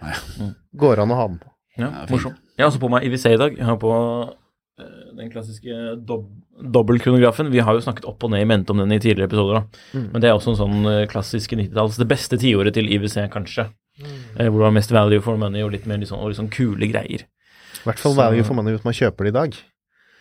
Ah, 0.02 0.18
uh, 0.42 0.50
går 0.76 0.98
an 1.04 1.12
å 1.14 1.18
ha 1.20 1.26
den 1.30 1.38
på. 1.38 1.48
Ja, 1.78 1.86
Ja, 1.86 2.06
morsom. 2.10 2.34
Jeg 2.58 2.64
har 2.66 2.72
også 2.72 2.80
på 2.82 2.90
meg 2.90 3.06
IWC 3.06 3.26
i 3.32 3.38
dag. 3.40 3.54
Jeg 3.56 3.64
har 3.68 3.76
på 3.80 3.92
eh, 3.94 4.32
den 4.78 5.30
klassiske 5.32 5.96
dob 6.08 6.28
dobbeltkronografen. 6.62 7.50
Vi 7.52 7.60
har 7.64 7.74
jo 7.76 7.82
snakket 7.84 8.06
opp 8.08 8.24
og 8.24 8.32
ned 8.32 8.44
i 8.44 8.48
mente 8.48 8.72
om 8.72 8.80
den 8.80 8.92
i 8.94 9.00
tidligere 9.00 9.28
episoder. 9.30 9.64
Mm. 9.92 10.08
Men 10.12 10.22
det 10.22 10.30
er 10.30 10.36
også 10.36 10.52
en 10.52 10.60
sånn 10.60 10.88
eh, 10.90 11.04
klassisk 11.10 11.54
90-talls 11.58 11.98
Det 12.00 12.06
beste 12.08 12.38
tiåret 12.40 12.76
til 12.76 12.90
IWC, 12.92 13.26
kanskje. 13.32 13.68
Mm. 14.02 14.48
hvor 14.48 14.56
det 14.56 14.64
var 14.64 14.72
mest 14.72 14.92
value 14.94 15.20
for 15.20 15.36
money 15.36 15.60
og 15.60 15.74
litt 15.74 15.84
mer 15.84 15.98
liksom, 16.00 16.16
og 16.22 16.32
sånn 16.36 16.48
kule 16.52 16.88
greier. 16.88 17.26
I 17.26 17.82
hvert 17.84 18.00
fall 18.00 18.14
value 18.16 18.44
for 18.46 18.56
money 18.56 18.72
hvis 18.72 18.86
man 18.86 18.96
kjøper 18.96 19.28
det 19.28 19.32
i 19.32 19.36
dag. 19.36 19.58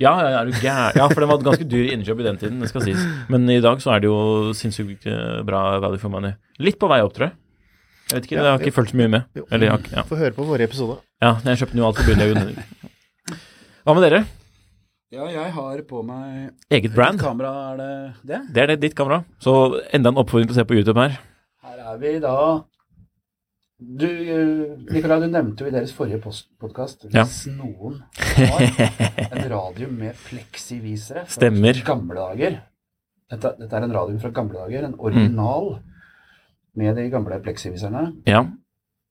Ja, 0.01 0.11
ja, 0.17 0.41
er 0.41 0.49
du? 0.49 0.57
Ja, 0.65 1.05
for 1.11 1.21
den 1.21 1.29
var 1.29 1.43
ganske 1.45 1.67
dyr 1.69 1.91
innkjøp 1.93 2.19
i 2.23 2.25
den 2.25 2.39
tiden, 2.41 2.59
det 2.63 2.71
skal 2.71 2.83
sies. 2.83 2.99
Men 3.31 3.45
i 3.53 3.61
dag 3.63 3.79
så 3.83 3.93
er 3.95 4.03
det 4.03 4.09
jo 4.09 4.51
sinnssykt 4.57 5.07
eh, 5.07 5.39
bra 5.47 5.79
value 5.83 6.01
for 6.01 6.11
money. 6.13 6.35
Litt 6.59 6.79
på 6.81 6.89
vei 6.91 6.99
opp, 7.05 7.13
tror 7.15 7.29
jeg. 7.29 7.37
Jeg 8.09 8.17
vet 8.17 8.27
ikke, 8.27 8.35
Ja, 8.35 8.43
jeg 8.43 8.51
har 8.51 8.65
ikke 8.65 8.77
fulgt 8.81 8.91
så 8.91 8.99
mye 8.99 9.11
med. 9.13 9.29
Jo. 9.37 9.45
Eller, 9.47 9.71
jeg 9.71 9.95
ja. 9.95 10.03
Få 10.09 10.19
høre 10.19 10.35
på 10.35 10.47
våre 10.47 10.67
episoder. 10.67 10.99
ja, 11.23 11.35
jeg 11.47 11.61
kjøpte 11.61 11.79
jo 11.79 11.87
alt 11.87 12.01
for 12.01 12.11
Jon 12.11 12.41
Henrik. 12.41 12.89
Hva 13.85 13.95
med 13.95 14.03
dere? 14.09 14.23
Ja, 15.11 15.25
jeg 15.27 15.51
har 15.51 15.81
på 15.89 16.01
meg 16.07 16.53
Eget 16.71 16.93
brand? 16.95 17.17
Hvilket 17.19 17.25
kamera 17.25 17.49
er 17.73 17.79
det 17.81 17.95
det? 18.29 18.37
Det 18.55 18.61
er 18.63 18.69
det, 18.71 18.77
ditt 18.85 18.93
kamera. 18.95 19.21
Så 19.43 19.53
enda 19.91 20.11
en 20.13 20.19
oppfordring 20.21 20.47
til 20.47 20.55
å 20.55 20.59
se 20.61 20.67
på 20.69 20.77
YouTube 20.77 21.01
her. 21.03 21.17
Her 21.65 21.81
er 21.91 21.97
vi 21.99 22.13
da 22.23 22.35
Du, 23.81 24.05
eh, 24.07 24.77
Nicolai, 24.93 25.17
du 25.23 25.27
nevnte 25.33 25.65
jo 25.65 25.67
i 25.71 25.73
deres 25.73 25.91
forrige 25.97 26.21
podkast 26.61 27.07
Ja. 27.09 27.23
hvis 27.25 27.47
noen 27.49 28.03
har 28.13 28.65
en 29.33 29.47
radio 29.49 29.87
med 29.89 30.15
pleksivisere 30.29 31.25
fra 31.25 31.33
Stemmer. 31.33 31.81
gamle 31.83 32.13
dager 32.15 32.59
dette, 33.31 33.55
dette 33.57 33.73
er 33.79 33.83
en 33.87 33.93
radio 33.95 34.19
fra 34.19 34.29
gamle 34.35 34.53
dager, 34.59 34.83
en 34.85 34.95
original 34.99 35.79
med 36.75 36.95
de 36.95 37.09
gamle 37.09 37.39
pleksiviserne. 37.43 38.13
Ja. 38.27 38.45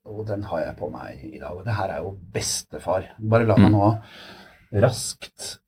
Og 0.06 0.26
den 0.28 0.42
har 0.44 0.60
jeg 0.60 0.76
på 0.76 0.90
meg 0.92 1.24
i 1.24 1.38
dag. 1.40 1.56
Og 1.56 1.64
det 1.64 1.74
her 1.74 1.88
er 1.88 2.02
jo 2.04 2.18
bestefar. 2.32 3.08
Bare 3.18 3.46
la 3.48 3.56
meg 3.56 3.72
nå 3.72 3.88
raskt 4.84 5.58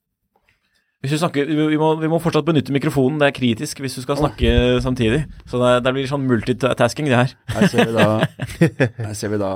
Du 1.03 1.11
snakker, 1.11 1.49
vi, 1.49 1.57
vi, 1.73 1.79
må, 1.81 1.89
vi 1.99 2.09
må 2.11 2.21
fortsatt 2.23 2.47
benytte 2.47 2.75
mikrofonen, 2.75 3.17
det 3.19 3.33
er 3.33 3.35
kritisk 3.35 3.81
hvis 3.83 3.97
du 3.99 4.05
skal 4.05 4.21
snakke 4.21 4.53
samtidig. 4.85 5.25
Så 5.51 5.59
det, 5.59 5.73
det 5.83 5.93
blir 5.97 6.07
sånn 6.07 6.29
multitasking, 6.29 7.09
det 7.11 7.19
her. 7.19 7.33
Her 7.51 7.67
ser 7.73 7.89
vi 7.89 7.97
da, 7.97 8.07
her 9.09 9.17
ser 9.19 9.33
vi 9.33 9.41
da 9.43 9.55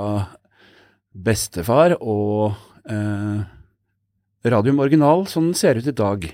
bestefar 1.27 1.95
og 2.01 2.51
eh, 2.91 3.47
Radium 4.51 4.83
Original, 4.83 5.23
sånn 5.31 5.53
den 5.53 5.57
ser 5.57 5.79
ut 5.79 5.87
i 5.87 5.95
dag. 5.95 6.27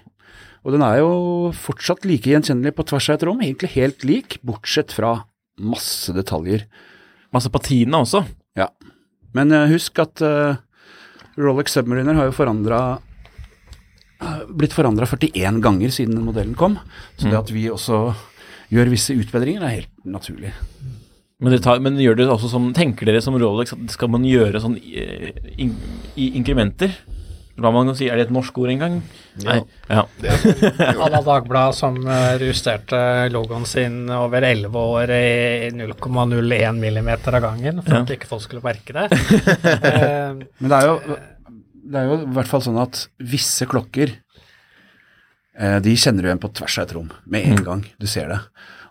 Og 0.65 0.73
den 0.73 0.83
er 0.85 1.03
jo 1.03 1.13
fortsatt 1.61 2.09
like 2.09 2.33
gjenkjennelig 2.33 2.73
på 2.73 2.87
tvers 2.89 3.11
av 3.11 3.19
et 3.19 3.29
rom, 3.29 3.45
egentlig 3.45 3.73
helt 3.75 4.09
lik, 4.09 4.39
bortsett 4.41 4.97
fra 4.97 5.13
masse 5.61 6.09
detaljer. 6.15 6.65
Masse 7.35 7.53
patina 7.53 8.01
også. 8.01 8.25
Ja. 8.57 8.71
Men 9.37 9.53
eh, 9.53 9.69
husk 9.77 10.01
at 10.01 10.25
eh, 10.25 10.57
Rolex 11.37 11.77
Submariner 11.77 12.17
har 12.17 12.29
jo 12.31 12.37
forandra 12.41 12.83
blitt 14.49 14.73
forandra 14.75 15.05
41 15.09 15.61
ganger 15.63 15.93
siden 15.93 16.15
den 16.17 16.25
modellen 16.27 16.55
kom. 16.59 16.77
Så 17.17 17.29
det 17.31 17.39
at 17.39 17.51
vi 17.53 17.67
også 17.71 18.13
gjør 18.73 18.89
visse 18.93 19.13
utbedringer, 19.15 19.63
er 19.63 19.77
helt 19.81 19.91
naturlig. 20.05 20.53
Men, 21.43 21.51
det 21.51 21.63
tar, 21.65 21.79
men 21.83 21.97
gjør 21.99 22.15
det 22.21 22.29
også 22.31 22.49
som, 22.51 22.69
tenker 22.73 23.05
dere 23.09 23.19
som 23.21 23.35
Rolex 23.35 23.73
at 23.75 23.91
skal 23.91 24.09
man 24.13 24.23
gjøre 24.23 24.61
sånn 24.63 24.77
i, 24.79 25.03
i, 25.59 25.67
i 26.15 26.29
inkrementer? 26.39 26.93
Hva 27.53 27.69
man 27.69 27.85
kan 27.91 27.97
si, 27.99 28.07
Er 28.09 28.17
det 28.17 28.23
et 28.29 28.31
norsk 28.33 28.55
ord 28.63 28.71
engang? 28.71 28.95
Nei. 29.43 29.59
Ja. 29.91 30.05
Anna 31.05 31.19
Dagblad 31.21 31.75
som 31.77 31.99
eh, 32.01 32.41
justerte 32.47 32.97
logoen 33.29 33.67
sin 33.69 34.07
over 34.09 34.41
elleve 34.47 34.81
år 34.95 35.11
i 35.13 35.69
0,01 35.75 36.79
millimeter 36.81 37.37
av 37.37 37.45
gangen 37.45 37.83
for 37.83 37.93
Ja. 37.93 38.01
at 38.07 38.15
ikke 38.15 38.31
folk 38.31 38.41
skulle 38.47 38.63
merke 38.65 38.95
det. 38.95 39.05
Eh, 39.83 40.33
Men 40.33 40.71
det 40.71 40.79
er 40.79 40.87
jo, 40.89 40.95
det 41.93 41.99
er 42.01 42.09
jo 42.09 42.17
i 42.23 42.33
hvert 42.39 42.49
fall 42.49 42.63
sånn 42.65 42.79
at 42.81 43.03
visse 43.19 43.67
klokker, 43.69 44.15
eh, 44.15 44.22
de 45.53 45.91
kjenner 45.99 46.25
du 46.25 46.29
igjen 46.29 46.41
på 46.41 46.49
tvers 46.57 46.79
av 46.81 46.87
et 46.87 46.93
rom 46.97 47.11
med 47.29 47.45
en 47.45 47.59
gang 47.65 47.83
du 48.01 48.07
ser 48.09 48.31
det. 48.31 48.39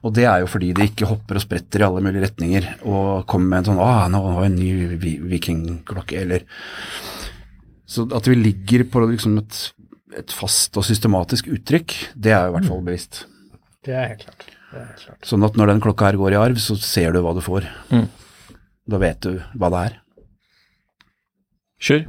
Og 0.02 0.14
det 0.16 0.24
er 0.26 0.42
jo 0.42 0.50
fordi 0.50 0.72
de 0.74 0.86
ikke 0.88 1.08
hopper 1.10 1.38
og 1.38 1.44
spretter 1.44 1.82
i 1.82 1.86
alle 1.86 2.02
mulige 2.02 2.24
retninger 2.24 2.68
og 2.90 3.26
kommer 3.30 3.52
med 3.52 3.60
en 3.60 3.68
sånn 3.70 3.82
ah, 3.82 4.08
nå 4.10 4.22
har 4.24 4.40
vi 4.40 4.48
en 4.48 4.58
ny 4.58 5.18
vikingklokke, 5.30 6.24
eller 6.24 6.46
Så 7.86 8.06
at 8.14 8.26
vi 8.26 8.38
ligger 8.38 8.86
på 8.88 9.02
liksom 9.04 9.36
et, 9.42 9.60
et 10.18 10.34
fast 10.34 10.78
og 10.80 10.86
systematisk 10.88 11.50
uttrykk, 11.52 11.94
det 12.14 12.32
er 12.32 12.46
jo 12.46 12.52
i 12.52 12.56
hvert 12.56 12.70
fall 12.70 12.84
bevisst. 12.86 13.24
det 13.86 13.94
er 13.94 14.12
helt 14.14 14.26
klart. 14.26 14.46
Det 14.72 14.80
er 14.80 14.86
helt 14.88 15.04
klart. 15.06 15.26
Sånn 15.28 15.46
at 15.46 15.58
når 15.60 15.74
den 15.74 15.82
klokka 15.84 16.08
her 16.08 16.18
går 16.18 16.34
i 16.34 16.40
arv, 16.40 16.62
så 16.62 16.78
ser 16.80 17.12
du 17.12 17.20
hva 17.22 17.34
du 17.36 17.42
får. 17.44 17.68
Mm. 17.92 18.08
Da 18.90 19.02
vet 19.02 19.20
du 19.22 19.36
hva 19.54 19.70
det 19.70 19.82
er. 19.90 19.98
Sjur? 21.82 22.04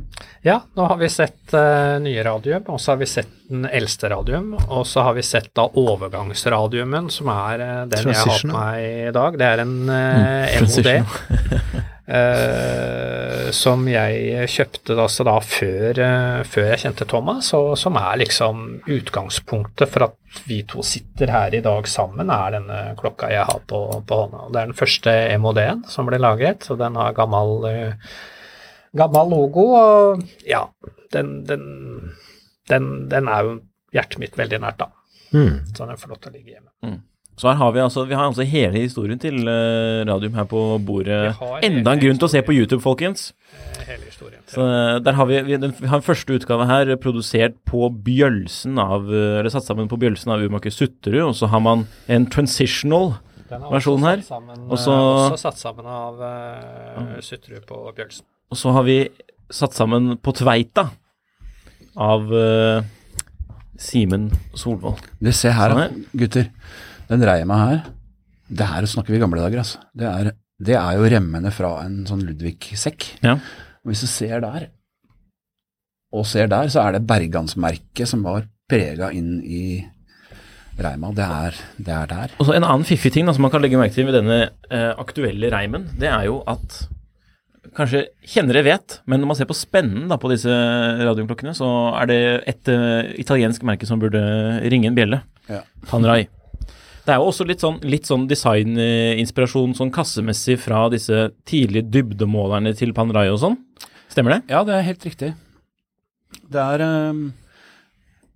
Ja, 0.46 0.60
nå 0.78 0.86
har 0.86 1.00
vi 1.00 1.08
sett 1.10 1.54
uh, 1.56 1.98
nye 2.04 2.24
radium, 2.24 2.68
og 2.68 2.82
så 2.82 2.94
har 2.94 3.00
vi 3.02 3.08
sett 3.10 3.32
den 3.50 3.66
eldste 3.66 4.12
radium, 4.12 4.52
og 4.68 4.84
så 4.86 5.08
har 5.08 5.16
vi 5.18 5.24
sett 5.26 5.50
da 5.58 5.66
overgangsradiumen, 5.66 7.10
som 7.14 7.32
er 7.34 7.64
uh, 7.64 7.72
den 7.90 8.12
jeg 8.12 8.20
har 8.22 8.44
på 8.44 8.52
meg 8.54 8.84
i 8.84 9.16
dag. 9.16 9.40
Det 9.40 9.50
er 9.50 9.64
en 9.64 9.76
uh, 9.90 10.62
MOD. 10.68 11.82
eh, 12.08 13.52
som 13.56 13.86
jeg 13.88 14.48
kjøpte 14.52 14.98
da, 14.98 15.06
da 15.28 15.36
før, 15.46 16.02
eh, 16.06 16.42
før 16.48 16.70
jeg 16.72 16.82
kjente 16.84 17.08
Thomas, 17.10 17.52
og 17.58 17.74
som 17.80 17.98
er 18.00 18.20
liksom 18.24 18.66
utgangspunktet 18.92 19.92
for 19.92 20.10
at 20.10 20.44
vi 20.50 20.64
to 20.68 20.84
sitter 20.86 21.32
her 21.32 21.56
i 21.56 21.64
dag 21.64 21.88
sammen, 21.90 22.32
er 22.34 22.58
denne 22.58 22.82
klokka 23.00 23.32
jeg 23.32 23.48
har 23.50 23.64
på, 23.70 23.82
på 24.08 24.22
hånda. 24.24 24.48
Det 24.50 24.62
er 24.62 24.72
den 24.72 24.80
første 24.80 25.16
MOD-en 25.40 25.84
som 25.92 26.10
ble 26.10 26.22
laget, 26.22 26.68
så 26.68 26.78
den 26.80 26.98
har 27.00 27.16
gammel, 27.18 27.68
eh, 27.70 28.16
gammel 28.96 29.30
logo, 29.34 29.64
og 29.78 30.24
ja, 30.48 30.66
den, 31.14 31.44
den, 31.50 31.64
den, 32.70 32.92
den 33.10 33.28
er 33.32 33.48
jo 33.48 33.56
hjertet 33.94 34.20
mitt 34.22 34.38
veldig 34.38 34.60
nært, 34.64 34.78
da. 34.84 34.90
Mm. 35.34 35.64
Så 35.74 35.88
den 35.90 35.98
får 35.98 36.14
lov 36.14 36.22
til 36.22 36.32
å 36.32 36.36
ligge 36.38 36.54
hjemme. 36.56 37.02
Så 37.34 37.48
her 37.50 37.56
har 37.58 37.72
vi 37.74 37.80
altså, 37.82 38.04
vi 38.06 38.14
har 38.14 38.28
altså 38.30 38.46
hele 38.46 38.78
historien 38.84 39.18
til 39.18 39.40
uh, 39.50 40.04
Radium 40.06 40.36
her 40.38 40.46
på 40.46 40.60
bordet. 40.86 41.32
Enda 41.66 41.96
en 41.96 42.02
grunn 42.04 42.20
til 42.22 42.28
å 42.28 42.30
se 42.30 42.44
på 42.46 42.54
YouTube, 42.54 42.84
folkens. 42.84 43.32
Eh, 43.50 43.88
Hele 43.88 44.06
historien. 44.06 44.44
Så 44.54 44.62
eh, 44.62 45.00
der 45.02 45.18
har 45.18 45.26
vi, 45.26 45.40
vi, 45.48 45.58
den, 45.58 45.74
vi 45.80 45.90
har 45.90 45.98
en 45.98 46.06
første 46.06 46.38
utgave 46.38 46.68
her 46.70 46.92
eh, 46.94 47.00
produsert 47.02 47.56
på 47.66 47.88
bjølsen 48.06 48.78
av 48.78 49.10
eh, 49.10 49.40
Eller 49.40 49.50
satt 49.50 49.66
sammen 49.66 49.90
på 49.90 49.98
bjølsen 50.04 50.30
av 50.36 50.46
urmaker 50.46 50.70
Sutterud, 50.74 51.24
og 51.32 51.34
så 51.40 51.50
har 51.50 51.64
man 51.66 51.88
en 52.06 52.30
transitional 52.30 53.16
Den 53.50 53.66
er 53.66 53.74
versjon 53.80 53.98
også 53.98 54.12
her. 54.12 54.22
satt 54.22 54.30
sammen, 54.38 54.62
Og 54.70 54.78
så- 54.86 54.94
eh, 54.94 55.26
også 55.34 55.42
satt 55.48 55.58
sammen 55.66 55.90
av 55.90 56.22
uh, 56.22 57.18
Sutterud 57.26 57.66
på 57.66 57.82
Bjølsen. 57.98 58.30
Og 58.52 58.60
så 58.60 58.74
har 58.76 58.86
vi 58.88 58.98
satt 59.54 59.76
sammen 59.78 60.16
på 60.22 60.34
Tveita 60.36 60.88
av 61.94 62.30
uh, 62.32 62.84
Simen 63.80 64.30
Solvold. 64.58 65.02
Det 65.22 65.34
se 65.38 65.52
her, 65.54 65.76
Sånn 65.78 66.06
gutter. 66.18 66.50
Den 67.10 67.26
reima 67.28 67.60
her, 67.60 67.82
det 68.48 68.70
her 68.70 68.88
snakker 68.90 69.14
vi 69.14 69.22
gamle 69.22 69.42
dager, 69.44 69.62
altså. 69.64 69.82
Det 69.94 70.08
er, 70.10 70.32
det 70.64 70.78
er 70.80 70.98
jo 70.98 71.10
remmene 71.16 71.52
fra 71.54 71.76
en 71.84 72.02
sånn 72.10 72.24
Ludvig-sekk. 72.26 73.10
Ja. 73.26 73.38
Og 73.84 73.92
hvis 73.92 74.06
du 74.06 74.10
ser 74.10 74.44
der, 74.44 74.70
og 76.14 76.28
ser 76.30 76.50
der, 76.52 76.70
så 76.70 76.86
er 76.86 76.96
det 76.96 77.08
Bergansmerket 77.10 78.10
som 78.10 78.24
var 78.26 78.46
prega 78.70 79.10
inn 79.14 79.40
i 79.42 79.82
reima. 80.80 81.12
Det 81.14 81.26
er, 81.26 81.58
det 81.78 81.94
er 81.94 82.10
der. 82.10 82.36
Og 82.40 82.48
så 82.48 82.58
En 82.58 82.66
annen 82.66 82.86
fiffig 82.88 83.14
ting 83.14 83.28
da, 83.28 83.34
som 83.36 83.46
man 83.46 83.54
kan 83.54 83.62
legge 83.64 83.80
merke 83.80 83.98
til 83.98 84.08
med 84.08 84.18
denne 84.18 84.40
eh, 84.70 84.92
aktuelle 85.02 85.52
reimen, 85.54 85.90
det 86.00 86.10
er 86.10 86.30
jo 86.30 86.42
at 86.50 86.84
Kanskje 87.74 88.04
kjennere 88.30 88.62
vet, 88.66 89.00
men 89.10 89.22
når 89.22 89.30
man 89.32 89.38
ser 89.40 89.50
på 89.50 89.58
spennen 89.58 90.06
da, 90.12 90.20
på 90.22 90.30
disse 90.32 90.52
radioklokkene, 90.52 91.56
så 91.58 91.68
er 91.98 92.10
det 92.12 92.22
et 92.52 92.70
uh, 92.70 93.10
italiensk 93.20 93.66
merke 93.66 93.90
som 93.90 94.02
burde 94.02 94.22
ringe 94.70 94.92
en 94.92 94.98
bjelle. 94.98 95.24
Ja. 95.50 95.64
Panerai. 95.90 96.28
Det 97.04 97.12
er 97.12 97.20
jo 97.20 97.32
også 97.32 97.44
litt 97.48 97.64
sånn, 97.64 97.82
litt 97.84 98.08
sånn 98.08 98.30
designinspirasjon 98.30 99.74
sånn 99.76 99.92
kassemessig 99.92 100.56
fra 100.64 100.86
disse 100.94 101.26
tidlige 101.50 101.90
dybdemålerne 101.92 102.72
til 102.80 102.94
Panerai 102.96 103.28
og 103.34 103.42
sånn. 103.42 103.58
Stemmer 104.14 104.38
det? 104.38 104.54
Ja, 104.54 104.62
det 104.68 104.78
er 104.78 104.88
helt 104.88 105.04
riktig. 105.10 105.34
Det 106.54 106.62
er, 106.64 106.86
eh, 106.86 107.20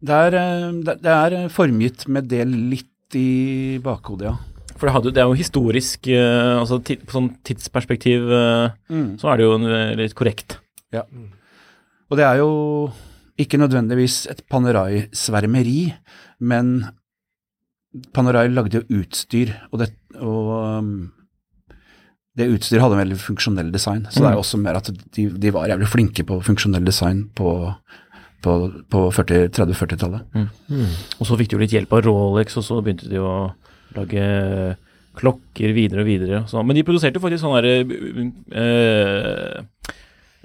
det 0.04 0.20
er, 0.26 0.36
eh, 0.42 0.72
det 0.84 0.98
det 1.06 1.16
er 1.16 1.50
formgitt 1.54 2.08
med 2.12 2.28
det 2.28 2.44
litt 2.50 3.16
i 3.16 3.80
bakhodet, 3.80 4.34
ja. 4.34 4.57
For 4.78 4.88
det, 4.88 4.94
hadde, 4.94 5.14
det 5.16 5.24
er 5.24 5.32
jo 5.32 5.38
historisk 5.38 6.08
eh, 6.14 6.54
altså 6.60 6.78
På 6.86 7.18
sånn 7.18 7.32
tidsperspektiv 7.48 8.30
mm. 8.30 9.10
så 9.22 9.32
er 9.32 9.40
det 9.40 9.48
jo 9.48 9.58
eh, 9.66 9.92
litt 9.98 10.16
korrekt. 10.18 10.60
Ja. 10.94 11.04
Og 12.08 12.20
det 12.20 12.26
er 12.28 12.40
jo 12.40 12.52
ikke 13.38 13.60
nødvendigvis 13.62 14.26
et 14.32 14.42
Panerai-svermeri, 14.50 15.92
men 16.40 16.88
Panerai 18.14 18.48
lagde 18.50 18.80
jo 18.80 19.02
utstyr, 19.02 19.54
og, 19.72 19.82
det, 19.82 19.92
og 20.18 20.50
um, 20.82 20.90
det 22.38 22.50
utstyret 22.54 22.84
hadde 22.84 22.98
en 22.98 23.04
veldig 23.04 23.20
funksjonell 23.22 23.70
design. 23.74 24.08
Så 24.10 24.22
det 24.22 24.32
er 24.32 24.38
jo 24.38 24.44
også 24.44 24.60
mer 24.62 24.80
at 24.80 24.90
de, 24.90 25.28
de 25.30 25.54
var 25.54 25.70
jævlig 25.70 25.90
flinke 25.92 26.26
på 26.28 26.40
funksjonell 26.46 26.86
design 26.86 27.28
på, 27.38 27.54
på, 28.46 28.58
på 28.94 29.06
30-40-tallet. 29.18 30.28
Og 31.20 31.30
så 31.30 31.40
fikk 31.40 31.52
de 31.52 31.58
jo 31.58 31.64
litt 31.64 31.78
hjelp 31.78 31.98
av 31.98 32.06
Rolex, 32.08 32.58
og 32.60 32.66
så 32.66 32.82
begynte 32.82 33.10
de 33.12 33.22
å 33.22 33.34
lage 33.98 34.78
klokker 35.18 35.74
videre 35.74 36.04
og 36.04 36.10
videre. 36.12 36.44
Så, 36.50 36.62
men 36.64 36.78
de 36.78 36.84
produserte 36.86 37.18
jo 37.18 37.24
faktisk 37.24 37.42
sånne 37.42 37.62
derre 37.66 38.28
eh, 38.54 39.64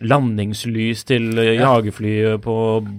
landingslys 0.03 1.05
til 1.07 1.29
eh, 1.39 1.53
jagerfly 1.61 2.13
på 2.43 2.55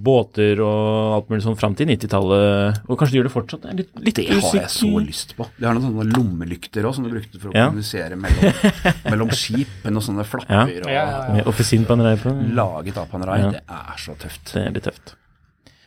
båter 0.06 0.62
og 0.64 1.16
alt 1.18 1.32
mulig 1.32 1.44
sånn 1.44 1.58
fram 1.60 1.74
til 1.76 1.90
90-tallet. 1.90 2.84
Og 2.88 3.00
kanskje 3.00 3.16
de 3.16 3.20
gjør 3.20 3.28
det 3.30 3.34
fortsatt? 3.34 3.66
Er 3.72 3.80
Litt, 3.82 3.90
litt 4.06 4.22
Det 4.22 4.28
har 4.38 4.60
jeg 4.62 4.70
så 4.72 4.92
lyst 5.04 5.34
på. 5.40 5.48
De 5.58 5.68
har 5.68 5.76
noen 5.76 5.88
sånne 5.90 6.06
lommelykter 6.14 6.86
òg, 6.88 6.96
som 7.00 7.08
de 7.08 7.12
brukte 7.16 7.42
for 7.42 7.52
å 7.52 7.58
Ja. 7.58 7.66
kommunisere 7.72 8.16
mellom, 8.22 8.72
mellom 9.12 9.34
skip. 9.36 9.74
Med 9.84 9.98
noen 9.98 10.08
sånne 10.12 10.28
flapper 10.30 10.54
Ja. 10.54 10.64
og 10.70 10.94
Ja, 10.94 10.94
ja, 10.94 11.04
ja. 11.28 11.34
Med 11.40 11.50
offisin 11.52 11.90
på 11.90 11.98
en 11.98 12.56
laget 12.56 12.98
av 13.02 13.10
Panerai. 13.12 13.42
Ja. 13.48 13.52
Det 13.58 13.66
er 13.82 14.00
så 14.06 14.16
tøft. 14.16 14.54
Det 14.54 14.64
er 14.68 14.72
litt 14.78 14.88
tøft. 14.92 15.16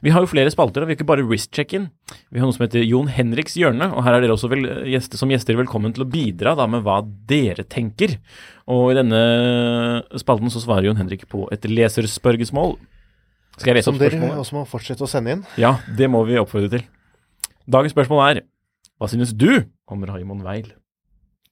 Vi 0.06 0.12
har 0.14 0.22
jo 0.22 0.28
flere 0.30 0.50
spalter, 0.54 0.84
og 0.84 0.86
vi 0.86 0.94
har 0.94 1.00
ikke 1.00 1.08
bare 1.08 1.24
wrist-check-in. 1.26 1.88
Vi 2.30 2.38
har 2.38 2.46
noe 2.46 2.54
som 2.54 2.62
heter 2.62 2.84
Jon 2.86 3.08
Henriks 3.10 3.56
hjørne, 3.58 3.88
og 3.90 4.04
her 4.06 4.14
er 4.14 4.22
dere 4.22 4.36
også 4.36 4.46
vel, 4.52 4.62
gjester, 4.86 5.18
som 5.18 5.32
gjester 5.32 5.58
velkommen 5.58 5.90
til 5.96 6.04
å 6.04 6.06
bidra 6.06 6.52
da 6.54 6.68
med 6.70 6.84
hva 6.86 7.00
dere 7.26 7.64
tenker. 7.66 8.14
Og 8.70 8.92
i 8.92 8.98
denne 9.00 9.22
spalten 10.22 10.52
så 10.54 10.62
svarer 10.62 10.86
Jon 10.86 11.00
Henrik 11.00 11.24
på 11.32 11.48
et 11.50 11.66
leserspørgesmål. 11.66 12.76
Skal 13.56 13.72
jeg 13.72 13.80
lese 13.80 13.90
Som 13.90 13.98
dere 13.98 14.30
også 14.36 14.60
må 14.60 14.62
fortsette 14.70 15.02
å 15.02 15.10
sende 15.10 15.34
inn. 15.34 15.42
Ja, 15.58 15.74
det 15.98 16.06
må 16.12 16.22
vi 16.28 16.38
oppfordre 16.38 16.70
til. 16.76 16.86
Dagens 17.66 17.96
spørsmål 17.96 18.22
er 18.28 18.42
Hva 19.00 19.10
synes 19.10 19.34
du 19.34 19.50
om 19.90 20.06
Raymond 20.06 20.46
Weil? 20.46 20.70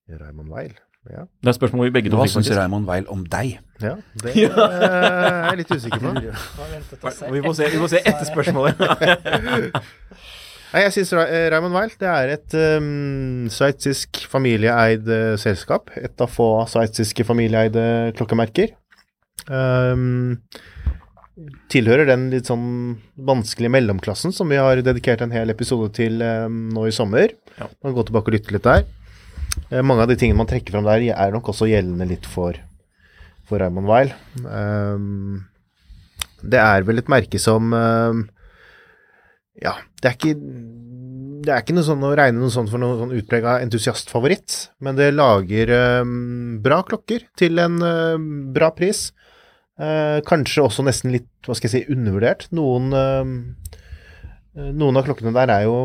Raymond 0.07 0.55
Weil. 0.55 0.77
Ja. 1.11 1.27
Det 1.45 1.51
er 1.53 1.57
spørsmål 1.59 1.91
vi 1.91 1.95
begge 1.99 2.11
to 2.13 2.17
Hva 2.17 2.25
fikk, 2.25 2.33
syns 2.39 2.47
faktisk. 2.49 2.59
Raymond 2.61 2.87
Weil 2.89 3.09
om 3.13 3.25
deg? 3.29 3.59
ja 3.83 3.97
det 4.23 4.33
eh, 4.41 4.55
er 4.57 5.51
jeg 5.51 5.59
litt 5.61 5.75
usikker 5.75 6.01
på. 6.01 6.13
Vi 7.35 7.43
får 7.45 7.57
se, 7.59 7.69
vi 7.75 7.81
får 7.83 7.91
se 7.93 8.01
etter 8.01 8.29
spørsmålet. 8.29 8.81
Nei, 10.75 10.81
jeg 10.83 10.95
syns 10.97 11.13
Raymond 11.53 11.77
Weil 11.77 11.93
det 12.01 12.09
er 12.11 12.33
et 12.35 12.57
um, 12.81 13.45
sveitsisk 13.53 14.25
familieeid 14.31 15.07
eh, 15.07 15.35
selskap. 15.39 15.93
Et 16.01 16.25
av 16.25 16.33
få 16.33 16.49
sveitsiske 16.71 17.27
familieeide 17.29 17.85
klokkemerker. 18.19 18.73
Um, 19.47 20.41
tilhører 21.71 22.09
den 22.09 22.27
litt 22.33 22.49
sånn 22.49 22.67
vanskelige 23.29 23.75
mellomklassen 23.75 24.35
som 24.35 24.51
vi 24.51 24.59
har 24.59 24.81
dedikert 24.87 25.23
en 25.23 25.35
hel 25.35 25.53
episode 25.53 25.93
til 25.95 26.23
um, 26.23 26.69
nå 26.75 26.89
i 26.89 26.97
sommer. 26.97 27.37
Ja. 27.59 27.69
Man 27.69 27.93
kan 27.93 27.99
gå 28.01 28.09
tilbake 28.09 28.33
og 28.33 28.39
lytte 28.39 28.57
litt 28.57 28.67
der. 28.67 28.87
Eh, 29.71 29.83
mange 29.83 30.05
av 30.05 30.11
de 30.11 30.19
tingene 30.21 30.41
man 30.41 30.51
trekker 30.51 30.75
fram 30.75 30.87
der, 30.87 31.09
er 31.15 31.35
nok 31.35 31.51
også 31.53 31.69
gjeldende 31.71 32.09
litt 32.11 32.29
for, 32.29 32.59
for 33.49 33.63
Raymond 33.63 33.91
Weil. 33.91 34.15
Um, 34.45 35.45
det 36.45 36.61
er 36.61 36.85
vel 36.87 37.01
et 37.01 37.11
merke 37.13 37.41
som 37.41 37.73
um, 37.73 38.25
ja, 39.61 39.77
det 40.03 40.11
er 40.11 40.17
ikke 40.19 40.35
det 41.45 41.53
er 41.53 41.61
ikke 41.61 41.75
noe 41.77 41.85
sånn 41.85 42.05
å 42.07 42.15
regne 42.17 42.41
noe 42.41 42.53
sånt 42.53 42.71
for 42.73 42.81
noen 42.81 43.03
sånn 43.03 43.19
utprega 43.19 43.59
entusiastfavoritt, 43.65 44.57
men 44.85 44.97
det 44.97 45.11
lager 45.13 45.73
um, 46.01 46.57
bra 46.65 46.81
klokker 46.89 47.27
til 47.39 47.61
en 47.61 47.77
uh, 47.85 48.17
bra 48.55 48.71
pris. 48.77 49.11
Uh, 49.77 50.23
kanskje 50.25 50.65
også 50.65 50.87
nesten 50.87 51.13
litt, 51.13 51.29
hva 51.45 51.57
skal 51.59 51.69
jeg 51.69 51.75
si, 51.75 51.93
undervurdert. 51.93 52.47
Noen, 52.57 52.89
eh, 52.97 54.71
noen 54.71 54.97
av 54.97 55.05
klokkene 55.05 55.35
der 55.37 55.53
er 55.53 55.67
jo 55.67 55.77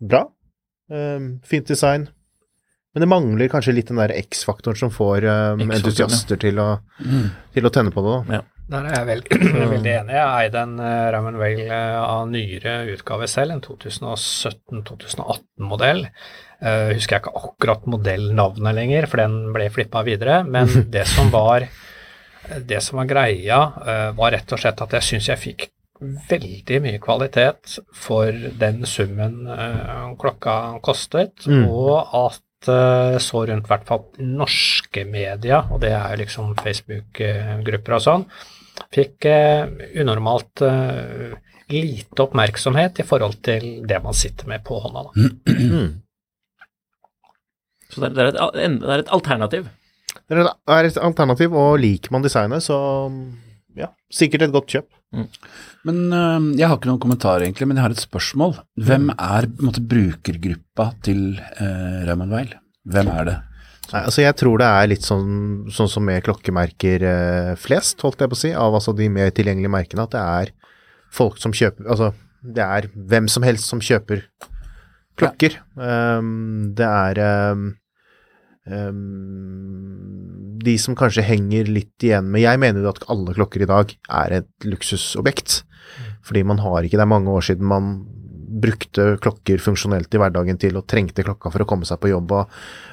bra. 0.00 0.24
Fint 1.48 1.68
design. 1.68 2.06
Men 2.92 3.00
det 3.04 3.08
mangler 3.08 3.48
kanskje 3.48 3.72
litt 3.72 3.88
den 3.88 3.96
der 4.02 4.12
X-faktoren 4.18 4.76
som 4.76 4.90
får 4.92 5.24
um, 5.24 5.62
entusiaster 5.72 6.36
til, 6.42 6.58
å, 6.60 6.74
til 7.54 7.64
å 7.64 7.70
tenne 7.72 7.88
på 7.94 8.02
det. 8.04 8.12
Da. 8.12 8.20
Ja. 8.36 8.42
Der 8.72 8.82
er 8.88 8.92
jeg 8.98 9.06
veldig, 9.12 9.38
veldig 9.72 9.92
enig. 9.94 10.14
Jeg 10.18 10.28
eide 10.46 10.58
en 10.66 10.74
uh, 10.80 11.08
Raymond 11.14 11.38
Vale 11.40 11.64
uh, 11.72 12.02
av 12.04 12.28
nyere 12.30 12.74
utgave 12.92 13.26
selv, 13.32 13.50
en 13.56 13.64
2017-2018-modell. 13.64 16.00
Uh, 16.62 16.92
husker 16.94 17.16
jeg 17.16 17.22
ikke 17.24 17.38
akkurat 17.42 17.82
modellnavnet 17.90 18.76
lenger, 18.76 19.08
for 19.10 19.16
den 19.24 19.34
ble 19.54 19.66
flippa 19.74 20.04
videre. 20.06 20.36
Men 20.46 20.66
det 20.94 21.06
som 21.10 21.26
var, 21.34 21.60
det 22.68 22.80
som 22.84 23.00
var 23.02 23.06
greia, 23.10 23.58
uh, 23.82 24.10
var 24.18 24.28
rett 24.36 24.52
og 24.54 24.60
slett 24.62 24.82
at 24.84 24.94
jeg 24.98 25.08
syns 25.14 25.30
jeg 25.32 25.42
fikk 25.48 25.60
veldig 26.02 26.78
mye 26.82 26.98
kvalitet 27.02 27.76
for 27.94 28.26
den 28.58 28.82
summen 28.90 29.44
uh, 29.46 30.08
klokka 30.18 30.54
kostet, 30.82 31.44
Mm. 31.46 31.66
og 31.70 31.94
at 32.26 32.40
uh, 32.70 33.18
så 33.22 33.44
rundt 33.48 33.68
hvert 33.70 33.86
fall 33.88 34.04
norske 34.18 35.04
media, 35.08 35.62
og 35.70 35.82
det 35.84 35.92
er 35.96 36.20
liksom 36.20 36.54
Facebook-grupper 36.60 37.96
og 37.98 38.04
sånn, 38.04 38.26
fikk 38.94 39.28
uh, 39.30 39.66
unormalt 40.02 40.64
uh, 40.66 41.34
lite 41.72 42.24
oppmerksomhet 42.24 43.00
i 43.02 43.06
forhold 43.08 43.38
til 43.44 43.68
det 43.88 44.00
man 44.04 44.16
sitter 44.16 44.50
med 44.50 44.64
på 44.66 44.80
hånda. 44.82 45.06
Da. 45.08 45.12
Så 47.92 48.00
det 48.00 48.10
er, 48.16 48.32
et, 48.32 48.76
det 48.80 48.88
er 48.88 49.02
et 49.02 49.12
alternativ. 49.12 49.66
Det 50.28 50.36
er 50.36 50.48
er 50.48 50.86
et 50.88 50.98
alternativ, 51.00 51.54
og 51.56 51.80
liker 51.80 52.12
man 52.12 52.24
designet, 52.24 52.64
så 52.64 52.76
ja, 53.78 53.92
sikkert 54.12 54.46
et 54.46 54.54
godt 54.54 54.74
kjøp. 54.74 54.88
Men 55.86 56.02
øh, 56.08 56.50
jeg 56.56 56.68
har 56.68 56.78
ikke 56.78 56.88
noen 56.88 57.02
kommentar 57.02 57.44
egentlig, 57.44 57.68
men 57.68 57.78
jeg 57.78 57.86
har 57.86 57.94
et 57.94 58.02
spørsmål. 58.02 58.56
Hvem 58.80 59.10
er 59.12 59.48
på 59.48 59.60
en 59.60 59.68
måte 59.68 59.84
brukergruppa 59.84 60.92
til 61.04 61.24
uh, 61.60 62.04
Raymond 62.08 62.32
Weil? 62.32 62.54
Hvem 62.88 63.10
er 63.12 63.28
det? 63.28 63.38
Nei, 63.92 64.00
altså 64.06 64.22
jeg 64.22 64.36
tror 64.40 64.60
det 64.62 64.68
er 64.70 64.88
litt 64.88 65.04
sånn, 65.04 65.32
sånn 65.74 65.90
som 65.90 66.04
med 66.06 66.22
klokkemerker 66.24 67.02
eh, 67.04 67.50
flest, 67.60 68.00
holdt 68.00 68.22
jeg 68.22 68.30
på 68.30 68.38
å 68.38 68.40
si, 68.40 68.52
av 68.56 68.76
altså 68.78 68.94
de 68.96 69.08
mer 69.12 69.32
tilgjengelige 69.34 69.72
merkene, 69.74 70.06
at 70.06 70.14
det 70.14 70.22
er 70.22 70.52
folk 71.12 71.36
som 71.42 71.52
kjøper 71.52 71.90
Altså, 71.90 72.12
det 72.40 72.64
er 72.64 72.88
hvem 72.94 73.28
som 73.28 73.44
helst 73.44 73.68
som 73.68 73.82
kjøper 73.84 74.24
klokker. 75.20 75.58
Um, 75.76 76.72
det 76.78 76.88
er 76.88 77.20
um, 77.52 77.66
um, 78.66 80.58
de 80.62 80.76
som 80.78 80.96
kanskje 80.98 81.24
henger 81.26 81.70
litt 81.70 82.06
igjen 82.06 82.28
med 82.30 82.44
Jeg 82.44 82.60
mener 82.62 82.84
jo 82.84 82.92
at 82.92 83.04
alle 83.10 83.34
klokker 83.34 83.64
i 83.64 83.70
dag 83.70 83.92
er 84.22 84.38
et 84.38 84.66
luksusobjekt, 84.68 85.62
fordi 86.22 86.44
man 86.46 86.62
har 86.62 86.86
ikke 86.86 87.00
Det 87.00 87.06
er 87.06 87.14
mange 87.14 87.32
år 87.32 87.46
siden 87.48 87.66
man 87.68 87.94
brukte 88.62 89.16
klokker 89.22 89.62
funksjonelt 89.64 90.12
i 90.12 90.20
hverdagen 90.20 90.58
til 90.60 90.76
og 90.76 90.86
trengte 90.90 91.24
klokka 91.24 91.50
for 91.50 91.64
å 91.64 91.68
komme 91.68 91.88
seg 91.88 92.00
på 92.02 92.12
jobb. 92.12 92.34
og 92.36 92.50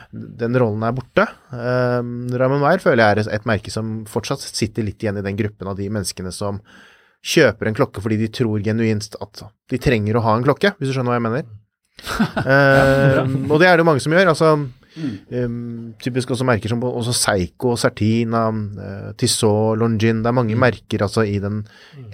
den 0.10 0.56
rollen 0.58 0.82
er 0.88 0.96
borte. 0.96 1.26
Um, 1.54 2.30
Raymond 2.34 2.64
Weir 2.66 2.82
føler 2.82 3.04
jeg 3.04 3.28
er 3.28 3.36
et 3.36 3.46
merke 3.46 3.70
som 3.74 4.00
fortsatt 4.10 4.42
sitter 4.42 4.88
litt 4.88 5.04
igjen 5.04 5.20
i 5.20 5.26
den 5.26 5.38
gruppen 5.38 5.70
av 5.70 5.78
de 5.78 5.86
menneskene 5.92 6.32
som 6.34 6.58
kjøper 7.20 7.70
en 7.70 7.78
klokke 7.78 8.02
fordi 8.02 8.18
de 8.22 8.32
tror 8.34 8.64
genuint 8.64 9.18
at 9.20 9.44
de 9.70 9.80
trenger 9.82 10.18
å 10.18 10.24
ha 10.26 10.38
en 10.38 10.46
klokke, 10.48 10.74
hvis 10.80 10.90
du 10.90 10.96
skjønner 10.96 11.14
hva 11.14 11.20
jeg 11.20 11.28
mener. 11.30 11.50
Um, 12.40 13.50
og 13.52 13.58
det 13.60 13.68
er 13.68 13.76
det 13.76 13.84
jo 13.84 13.88
mange 13.90 14.00
som 14.00 14.14
gjør. 14.16 14.30
altså 14.32 14.54
um, 14.98 15.94
Typisk 16.02 16.32
også 16.34 16.46
merker 16.48 16.72
som 16.72 16.82
også 16.84 17.14
Seigo, 17.16 17.76
Certina, 17.80 18.48
uh, 18.50 19.12
Tissot, 19.20 19.78
Longin. 19.80 20.24
Det 20.24 20.32
er 20.32 20.36
mange 20.36 20.58
merker 20.60 21.06
altså 21.06 21.26
i 21.28 21.38
den 21.44 21.62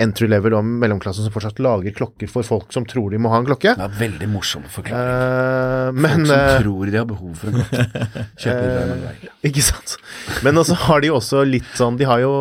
entry 0.01 0.28
level 0.32 0.57
og 0.57 0.65
mellomklassen 0.67 1.26
som 1.28 1.34
fortsatt 1.36 1.61
lager 1.63 1.95
klokker 1.95 2.30
for 2.32 2.47
folk 2.47 2.73
som 2.76 2.88
tror 2.89 3.13
de 3.13 3.21
må 3.21 3.32
ha 3.34 3.39
en 3.41 3.47
klokke. 3.47 3.76
Det 3.78 3.88
er 3.88 3.97
veldig 4.01 4.30
morsom 4.34 4.65
forklaring. 4.71 5.93
Uh, 5.93 6.01
men 6.05 6.26
Folk 6.26 6.34
som 6.34 6.45
uh, 6.45 6.61
tror 6.63 6.91
de 6.91 6.99
har 6.99 7.09
behov 7.09 7.36
for 7.39 7.51
en 7.51 7.61
klokke, 7.61 8.05
kjøper. 8.45 8.95
Eh, 8.95 9.49
Ikke 9.51 9.65
sant. 9.65 9.97
Men 10.45 10.61
også 10.61 10.78
har 10.88 11.03
de 11.05 11.13
også 11.13 11.43
litt 11.47 11.69
sånn 11.78 11.97
De 11.99 12.07
har 12.09 12.21
jo 12.23 12.34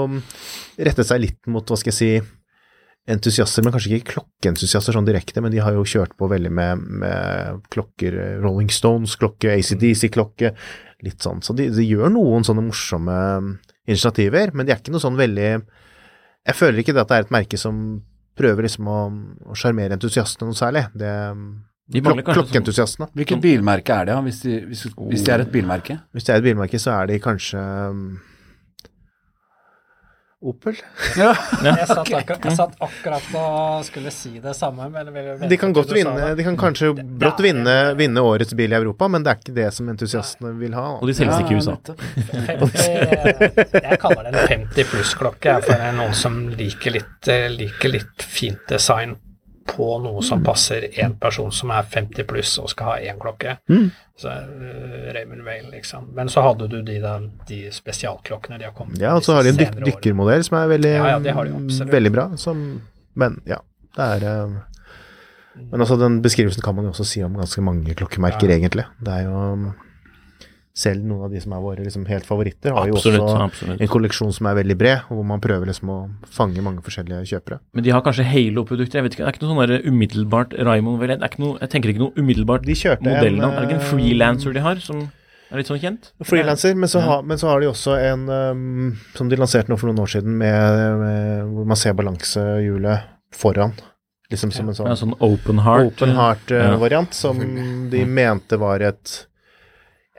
rettet 0.74 1.06
seg 1.06 1.22
litt 1.22 1.40
mot, 1.50 1.62
hva 1.68 1.78
skal 1.78 1.92
jeg 1.92 1.98
si, 1.98 2.10
entusiaster, 3.10 3.64
men 3.64 3.74
kanskje 3.74 3.98
ikke 3.98 4.14
klokkeentusiaster 4.14 4.96
sånn 4.96 5.08
direkte, 5.08 5.42
men 5.44 5.52
de 5.52 5.60
har 5.60 5.76
jo 5.76 5.84
kjørt 5.88 6.14
på 6.16 6.28
veldig 6.30 6.52
med, 6.56 6.86
med 7.02 7.60
klokker, 7.74 8.16
eh, 8.16 8.38
Rolling 8.40 8.72
Stones, 8.72 9.18
klokke, 9.20 9.52
ACDC-klokke, 9.58 10.54
litt 11.04 11.24
sånn. 11.24 11.42
Så 11.44 11.56
de, 11.56 11.68
de 11.74 11.84
gjør 11.84 12.14
noen 12.14 12.46
sånne 12.48 12.64
morsomme 12.64 13.18
initiativer, 13.84 14.54
men 14.56 14.64
de 14.64 14.72
er 14.72 14.80
ikke 14.80 14.94
noe 14.94 15.04
sånn 15.04 15.20
veldig 15.20 15.48
Jeg 16.44 16.56
føler 16.56 16.80
ikke 16.80 16.94
det 16.96 17.02
at 17.04 17.10
det 17.10 17.16
er 17.18 17.26
et 17.26 17.34
merke 17.34 17.60
som 17.60 17.76
prøver 18.36 18.66
liksom 18.66 18.88
å 18.88 19.56
sjarmere 19.56 19.96
entusiastene 19.96 20.48
noe 20.50 20.58
særlig. 20.58 20.86
Det 20.96 21.12
De 21.92 22.00
klok 22.00 22.24
Klokkeentusiastene. 22.24 23.10
Hvilket 23.16 23.42
bilmerke 23.44 24.00
er 24.00 24.08
det, 24.08 24.16
hvis 24.26 24.40
de, 24.42 24.58
hvis, 24.70 24.86
hvis 25.12 25.24
de 25.24 25.32
er 25.32 25.44
et 25.44 25.52
bilmerke? 25.52 25.98
Hvis 26.16 26.26
det 26.26 26.34
er 26.34 26.40
et 26.40 26.48
bilmerke, 26.48 26.80
så 26.80 26.96
er 26.96 27.12
de 27.12 27.20
kanskje 27.22 27.60
Opel? 30.44 30.76
Jeg, 31.16 31.86
satt 31.88 32.10
akkurat, 32.10 32.44
jeg 32.44 32.56
satt 32.58 32.74
akkurat 32.84 33.28
og 33.40 33.86
skulle 33.86 34.12
si 34.12 34.34
det 34.44 34.52
samme, 34.58 34.90
men 34.92 35.48
De 35.48 35.58
kan 35.60 35.72
godt 35.76 35.94
vinne, 35.96 36.34
de 36.36 36.46
kan 36.46 36.58
kanskje 36.60 36.92
brått 36.94 37.40
vinne, 37.44 37.76
vinne 37.98 38.24
årets 38.24 38.52
bil 38.58 38.74
i 38.74 38.78
Europa, 38.78 39.08
men 39.08 39.24
det 39.24 39.32
er 39.32 39.40
ikke 39.40 39.56
det 39.56 39.68
som 39.76 39.88
entusiastene 39.92 40.52
vil 40.60 40.76
ha. 40.76 40.86
Og 41.00 41.08
de 41.08 41.16
selges 41.16 41.40
ikke 41.40 41.56
i 41.56 41.62
USA. 41.62 41.78
50, 42.52 43.80
jeg 43.88 44.00
kaller 44.04 44.28
det 44.28 44.34
en 44.34 44.68
50 44.68 44.90
pluss-klokke, 44.92 45.58
for 45.64 45.72
det 45.72 45.90
er 45.90 45.96
noen 45.96 46.16
som 46.18 46.42
liker 46.52 46.98
litt, 46.98 47.32
liker 47.56 47.96
litt 47.96 48.28
fint 48.28 48.68
design 48.68 49.16
på 49.66 49.86
noe 50.02 50.22
som 50.22 50.42
passer 50.44 50.86
én 51.00 51.14
person 51.20 51.52
som 51.52 51.70
er 51.74 51.86
50 51.90 52.26
pluss 52.28 52.56
og 52.62 52.68
skal 52.72 52.90
ha 52.92 53.12
én 53.12 53.20
klokke. 53.20 53.56
Mm. 53.70 53.86
Så 54.20 54.30
uh, 54.30 55.06
Raymond 55.14 55.42
Vale, 55.46 55.70
liksom. 55.72 56.10
Men 56.14 56.28
så 56.30 56.44
hadde 56.46 56.68
du 56.70 56.76
de, 56.82 56.98
der, 57.02 57.24
de 57.48 57.60
spesialklokkene 57.74 58.60
de 58.60 58.68
har 58.68 58.74
kommet 58.76 59.00
Ja, 59.02 59.16
og 59.18 59.24
så 59.26 59.34
har 59.34 59.46
de 59.46 59.54
en 59.54 59.58
dyk 59.58 59.80
dykkermodell 59.82 60.44
som 60.46 60.58
er 60.60 60.68
veldig, 60.70 60.92
Ja, 60.94 61.08
ja, 61.16 61.22
de 61.24 61.88
veldig 61.90 62.12
bra. 62.14 62.28
Som, 62.40 62.62
men 63.18 63.40
ja, 63.48 63.58
det 63.96 64.10
er 64.18 64.28
uh, 64.44 64.60
Men 65.70 65.80
altså, 65.80 65.98
den 65.98 66.20
beskrivelsen 66.22 66.62
kan 66.62 66.76
man 66.78 66.86
jo 66.86 66.94
også 66.94 67.08
si 67.08 67.24
om 67.26 67.34
ganske 67.38 67.62
mange 67.62 67.94
klokkemerker, 67.94 68.50
Ja. 68.50 68.58
egentlig. 68.60 68.86
Det 69.02 69.18
er 69.18 69.26
jo 69.28 69.74
selv 70.74 71.04
noen 71.06 71.22
av 71.28 71.30
de 71.30 71.40
som 71.40 71.52
er 71.54 71.60
våre 71.62 71.84
liksom, 71.86 72.04
helt 72.10 72.26
favoritter, 72.26 72.72
har 72.74 72.88
jo 72.90 72.96
også 72.98 73.12
absolutt. 73.44 73.80
en 73.80 73.88
kolleksjon 73.92 74.32
som 74.34 74.46
er 74.50 74.56
veldig 74.58 74.76
bred, 74.76 75.02
hvor 75.08 75.22
man 75.24 75.40
prøver 75.40 75.66
liksom 75.70 75.88
å 75.94 75.98
fange 76.34 76.60
mange 76.66 76.82
forskjellige 76.82 77.20
kjøpere. 77.30 77.60
Men 77.78 77.84
de 77.86 77.90
har 77.94 78.02
kanskje 78.02 78.24
Halo-produkter. 78.26 78.98
Jeg 78.98 79.04
vet 79.06 79.12
ikke, 79.14 79.24
Det 79.24 79.28
er 79.28 79.36
ikke 79.38 79.44
noe 79.46 79.54
sånn 79.54 79.68
der 79.70 79.86
umiddelbart 79.86 80.56
Raymond 80.58 80.98
det 81.00 81.10
er 81.20 81.28
ikke 81.30 81.38
noe, 81.44 81.58
Jeg 81.60 81.70
tenker 81.70 81.88
ikke 81.94 82.02
noe 82.02 82.12
umiddelbart 82.18 82.66
modellnavn. 82.66 83.54
Er 83.54 83.60
det 83.60 83.68
ikke 83.70 83.80
en 83.80 83.90
frilanser 83.92 84.50
freelancer 84.50 84.52
de 84.54 84.60
har, 84.66 84.76
som 84.82 85.12
er 85.52 85.56
litt 85.62 85.66
sånn 85.70 85.78
kjent? 85.78 86.10
Frilanser, 86.26 86.74
men, 86.74 86.88
så 86.88 86.98
Ja. 86.98 87.06
har- 87.06 87.22
men 87.22 87.38
så 87.38 87.48
har 87.48 87.60
de 87.60 87.66
også 87.70 87.94
en 88.10 88.28
um, 88.28 88.96
som 89.14 89.28
de 89.28 89.36
lanserte 89.36 89.68
nå 89.68 89.78
for 89.78 89.86
noen 89.92 90.02
år 90.02 90.10
siden, 90.10 90.36
med, 90.36 90.98
med, 90.98 91.54
hvor 91.54 91.66
man 91.66 91.76
ser 91.76 91.92
balansehjulet 91.94 93.00
foran. 93.32 93.72
Liksom 94.32 94.50
som 94.52 94.68
en 94.68 94.74
sånn, 94.74 94.86
Ja, 94.88 94.94
sånn 94.96 95.14
open 95.20 95.58
heart. 95.58 95.86
open 95.86 96.10
heart, 96.16 96.48
heart-variant, 96.50 97.12
som 97.14 97.38
de 97.90 98.04
mente 98.06 98.56
var 98.58 98.80
et 98.82 99.26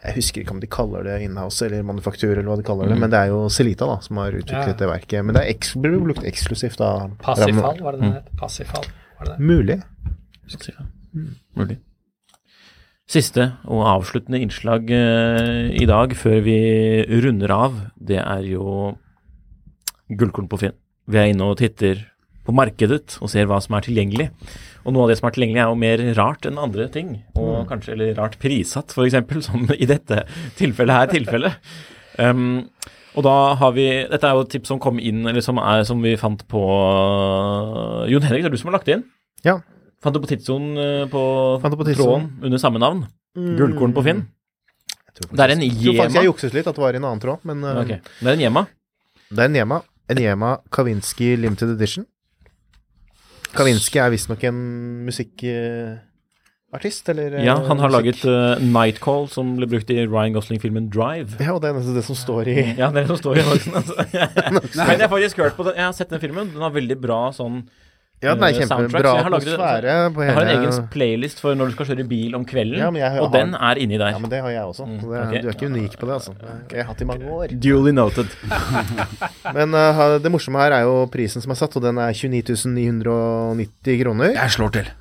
Jeg 0.03 0.15
husker 0.17 0.41
ikke 0.43 0.51
om 0.51 0.59
de 0.59 0.67
kaller 0.67 1.03
det 1.07 1.21
inhouse 1.23 1.65
eller 1.65 1.85
manufaktur, 1.87 2.33
eller 2.33 2.49
hva 2.49 2.57
de 2.59 2.63
kaller 2.67 2.89
det, 2.89 2.95
Mm. 2.97 2.99
men 2.99 3.09
det 3.09 3.19
er 3.19 3.27
jo 3.31 3.47
Celita 3.49 3.85
da, 3.87 3.99
som 4.01 4.17
har 4.17 4.31
utviklet 4.31 4.67
Ja. 4.67 4.73
det 4.73 4.87
verket. 4.89 5.25
Men 5.25 5.33
det 5.35 5.43
er 5.47 5.81
blir 5.81 5.99
brukt 6.03 6.23
eksklusivt 6.23 6.81
av 6.81 7.17
Passifal, 7.17 7.79
var 7.81 7.91
det 7.93 8.01
Mm. 8.01 8.11
den 8.11 8.13
het? 8.13 8.35
Passifal, 8.37 8.85
var 9.19 9.25
det 9.25 9.37
det? 9.37 9.39
Mulig. 9.39 9.83
Mulig. 11.55 11.77
Siste 13.07 13.53
og 13.69 13.85
avsluttende 13.85 14.41
innslag 14.41 14.89
eh, 14.89 15.69
i 15.79 15.85
dag, 15.85 16.09
før 16.17 16.41
vi 16.43 17.05
runder 17.21 17.51
av, 17.51 17.91
det 18.03 18.17
er 18.17 18.41
jo 18.49 18.97
Gullkorn 20.11 20.49
på 20.49 20.59
Finn. 20.59 20.73
Vi 21.07 21.17
er 21.17 21.31
inne 21.33 21.41
og 21.51 21.57
titter 21.57 22.05
på 22.45 22.53
markedet 22.53 23.17
og 23.21 23.29
ser 23.29 23.45
hva 23.45 23.61
som 23.61 23.75
er 23.75 23.81
tilgjengelig. 23.81 24.31
Og 24.85 24.93
noe 24.93 25.07
av 25.07 25.11
det 25.11 25.17
som 25.17 25.27
er 25.29 25.35
tilgjengelig, 25.35 25.61
er 25.63 25.71
jo 25.71 25.81
mer 25.81 26.03
rart 26.17 26.45
enn 26.45 26.61
andre 26.61 26.85
ting. 26.93 27.15
Og 27.41 27.65
kanskje 27.69 27.95
eller 27.95 28.13
rart 28.19 28.37
prissatt, 28.41 28.93
f.eks., 28.93 29.47
som 29.47 29.65
i 29.83 29.89
dette 29.89 30.23
tilfellet 30.59 30.99
her 30.99 31.11
tilfellet. 31.13 31.71
Um, 32.21 32.67
og 33.15 33.23
da 33.25 33.33
har 33.59 33.73
vi 33.75 33.85
Dette 34.11 34.27
er 34.27 34.37
jo 34.37 34.43
et 34.45 34.51
tips 34.53 34.69
som 34.71 34.79
kom 34.83 34.99
inn, 34.99 35.23
eller 35.27 35.43
som, 35.43 35.59
er, 35.59 35.83
som 35.87 36.01
vi 36.03 36.13
fant 36.19 36.45
på 36.51 36.61
Jon 38.11 38.27
Henrik, 38.27 38.45
det 38.45 38.51
er 38.51 38.55
du 38.55 38.61
som 38.61 38.71
har 38.71 38.77
lagt 38.77 38.89
det 38.89 38.99
inn? 38.99 39.05
Ja. 39.47 39.59
Fant 40.03 40.15
det 40.15 40.21
på 40.21 40.29
tidssonen 40.29 40.77
eh, 40.77 41.03
på, 41.09 41.21
på 41.63 41.87
tråden 41.89 42.29
under 42.45 42.61
samme 42.61 42.81
navn. 42.83 43.05
Gullkorn 43.35 43.95
på 43.95 44.03
Finn. 44.05 44.25
Det 45.15 45.39
er 45.39 45.53
en 45.53 45.63
jema. 45.63 45.71
Jeg 45.71 45.85
tror 45.85 46.01
faktisk 46.01 46.19
jeg 46.19 46.27
jukses 46.27 46.49
jukset 46.49 46.57
litt, 46.57 46.67
at 46.67 46.77
det 46.77 46.83
var 46.83 46.95
i 46.95 46.99
en 46.99 47.07
annen 47.07 47.21
tråd, 47.23 47.45
men 47.47 47.63
uh, 47.63 47.79
okay. 47.81 48.01
Det 48.19 48.27
er 48.27 48.35
en 48.35 48.43
Yema. 48.43 48.65
Det 49.31 49.41
er 49.41 49.49
en 49.49 49.57
Yema. 49.61 49.79
En 50.11 50.21
Yema 50.21 50.51
Kavinsky 50.75 51.29
Limited 51.39 51.71
Edition. 51.77 52.05
Kavinsky 53.55 53.99
er 54.03 54.11
visstnok 54.13 54.41
en 54.49 54.57
musikkartist, 55.07 57.09
eller 57.13 57.29
eh, 57.39 57.45
Ja, 57.47 57.55
han 57.67 57.79
har 57.79 57.89
musikk- 57.89 57.95
laget 57.95 58.19
uh, 58.27 58.59
Nightcall, 58.63 59.23
som 59.31 59.45
ble 59.59 59.67
brukt 59.71 59.89
i 59.93 59.97
Ryan 60.05 60.35
Gosling-filmen 60.35 60.89
Drive. 60.93 61.29
Ja, 61.39 61.51
og 61.55 61.61
det 61.63 61.69
er 61.71 61.75
nesten 61.79 61.95
det 61.97 62.05
som 62.07 62.17
står 62.19 62.43
i 62.51 62.53
Ja, 62.77 62.87
det 62.91 62.97
er 63.03 63.05
det 63.05 63.11
som 63.13 63.21
står 63.23 63.33
i 63.39 63.41
Norsen, 63.49 63.73
Altså. 63.79 63.93
Men 64.11 64.95
jeg 64.95 65.05
har 65.05 65.11
faktisk 65.15 65.35
hørt 65.43 65.55
på 65.57 65.63
den. 65.69 65.75
Jeg 65.79 65.85
har 65.87 65.95
sett 65.97 66.11
den 66.13 66.23
filmen. 66.23 66.45
Den 66.53 66.61
har 66.65 66.73
veldig 66.75 66.97
bra 67.01 67.21
sånn 67.35 67.55
Ja, 68.23 68.33
den 68.33 68.43
er 68.47 68.53
eh, 68.53 68.59
kjempebra 68.63 69.11
jeg 69.11 69.25
atmosfære 69.27 69.93
Jeg 69.93 70.35
har 70.37 70.45
en 70.45 70.51
egen 70.53 70.87
playlist 70.93 71.41
for 71.43 71.57
når 71.57 71.69
du 71.69 71.75
skal 71.75 71.89
kjøre 71.91 72.05
bil 72.07 72.37
om 72.37 72.45
kvelden, 72.47 72.79
Ja, 72.95 73.09
har- 73.11 73.21
og 73.21 73.31
den 73.35 73.53
er 73.53 73.75
inni 73.81 73.99
der. 73.99 74.13
Ja, 74.15 74.19
men 74.19 74.31
det 74.31 74.41
har 74.41 74.49
jeg 74.49 74.63
også. 74.63 74.87
Så 74.87 75.11
det, 75.11 75.21
okay. 75.27 75.41
Du 75.41 75.47
er 75.47 75.53
ikke 75.53 75.69
unik 75.69 75.97
på 75.99 76.07
det, 76.07 76.13
altså. 76.13 76.33
Det 76.39 76.71
har 76.71 76.77
jeg 76.77 76.85
hatt 76.85 77.01
i 77.01 77.05
mange 77.11 77.25
år. 77.29 77.47
Duly 77.59 77.91
noted. 77.91 78.27
Men 79.57 79.75
uh, 79.75 80.17
det 80.23 80.31
morsomme 80.31 80.63
her 80.63 80.71
er 80.79 80.87
jo 80.87 81.05
prisen 81.11 81.43
som 81.43 81.51
er 81.51 81.59
satt, 81.59 81.75
og 81.75 81.83
den 81.83 81.97
er 81.97 82.13
29 82.13 82.55
990 82.71 84.01
kroner. 84.03 84.33
Jeg 84.33 84.55
slår 84.57 84.69
til. 84.79 84.91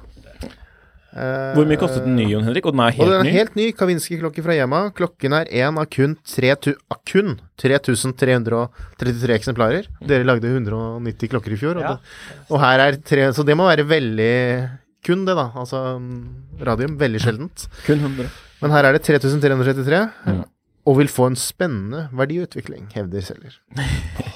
Eh, 1.15 1.55
Hvor 1.55 1.67
mye 1.71 1.79
kostet 1.79 2.03
den 2.03 2.17
nye, 2.19 2.27
Jon 2.33 2.43
Henrik? 2.43 2.67
Og 2.67 2.73
den 2.75 2.81
er 2.83 2.91
helt 2.97 3.07
den 3.07 3.21
er 3.21 3.23
ny? 3.29 3.31
helt 3.37 3.55
ny 3.55 3.67
Kavinsky-klokke 3.79 4.43
fra 4.43 4.57
Yama. 4.57 4.81
Klokken 4.91 5.33
er 5.39 5.47
én 5.47 5.79
av 5.79 5.87
kun, 5.95 6.17
3, 6.27 6.55
tu- 6.59 6.75
av 6.91 6.99
kun 7.07 7.37
3333 7.57 9.37
eksemplarer. 9.37 9.87
Dere 10.05 10.27
lagde 10.27 10.51
190 10.51 11.31
klokker 11.31 11.53
i 11.55 11.61
fjor, 11.61 11.77
og, 11.79 11.83
Ja. 11.83 11.93
det, 11.95 12.47
og 12.51 12.59
her 12.61 12.81
er 12.89 12.97
tre 12.97 13.29
Så 13.33 13.45
det 13.47 13.55
må 13.57 13.69
være 13.71 13.87
veldig 13.87 14.71
kun 15.05 15.25
det, 15.25 15.37
da. 15.37 15.51
Altså 15.55 16.01
mm, 16.01 16.27
radium. 16.67 16.99
Veldig 16.99 17.21
sjeldent. 17.21 17.69
Kun 17.87 17.99
100. 18.01 18.29
Men 18.61 18.71
her 18.73 18.85
er 18.85 18.93
det 18.99 19.03
3333, 19.07 20.11
Mm. 20.27 20.45
og 20.87 20.97
vil 20.99 21.07
få 21.07 21.27
en 21.31 21.37
spennende 21.37 22.09
verdiutvikling, 22.13 22.91
hevder 22.93 23.23
selger. 23.23 23.55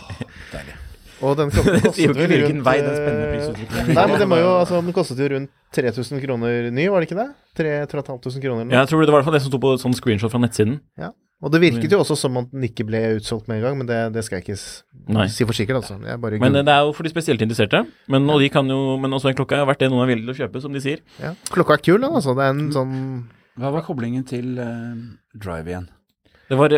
Og 1.24 1.36
den 1.38 1.50
Det 1.54 1.62
jo 1.64 2.12
ikke 2.12 2.14
hvilken 2.14 2.60
rundt 2.60 2.66
vei 2.66 2.76
den 2.80 2.90
eh, 2.90 2.98
spennende 2.98 3.28
prisutviklingen 3.32 3.96
Nei, 3.98 4.04
men 4.10 4.20
det 4.22 4.28
må 4.30 4.40
jo 4.40 4.50
Altså, 4.58 4.82
den 4.82 4.96
kostet 4.96 5.22
jo 5.22 5.30
rundt 5.34 5.54
3000 5.74 6.22
kroner 6.24 6.68
ny, 6.74 6.88
var 6.92 7.02
det 7.02 7.10
ikke 7.10 7.18
det? 7.18 7.30
3500 7.58 8.42
kroner 8.44 8.62
eller 8.62 8.68
noe? 8.70 8.76
Jeg 8.78 8.90
tror 8.90 9.02
det 9.02 9.12
var 9.12 9.18
i 9.18 9.18
hvert 9.18 9.28
fall 9.28 9.36
det 9.36 9.42
som 9.44 9.52
sto 9.52 9.60
på 9.62 9.72
sånn 9.82 9.96
screenshot 9.98 10.32
fra 10.32 10.40
nettsiden. 10.40 10.78
Ja. 11.00 11.10
Og 11.38 11.52
det 11.54 11.60
virket 11.62 11.92
jo 11.94 12.00
også 12.02 12.16
som 12.18 12.34
om 12.40 12.46
den 12.50 12.64
ikke 12.66 12.86
ble 12.88 13.00
utsolgt 13.20 13.46
med 13.50 13.60
en 13.60 13.66
gang, 13.68 13.76
men 13.78 13.86
det, 13.86 13.98
det 14.14 14.24
skal 14.26 14.40
jeg 14.40 14.46
ikke 14.48 15.12
Nei. 15.14 15.26
si 15.30 15.46
for 15.46 15.54
sikkert, 15.54 15.78
altså. 15.84 15.98
Jeg 16.02 16.18
bare 16.22 16.40
Men 16.42 16.58
eh, 16.58 16.64
det 16.66 16.72
er 16.74 16.86
jo 16.88 16.94
for 16.96 17.06
de 17.06 17.12
spesielt 17.12 17.44
interesserte. 17.44 17.84
Men, 18.10 18.26
og 18.32 18.42
de 18.42 18.48
kan 18.50 18.66
jo, 18.66 18.96
men 18.98 19.14
også 19.14 19.30
en 19.30 19.38
klokka 19.38 19.60
er 19.60 19.68
verdt 19.68 19.84
det 19.84 19.90
noen 19.92 20.02
er 20.02 20.10
villig 20.10 20.26
til 20.26 20.34
å 20.34 20.38
kjøpe, 20.40 20.62
som 20.64 20.74
de 20.74 20.82
sier. 20.82 21.04
ja. 21.22 21.36
Klokka 21.54 21.76
er 21.76 21.84
kul, 21.84 22.00
den, 22.00 22.10
altså. 22.10 22.34
Det 22.38 22.46
er 22.46 22.56
en 22.56 22.72
sånn 22.74 22.96
Hva 23.58 23.70
var 23.76 23.86
koblingen 23.86 24.26
til 24.26 24.58
uh, 24.58 24.98
Drive 25.38 25.70
igjen? 25.70 25.86
Det 26.48 26.58
var 26.58 26.74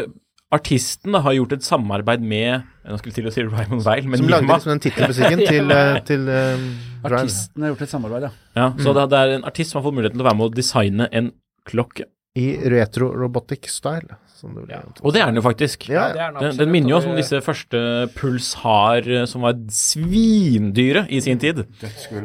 Artisten 0.51 1.15
da, 1.15 1.21
har 1.23 1.37
gjort 1.37 1.53
et 1.55 1.63
samarbeid 1.63 2.23
med 2.27 2.65
nå 2.91 2.97
skulle 2.99 3.15
til 3.15 3.29
å 3.29 3.33
si 3.35 3.45
Raymond 3.47 3.85
Weil, 3.87 4.07
men 4.11 4.19
Som 4.19 4.31
lagde 4.33 4.47
Nima. 4.49 4.57
liksom 4.59 4.73
den 4.73 4.81
tittelmusikken 4.83 5.43
til, 5.53 5.71
eh, 5.71 5.99
til 6.09 6.25
Drive. 6.31 7.21
Artisten 7.21 7.63
har 7.63 7.71
gjort 7.75 7.85
et 7.87 7.93
samarbeid, 7.93 8.27
ja. 8.27 8.31
Ja, 8.59 8.65
så 8.83 8.95
det, 8.97 9.05
det 9.13 9.21
er 9.21 9.35
en 9.37 9.47
artist 9.47 9.71
som 9.71 9.79
har 9.81 9.87
fått 9.87 9.99
muligheten 10.01 10.19
til 10.19 10.25
å 10.27 10.29
være 10.31 10.39
med 10.41 10.49
å 10.51 10.57
designe 10.57 11.07
en 11.21 11.31
klokke. 11.71 12.09
I 12.39 12.57
retro-robotic 12.71 13.67
style, 13.69 14.15
som 14.39 14.55
det 14.55 14.69
ja. 14.71 14.79
Og 15.03 15.13
det 15.13 15.19
er 15.21 15.27
den 15.33 15.41
jo 15.41 15.43
faktisk. 15.43 15.89
Ja, 15.91 16.05
er 16.09 16.15
den 16.15 16.21
Den, 16.21 16.37
absolutt, 16.37 16.59
den 16.61 16.71
minner 16.71 16.91
jo 16.93 16.97
oss 17.01 17.07
om 17.11 17.17
disse 17.19 17.41
første 17.43 17.81
Puls 18.15 18.53
har, 18.63 19.03
eh, 19.03 19.25
som 19.27 19.43
var 19.43 19.59
svindyre 19.75 21.03
i 21.11 21.19
sin 21.21 21.39
tid. 21.43 21.65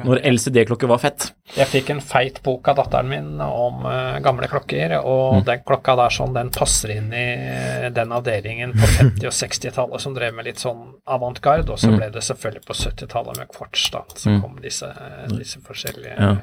Når 0.06 0.22
LCD-klokker 0.30 0.88
var 0.92 1.02
fett. 1.02 1.32
Jeg 1.58 1.68
fikk 1.72 1.90
en 1.96 2.02
feit 2.06 2.38
bok 2.46 2.68
av 2.72 2.78
datteren 2.84 3.10
min 3.10 3.42
om 3.42 3.82
uh, 3.86 4.20
gamle 4.26 4.48
klokker, 4.52 4.94
og 5.02 5.42
Mm. 5.42 5.44
den 5.46 5.60
klokka 5.66 5.96
der 5.98 6.10
sånn, 6.14 6.34
den 6.38 6.50
passer 6.54 6.94
inn 6.96 7.12
i 7.14 7.26
eh, 7.26 7.90
den 7.90 8.12
avdelingen 8.14 8.74
på 8.78 8.86
50- 9.00 9.26
og 9.26 9.34
60-tallet 9.34 10.02
som 10.06 10.14
drev 10.14 10.34
med 10.38 10.46
litt 10.46 10.62
sånn 10.62 10.94
avantgarde, 11.08 11.70
og 11.74 11.80
så 11.82 11.90
Mm. 11.90 11.98
ble 11.98 12.10
det 12.12 12.22
selvfølgelig 12.24 12.66
på 12.66 12.74
70-tallet 12.78 13.38
med 13.42 13.48
quartz, 13.50 13.90
da, 13.92 14.04
så 14.16 14.30
Mm. 14.30 14.42
kom 14.42 14.56
disse, 14.62 14.94
disse 15.34 15.60
forskjellige 15.66 16.16
Ja. 16.20 16.36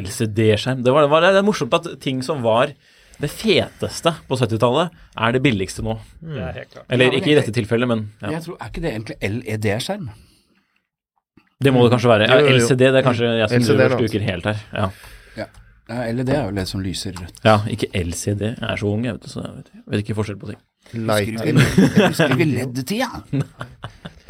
LCD-skjerm. 0.00 0.82
Det, 0.86 0.92
var, 0.94 1.06
det, 1.08 1.32
det 1.36 1.40
er 1.42 1.46
morsomt 1.46 1.74
at 1.78 1.88
ting 2.02 2.22
som 2.26 2.42
var 2.44 2.72
det 3.22 3.28
feteste 3.30 4.10
på 4.26 4.36
70-tallet, 4.40 4.90
er 5.14 5.34
det 5.36 5.42
billigste 5.44 5.84
nå. 5.86 5.94
Det 6.18 6.40
er 6.42 6.56
helt 6.62 6.72
klart. 6.74 6.86
Eller 6.90 7.12
Ja, 7.12 7.18
ikke 7.20 7.30
i 7.30 7.38
dette 7.38 7.54
tilfellet, 7.54 7.90
men 7.90 8.06
ja. 8.22 8.32
Jeg 8.38 8.42
tror, 8.46 8.56
Er 8.58 8.70
ikke 8.72 8.82
det 8.82 8.92
egentlig 8.96 9.18
LED-skjerm? 9.22 10.08
det 11.62 11.70
må 11.70 11.84
det 11.84 11.92
kanskje 11.94 12.10
være. 12.10 12.26
Ja. 12.26 12.54
LCD, 12.56 12.80
det 12.90 12.98
er 12.98 13.04
kanskje 13.06 13.28
jeg 13.38 13.50
som 13.52 13.60
LCD 13.60 13.76
driver 13.78 13.94
og 13.94 14.00
sluker 14.02 14.24
helt 14.26 14.48
her. 14.50 14.62
Ja. 14.74 14.88
Ja. 15.38 15.46
ja. 15.92 16.00
LED 16.16 16.32
er 16.34 16.40
jo 16.48 16.56
det 16.56 16.64
som 16.72 16.82
lyser 16.82 17.14
rødt. 17.20 17.38
ja, 17.46 17.56
ikke 17.70 17.86
LCD. 17.94 18.42
Jeg 18.48 18.68
er 18.72 18.80
så 18.80 18.90
ung, 18.90 19.04
jeg 19.06 19.14
vet, 19.18 19.28
så 19.30 19.44
jeg 19.44 19.52
vet, 19.86 20.02
ikke 20.02 20.16
forskjell 20.18 20.40
på 20.42 20.50
ting. 20.50 20.60
Lighting. 21.06 21.60
Jeg 21.62 22.08
husker 22.08 22.34
ikke 22.34 22.48
LED-tida. 22.50 23.10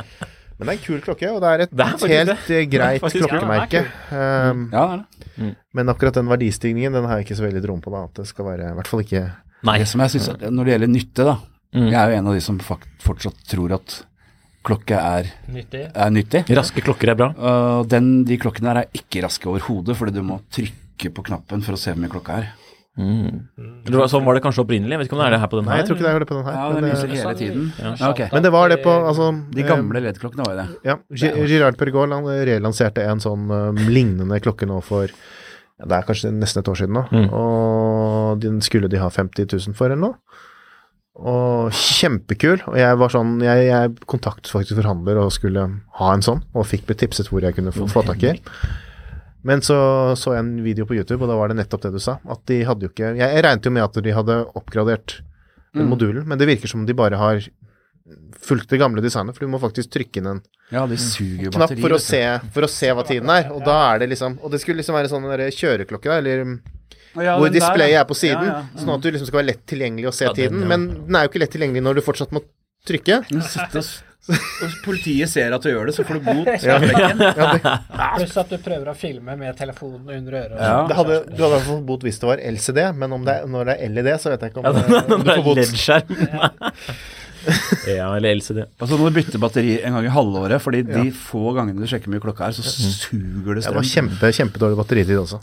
Men 0.62 0.70
det 0.70 0.74
er 0.74 0.78
en 0.80 0.86
kul 0.86 1.00
klokke, 1.04 1.30
og 1.34 1.40
det 1.42 1.50
er 1.52 1.64
et 1.66 1.70
Det 1.76 1.86
er 1.86 2.12
helt 2.12 2.28
det. 2.30 2.36
eh, 2.38 2.46
Det 2.48 2.70
greit 2.70 3.00
faktisk- 3.02 3.26
klokkemerke. 3.28 3.82
Um, 4.12 4.68
Ja, 4.72 4.84
det 4.86 5.00
er 5.02 5.04
det. 5.42 5.56
men 5.74 5.88
akkurat 5.88 6.14
den 6.14 6.28
verdistigningen, 6.28 6.92
den 6.92 7.04
har 7.04 7.18
jeg 7.18 7.26
ikke 7.26 7.36
så 7.40 7.46
veldig 7.48 7.62
troen 7.64 7.80
på, 7.82 7.90
da. 7.90 8.04
At 8.04 8.14
det 8.14 8.26
skal 8.26 8.44
være 8.44 8.70
I 8.70 8.74
hvert 8.78 8.86
fall 8.88 9.00
ikke 9.04 9.24
Nei. 9.64 9.78
Det 9.78 9.88
som 9.88 10.00
jeg 10.00 10.10
synes, 10.10 10.28
at 10.28 10.40
Når 10.52 10.64
det 10.64 10.72
gjelder 10.80 10.88
nytte, 10.92 11.24
da. 11.24 11.36
Mm. 11.74 11.86
Jeg 11.90 11.94
er 11.94 12.10
jo 12.10 12.16
en 12.18 12.26
av 12.26 12.34
de 12.34 12.40
som 12.40 12.58
fakt, 12.58 12.88
fortsatt 13.00 13.38
tror 13.48 13.72
at 13.72 14.04
klokke 14.64 14.94
er, 14.94 15.24
Nyttig. 15.50 15.90
er 15.94 16.10
nyttig. 16.10 16.44
Raske 16.54 16.82
klokker 16.82 17.10
er 17.10 17.14
bra. 17.18 17.28
Uh, 17.34 17.82
den, 17.84 18.24
de 18.24 18.36
klokkene 18.38 18.68
her 18.72 18.76
er 18.82 18.86
ikke 18.94 19.22
raske 19.24 19.46
overhodet, 19.50 19.96
fordi 19.96 20.12
du 20.14 20.22
må 20.22 20.40
trykke 20.52 21.10
på 21.14 21.24
knappen 21.24 21.62
for 21.62 21.72
å 21.74 21.78
se 21.78 21.90
hvor 21.92 21.98
mye 22.02 22.10
klokka 22.12 22.36
er. 22.42 22.48
Mm. 22.92 23.48
Det 23.88 23.94
var, 23.96 24.08
sånn 24.12 24.24
var 24.26 24.36
det 24.36 24.42
kanskje 24.44 24.66
opprinnelig. 24.66 24.92
Jeg 24.92 25.00
vet 25.00 25.08
ikke 25.08 25.16
om 25.16 25.20
det 25.22 25.26
er 25.30 25.34
det 25.34 25.40
her 25.40 25.48
på 25.48 25.56
den 25.58 25.64
Nei, 25.70 25.76
jeg 25.80 25.86
tror 25.88 25.96
ikke 25.96 26.04
det 26.04 26.10
er 26.12 26.18
det 26.24 26.28
på 26.28 26.36
den 26.36 26.44
her. 26.44 26.56
Ja, 26.58 26.64
men 26.68 26.74
den 26.76 26.84
det- 26.84 26.90
lyser 26.92 27.22
hele 27.22 27.38
tiden. 27.38 27.72
Ja, 27.80 28.10
Okay. 28.10 28.28
Men 28.32 28.42
det 28.42 28.52
var 28.52 28.68
det 28.68 28.82
på 28.84 28.92
altså, 28.92 29.28
De 29.54 29.62
eh, 29.62 29.68
gamle 29.68 30.00
LED-klokkene 30.04 30.44
var 30.44 30.52
jo 30.52 30.60
det. 30.60 30.68
Ja. 30.84 30.96
Gi- 31.10 31.46
Girard 31.48 31.78
Perregaux 31.80 32.28
relanserte 32.44 33.06
en 33.08 33.18
sånn 33.24 33.48
eh, 33.50 33.86
lignende 33.88 34.40
klokke 34.44 34.68
nå 34.68 34.82
for 34.84 35.06
ja, 35.08 35.86
Det 35.88 35.96
er 35.96 36.02
kanskje 36.10 36.32
nesten 36.36 36.60
et 36.60 36.68
år 36.68 36.76
siden 36.82 36.92
nå. 37.00 37.06
Mm. 37.10 37.28
Og 37.32 38.40
den 38.44 38.60
skulle 38.60 38.88
de 38.92 38.98
ha 39.00 39.08
50 39.08 39.48
000 39.56 39.74
for 39.74 39.86
eller 39.86 39.96
noe. 39.96 40.14
Og 41.16 41.72
kjempekul. 41.72 42.60
Og 42.68 42.76
jeg 42.76 42.96
var 43.00 43.08
sånn 43.12 43.40
Jeg, 43.44 43.66
jeg 43.68 43.96
kontaktet 44.08 44.48
faktisk 44.52 44.78
forhandler 44.80 45.18
og 45.20 45.32
skulle 45.32 45.64
ha 45.98 46.12
en 46.12 46.22
sånn, 46.24 46.42
og 46.54 46.64
fikk 46.68 46.86
blitt 46.88 46.98
tipset 47.04 47.28
hvor 47.28 47.40
jeg 47.44 47.54
kunne 47.56 47.72
få, 47.72 47.88
få 47.88 48.04
tak 48.04 48.22
i. 48.22 48.36
Men 49.44 49.60
så 49.60 49.76
så 50.16 50.34
jeg 50.36 50.44
en 50.44 50.62
video 50.64 50.84
på 50.86 50.94
YouTube, 50.94 51.22
og 51.22 51.28
da 51.28 51.36
var 51.36 51.48
det 51.48 51.56
nettopp 51.58 51.82
det 51.82 51.92
du 51.92 51.98
sa. 51.98 52.18
At 52.30 52.44
de 52.46 52.60
hadde 52.64 52.86
jo 52.86 52.92
ikke 52.92 53.16
Jeg, 53.18 53.42
regnet 53.44 53.64
jo 53.64 53.70
med 53.74 53.82
at 53.82 54.02
de 54.02 54.12
hadde 54.14 54.36
oppgradert 54.54 55.20
den 55.74 55.86
Mm. 55.86 55.88
modulen, 55.88 56.26
men 56.28 56.36
det 56.38 56.46
virker 56.46 56.68
som 56.68 56.84
de 56.86 56.92
bare 56.94 57.16
har 57.16 57.40
fulgt 58.42 58.68
det 58.68 58.78
gamle 58.80 59.00
designet, 59.00 59.34
for 59.34 59.46
du 59.46 59.50
må 59.52 59.58
faktisk 59.62 59.90
trykke 59.94 60.18
inn 60.20 60.26
en 60.26 60.40
Ja, 60.72 60.86
de 60.86 60.96
suger 60.96 61.50
knapp 61.50 61.70
batteri. 61.70 61.80
for 61.80 61.90
å, 61.96 62.00
se, 62.00 62.20
for 62.52 62.62
å 62.62 62.68
se 62.68 62.90
hva 62.92 63.04
tiden 63.06 63.30
er. 63.30 63.50
Og 63.52 63.64
da 63.64 63.94
er 63.94 63.98
det 64.00 64.10
liksom 64.10 64.38
Og 64.42 64.50
det 64.50 64.60
skulle 64.60 64.82
liksom 64.82 64.94
være 64.94 65.08
sånn 65.08 65.22
kjøreklokke, 65.24 66.04
da, 66.10 66.18
eller 66.18 66.60
Ja, 67.22 67.38
hvor 67.38 67.48
displayet 67.52 68.00
er 68.00 68.04
på 68.04 68.14
siden, 68.16 68.44
Ja, 68.44 68.62
ja. 68.74 68.80
sånn 68.80 68.94
at 68.94 69.00
du 69.02 69.10
liksom 69.10 69.26
skal 69.26 69.40
være 69.42 69.46
lett 69.52 69.66
tilgjengelig 69.66 70.08
å 70.08 70.12
se 70.14 70.24
Ja, 70.26 70.32
den, 70.32 70.48
tiden. 70.50 70.68
Men 70.68 70.88
den 71.06 71.16
er 71.16 71.24
jo 71.24 71.28
ikke 71.30 71.40
lett 71.40 71.50
tilgjengelig 71.52 71.82
når 71.82 71.94
du 71.94 72.00
fortsatt 72.02 72.32
må 72.32 72.42
trykke. 72.86 73.22
Og 74.22 74.74
politiet 74.84 75.26
ser 75.32 75.50
at 75.50 75.64
du 75.64 75.70
gjør 75.72 75.88
det, 75.90 75.94
så 75.96 76.04
får 76.06 76.20
du 76.20 76.26
bot. 76.28 76.50
Ja, 76.62 76.76
ja, 76.82 78.10
Pluss 78.14 78.36
at 78.38 78.52
du 78.52 78.58
prøver 78.62 78.92
å 78.92 78.94
filme 78.98 79.34
med 79.38 79.56
telefonen 79.58 80.12
under 80.14 80.36
øret. 80.44 80.60
Ja. 80.60 80.76
det 80.86 80.98
hadde, 81.00 81.16
du 81.32 81.42
hadde 81.42 81.58
fått 81.66 81.82
bot 81.88 82.06
hvis 82.06 82.20
det 82.22 82.28
var 82.30 82.44
LCD, 82.52 82.80
men 83.00 83.16
om 83.18 83.26
det 83.26 83.40
når 83.50 83.72
det 83.72 83.76
er 83.82 83.96
LED, 83.96 84.12
så 84.22 84.30
vet 84.32 84.46
jeg 84.46 84.54
ikke 84.54 84.62
om, 84.62 84.70
Ja, 84.70 84.72
det, 84.78 85.02
den 85.10 85.26
du 85.26 85.32
får 85.32 85.44
bot. 85.48 85.58
Ja, 87.90 88.06
eller 88.14 88.38
LCD. 88.38 88.62
Og 88.78 88.86
så 88.86 89.00
må 89.00 89.10
du 89.10 89.18
bytte 89.18 89.42
batteri 89.42 89.74
en 89.82 89.98
gang 89.98 90.06
i 90.06 90.14
halvåret, 90.14 90.62
fordi 90.62 90.84
de 90.86 91.08
få 91.16 91.50
gangene 91.56 91.82
du 91.82 91.90
sjekker 91.90 92.12
mye 92.12 92.22
klokka 92.22 92.46
er, 92.46 92.54
så 92.54 92.62
suger 92.62 93.58
det 93.58 93.64
Ja, 93.66 93.72
det 93.72 93.78
var 93.80 93.90
kjempe, 93.90 94.30
kjempedårlig 94.38 94.78
batteritid 94.78 95.18
også. 95.18 95.42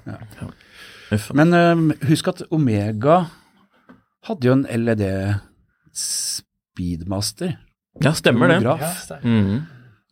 Men 1.36 1.52
øhm, 1.58 1.88
husk 2.08 2.32
at 2.32 2.46
Omega 2.54 3.26
hadde 4.30 4.48
jo 4.48 4.56
en 4.56 4.68
LED 4.86 5.04
Speedmaster. 6.00 7.58
Ja, 8.04 8.12
stemmer 8.16 8.48
det. 8.54 8.62
Ja, 8.64 8.76
det 8.78 9.18
er- 9.18 9.28
Mhm. 9.28 9.60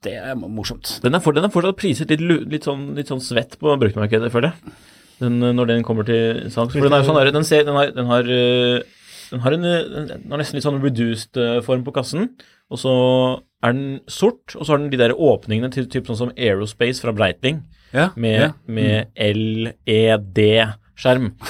Det 0.03 0.13
er 0.13 0.36
morsomt. 0.36 0.99
Den 1.01 1.15
er, 1.15 1.19
for, 1.19 1.34
den 1.34 1.43
er 1.43 1.49
fortsatt 1.49 1.75
priset 1.75 2.07
litt, 2.09 2.21
litt, 2.47 2.63
sånn, 2.63 2.93
litt 2.95 3.07
sånn 3.09 3.19
svett 3.19 3.57
på 3.57 3.73
bruktmarkedet, 3.82 4.30
føler 4.32 4.53
jeg. 4.53 4.73
Den, 5.19 5.41
eh, 5.43 5.51
når 5.57 5.65
den 5.67 5.84
kommer 5.84 6.05
til 6.05 6.45
salgs. 6.53 6.71
For 6.73 6.82
den 6.86 6.93
er 6.93 7.01
jo 7.01 7.09
sånn 7.13 7.34
den, 7.34 7.43
ser, 7.43 7.63
den 7.65 7.73
har, 7.73 7.89
den 7.91 8.05
har, 8.05 8.21
eh, 8.21 8.84
den 9.32 9.39
har 9.41 9.51
en, 9.53 9.61
den 9.63 10.30
har 10.30 10.38
nesten 10.38 10.53
litt 10.53 10.63
sånn 10.63 10.82
reduced 10.84 11.36
eh, 11.41 11.61
form 11.61 11.84
på 11.84 11.91
kassen. 11.93 12.30
Og 12.69 12.78
så 12.78 13.41
er 13.63 13.73
den 13.73 13.99
sort, 14.07 14.53
og 14.55 14.65
så 14.67 14.75
har 14.75 14.78
den 14.78 14.91
de 14.91 14.97
der 15.01 15.15
åpningene 15.17 15.71
til 15.73 15.88
typ 15.88 16.05
sånn 16.05 16.15
som 16.17 16.32
Aerospace 16.38 17.01
fra 17.01 17.11
Breitling, 17.11 17.63
Ja, 17.91 18.11
med, 18.15 18.39
ja. 18.39 18.51
med 18.67 19.07
LED-skjerm. 19.17 21.34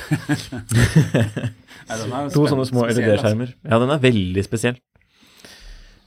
Er 1.88 2.30
To 2.34 2.43
sånne 2.47 2.65
små 2.67 2.86
altså. 2.88 3.01
LED-skjermer. 3.01 3.53
Ja, 3.63 3.80
den 3.80 3.91
er 3.93 4.01
veldig 4.03 4.43
spesiell. 4.45 4.78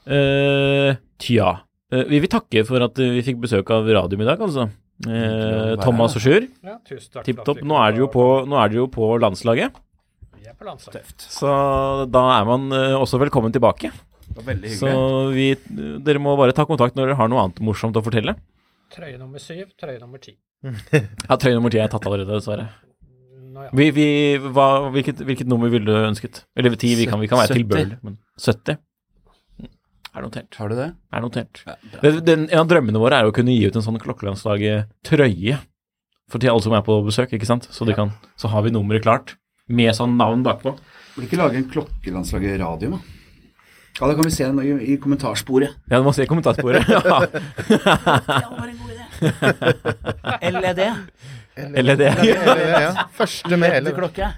Eh, 0.07 0.96
tja. 1.20 1.51
Uh, 1.90 2.05
vi 2.07 2.20
vil 2.22 2.30
takke 2.30 2.62
for 2.68 2.82
at 2.86 2.98
eh, 3.03 3.11
vi 3.16 3.24
fikk 3.26 3.40
besøk 3.42 3.70
av 3.74 3.88
Radium 3.90 4.22
i 4.22 4.28
dag, 4.28 4.40
altså. 4.40 4.68
Eh, 5.09 5.76
Thomas 5.80 6.16
og 6.18 6.22
Sjur. 6.24 6.46
Ja, 6.64 6.76
Tipp 7.24 7.40
topp. 7.46 7.62
Nå 7.64 7.78
er 7.80 7.94
dere 7.94 8.03
jo 8.05 8.11
på, 8.12 8.24
jo 8.44 9.16
landslaget, 9.22 9.78
Vi 10.36 10.46
er 10.48 10.55
på 10.59 10.66
landslaget. 10.68 11.24
så 11.24 12.07
da 12.11 12.24
er 12.38 12.44
man 12.48 12.70
eh, 12.72 12.96
også 12.98 13.20
velkommen 13.20 13.53
tilbake. 13.53 13.90
Det 14.30 14.36
var 14.36 14.44
veldig 14.53 14.70
Så 14.76 14.86
hyggelig. 14.86 15.57
vi, 15.66 15.96
dere 16.05 16.20
må 16.22 16.36
bare 16.36 16.53
ta 16.53 16.66
kontakt 16.68 16.94
når 16.96 17.09
dere 17.09 17.16
har 17.18 17.28
noe 17.32 17.46
annet 17.46 17.61
morsomt 17.64 17.96
å 17.96 18.05
fortelle. 18.05 18.36
Trøye 18.92 19.16
nummer 19.18 19.38
syv, 19.38 19.72
trøye 19.80 19.98
nummer 20.01 20.18
ti. 20.22 20.36
Ja, 21.28 21.36
Trøye 21.40 21.57
nummer 21.57 21.72
ti 21.72 21.80
er 21.80 21.88
tatt 21.88 22.05
allerede, 22.07 22.36
dessverre. 22.36 22.68
Ja. 23.61 23.68
Vi, 23.76 23.90
vi, 23.90 24.07
hva, 24.38 24.90
hvilket, 24.94 25.24
hvilket 25.26 25.48
nummer 25.51 25.68
ville 25.72 25.88
du 25.88 25.96
ønsket? 26.07 26.44
Eller 26.57 26.76
ti, 26.78 26.92
vi 26.96 27.09
kan, 27.09 27.20
vi 27.20 27.28
kan 27.28 27.40
være 27.40 27.57
70. 27.59 28.14
70? 28.40 28.78
Er 30.11 30.24
notert. 30.26 30.54
Har 30.58 30.70
du 30.70 30.74
det? 30.74 30.88
Er 31.14 31.22
notert. 31.22 31.61
Ja. 31.66 31.76
Den, 32.26 32.48
en 32.50 32.62
av 32.64 32.70
drømmene 32.70 32.98
våre 32.98 33.20
er 33.20 33.28
å 33.28 33.34
kunne 33.34 33.54
gi 33.54 33.68
ut 33.70 33.76
en 33.78 33.84
sånn 33.84 34.00
Klokkelandslaget-trøye. 34.02 35.61
For 36.30 36.42
til 36.42 36.50
alle 36.52 36.64
som 36.64 36.74
er 36.74 36.82
på 36.86 36.96
besøk, 37.06 37.32
ikke 37.36 37.46
sant. 37.48 37.68
Så, 37.70 37.86
de 37.86 37.94
kan, 37.94 38.12
så 38.38 38.50
har 38.50 38.66
vi 38.66 38.72
nummeret 38.74 39.06
klart. 39.06 39.36
Med 39.70 39.94
sånn 39.94 40.16
navn 40.18 40.42
bakpå. 40.46 40.74
Burde 41.14 41.26
ikke 41.28 41.38
lage 41.38 41.58
en 41.61 41.68
klokkelandslaget 41.70 42.58
radio, 42.62 42.96
da? 42.96 43.16
Ja, 44.00 44.06
da 44.06 44.14
kan 44.16 44.24
vi 44.24 44.32
se 44.32 44.46
den 44.46 44.58
i, 44.64 44.94
i 44.94 44.96
kommentarsporet. 45.02 45.74
Ja, 45.90 45.98
du 46.00 46.06
må 46.06 46.14
se 46.16 46.26
kommentarsporet. 46.30 46.86
Ja. 46.90 47.20
det 47.26 47.80
var 47.84 48.66
en 48.66 48.78
god 48.80 48.90
idé. 48.94 49.04
LED. 50.61 50.82
LED. 51.86 52.04
ja. 52.26 53.06
Første 53.20 53.56
med 53.56 53.76
LED. 53.84 53.94
klokke. 53.96 54.30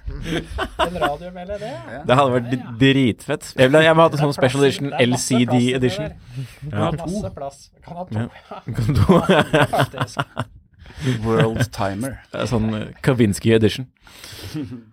En 0.86 0.98
radio 1.02 1.30
med 1.34 1.52
LED. 1.52 1.66
Det 2.08 2.18
hadde 2.20 2.32
vært 2.38 2.56
dritfett. 2.80 3.52
Jeg 3.58 3.72
vil, 3.72 3.82
jeg 3.88 3.98
må 3.98 4.06
ha 4.06 4.12
en 4.12 4.24
sånn 4.24 4.34
special 4.36 4.66
edition, 4.66 4.92
LCD 5.00 5.60
edition. 5.76 6.10
kan 6.70 6.82
ha 6.82 6.90
to. 7.02 7.54
Kan 7.84 9.04
ha 9.06 9.22
Faktisk. 9.76 10.60
World 11.24 11.68
Timer. 11.74 12.20
Det 12.32 12.44
er 12.44 12.50
Sånn 12.50 12.70
eh, 12.76 12.88
Kavinsky 13.04 13.52
edition. 13.56 13.88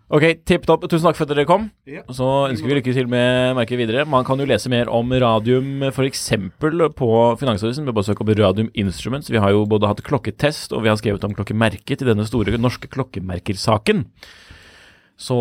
Ok, 0.10 0.26
tipp 0.48 0.66
topp. 0.66 0.88
Tusen 0.90 1.06
takk 1.06 1.18
for 1.20 1.28
at 1.28 1.34
dere 1.34 1.46
kom. 1.50 1.68
Ja. 1.90 2.02
Så 2.16 2.26
ønsker 2.50 2.72
vi 2.72 2.78
lykke 2.80 2.96
til 2.96 3.10
med 3.12 3.54
merket 3.60 3.78
videre. 3.82 4.06
Man 4.10 4.26
kan 4.26 4.42
jo 4.42 4.48
lese 4.50 4.72
mer 4.72 4.90
om 4.90 5.12
radium 5.22 5.84
f.eks. 5.92 6.26
på 6.58 7.10
Finansavisen 7.42 7.90
bare 7.90 8.08
søke 8.08 8.26
opp 8.26 8.34
Radium 8.40 8.72
Instruments. 8.74 9.30
Vi 9.30 9.42
har 9.42 9.54
jo 9.54 9.68
både 9.70 9.92
hatt 9.92 10.02
klokketest, 10.06 10.74
og 10.74 10.86
vi 10.86 10.92
har 10.92 10.98
skrevet 11.02 11.26
om 11.28 11.36
klokkemerket 11.38 12.02
i 12.02 12.10
denne 12.10 12.26
store 12.30 12.58
norske 12.58 12.90
klokkemerkersaken. 12.90 14.08
Så 15.20 15.36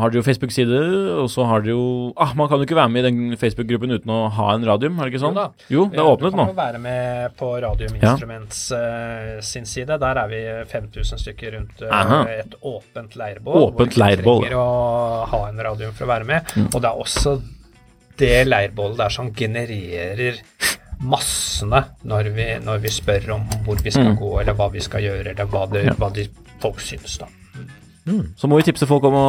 har 0.00 0.08
dere 0.08 0.22
jo 0.22 0.24
Facebook-side, 0.24 0.78
og 1.20 1.26
så 1.28 1.44
har 1.44 1.60
dere 1.60 1.74
jo 1.74 2.12
Ah, 2.16 2.30
man 2.34 2.48
kan 2.48 2.56
jo 2.56 2.64
ikke 2.64 2.78
være 2.78 2.88
med 2.88 3.04
i 3.04 3.10
den 3.10 3.36
Facebook-gruppen 3.36 3.92
uten 3.92 4.08
å 4.14 4.30
ha 4.32 4.46
en 4.54 4.64
radium, 4.64 4.96
er 4.98 5.04
det 5.10 5.12
ikke 5.12 5.20
sånn? 5.26 5.34
da. 5.36 5.44
Jo, 5.68 5.82
det 5.92 6.00
er 6.00 6.08
åpnet 6.08 6.32
nå. 6.38 6.46
Du 6.48 6.48
kan 6.48 6.54
jo 6.54 6.60
være 6.62 6.80
med 6.80 7.34
på 7.36 7.50
Radium 7.60 7.98
Ja. 8.00 8.14
Instruments 8.14 8.62
eh, 8.72 9.40
sin 9.44 9.66
side. 9.68 9.98
Der 10.00 10.16
er 10.22 10.28
vi 10.32 10.40
5000 10.72 11.20
stykker 11.20 11.52
rundt 11.58 11.82
uh, 11.84 12.24
et 12.32 12.54
åpent 12.64 13.14
leirbål. 13.20 13.60
Åpent 13.68 13.92
hvor 13.92 14.00
leirbål. 14.06 14.40
trenger 14.46 14.56
å 14.56 15.26
ha 15.34 15.42
en 15.50 15.60
radium 15.68 15.92
for 15.92 16.08
å 16.08 16.12
være 16.14 16.24
med. 16.32 16.54
Mm. 16.56 16.70
Og 16.74 16.80
det 16.80 16.88
er 16.94 17.04
også 17.04 17.34
det 18.24 18.34
leirbålet 18.48 18.96
der 19.04 19.08
som 19.20 19.28
genererer 19.36 20.40
massene 21.00 21.82
når 22.08 22.32
vi, 22.36 22.46
når 22.64 22.80
vi 22.84 22.88
spør 22.92 23.30
om 23.36 23.44
hvor 23.66 23.76
vi 23.84 23.90
skal 23.92 24.10
Mm. 24.14 24.18
gå, 24.20 24.32
eller 24.40 24.54
hva 24.56 24.70
vi 24.72 24.80
skal 24.80 25.00
gjøre, 25.04 25.28
eller 25.34 25.44
hva, 25.46 25.66
det, 25.70 25.84
Ja. 25.86 25.92
hva 26.00 26.10
de, 26.12 26.26
folk 26.60 26.80
syns, 26.80 27.18
da. 27.18 27.26
Så 28.40 28.48
må 28.48 28.56
vi 28.58 28.64
tipse 28.66 28.86
folk 28.88 29.04
om 29.06 29.14
å 29.14 29.24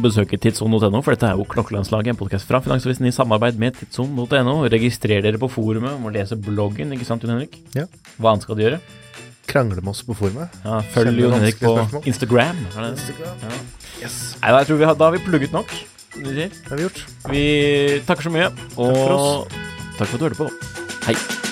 besøke 0.00 0.38
tidsson.no, 0.40 1.02
for 1.02 1.12
dette 1.14 1.28
er 1.28 1.38
jo 1.40 1.46
Klokkelandslaget, 1.50 2.14
en 2.14 2.20
podkast 2.20 2.46
fra 2.48 2.62
Finansavisen 2.64 3.08
i 3.08 3.14
samarbeid 3.14 3.58
med 3.60 3.76
tidsson.no. 3.80 4.56
Registrer 4.72 5.24
dere 5.24 5.40
på 5.42 5.50
forumet, 5.52 5.98
og 5.98 6.14
lese 6.14 6.38
bloggen, 6.38 6.94
ikke 6.96 7.08
sant, 7.08 7.26
Jon 7.26 7.34
Henrik? 7.34 7.58
Ja. 7.76 7.88
Hva 8.16 8.32
annet 8.32 8.46
skal 8.46 8.58
de 8.58 8.66
gjøre? 8.68 8.80
Krangle 9.50 9.82
med 9.82 9.92
oss 9.92 10.04
på 10.06 10.16
forumet. 10.16 10.54
Ja, 10.64 10.80
følg 10.94 11.18
Jon 11.18 11.34
Henrik 11.36 11.58
på 11.60 11.74
spørsmål. 11.74 12.08
Instagram. 12.14 12.64
Instagram. 12.92 13.46
Ja. 14.02 14.08
Nei, 14.08 14.50
da, 14.54 14.56
jeg 14.62 14.70
tror 14.70 14.82
vi 14.82 14.90
har, 14.90 14.98
da 14.98 15.10
har 15.10 15.18
vi 15.18 15.24
plugget 15.26 15.54
nok. 15.54 15.76
Det 16.12 16.50
har 16.68 16.76
vi 16.78 16.86
gjort. 16.86 17.04
Vi 17.32 17.46
takker 18.08 18.28
så 18.28 18.34
mye, 18.34 18.52
og 18.76 18.92
for 18.96 19.16
oss. 19.16 19.64
takk 19.98 20.12
for 20.12 20.14
at 20.14 20.20
du 20.20 20.28
hørte 20.30 20.44
på. 20.44 20.52
Hei. 21.08 21.51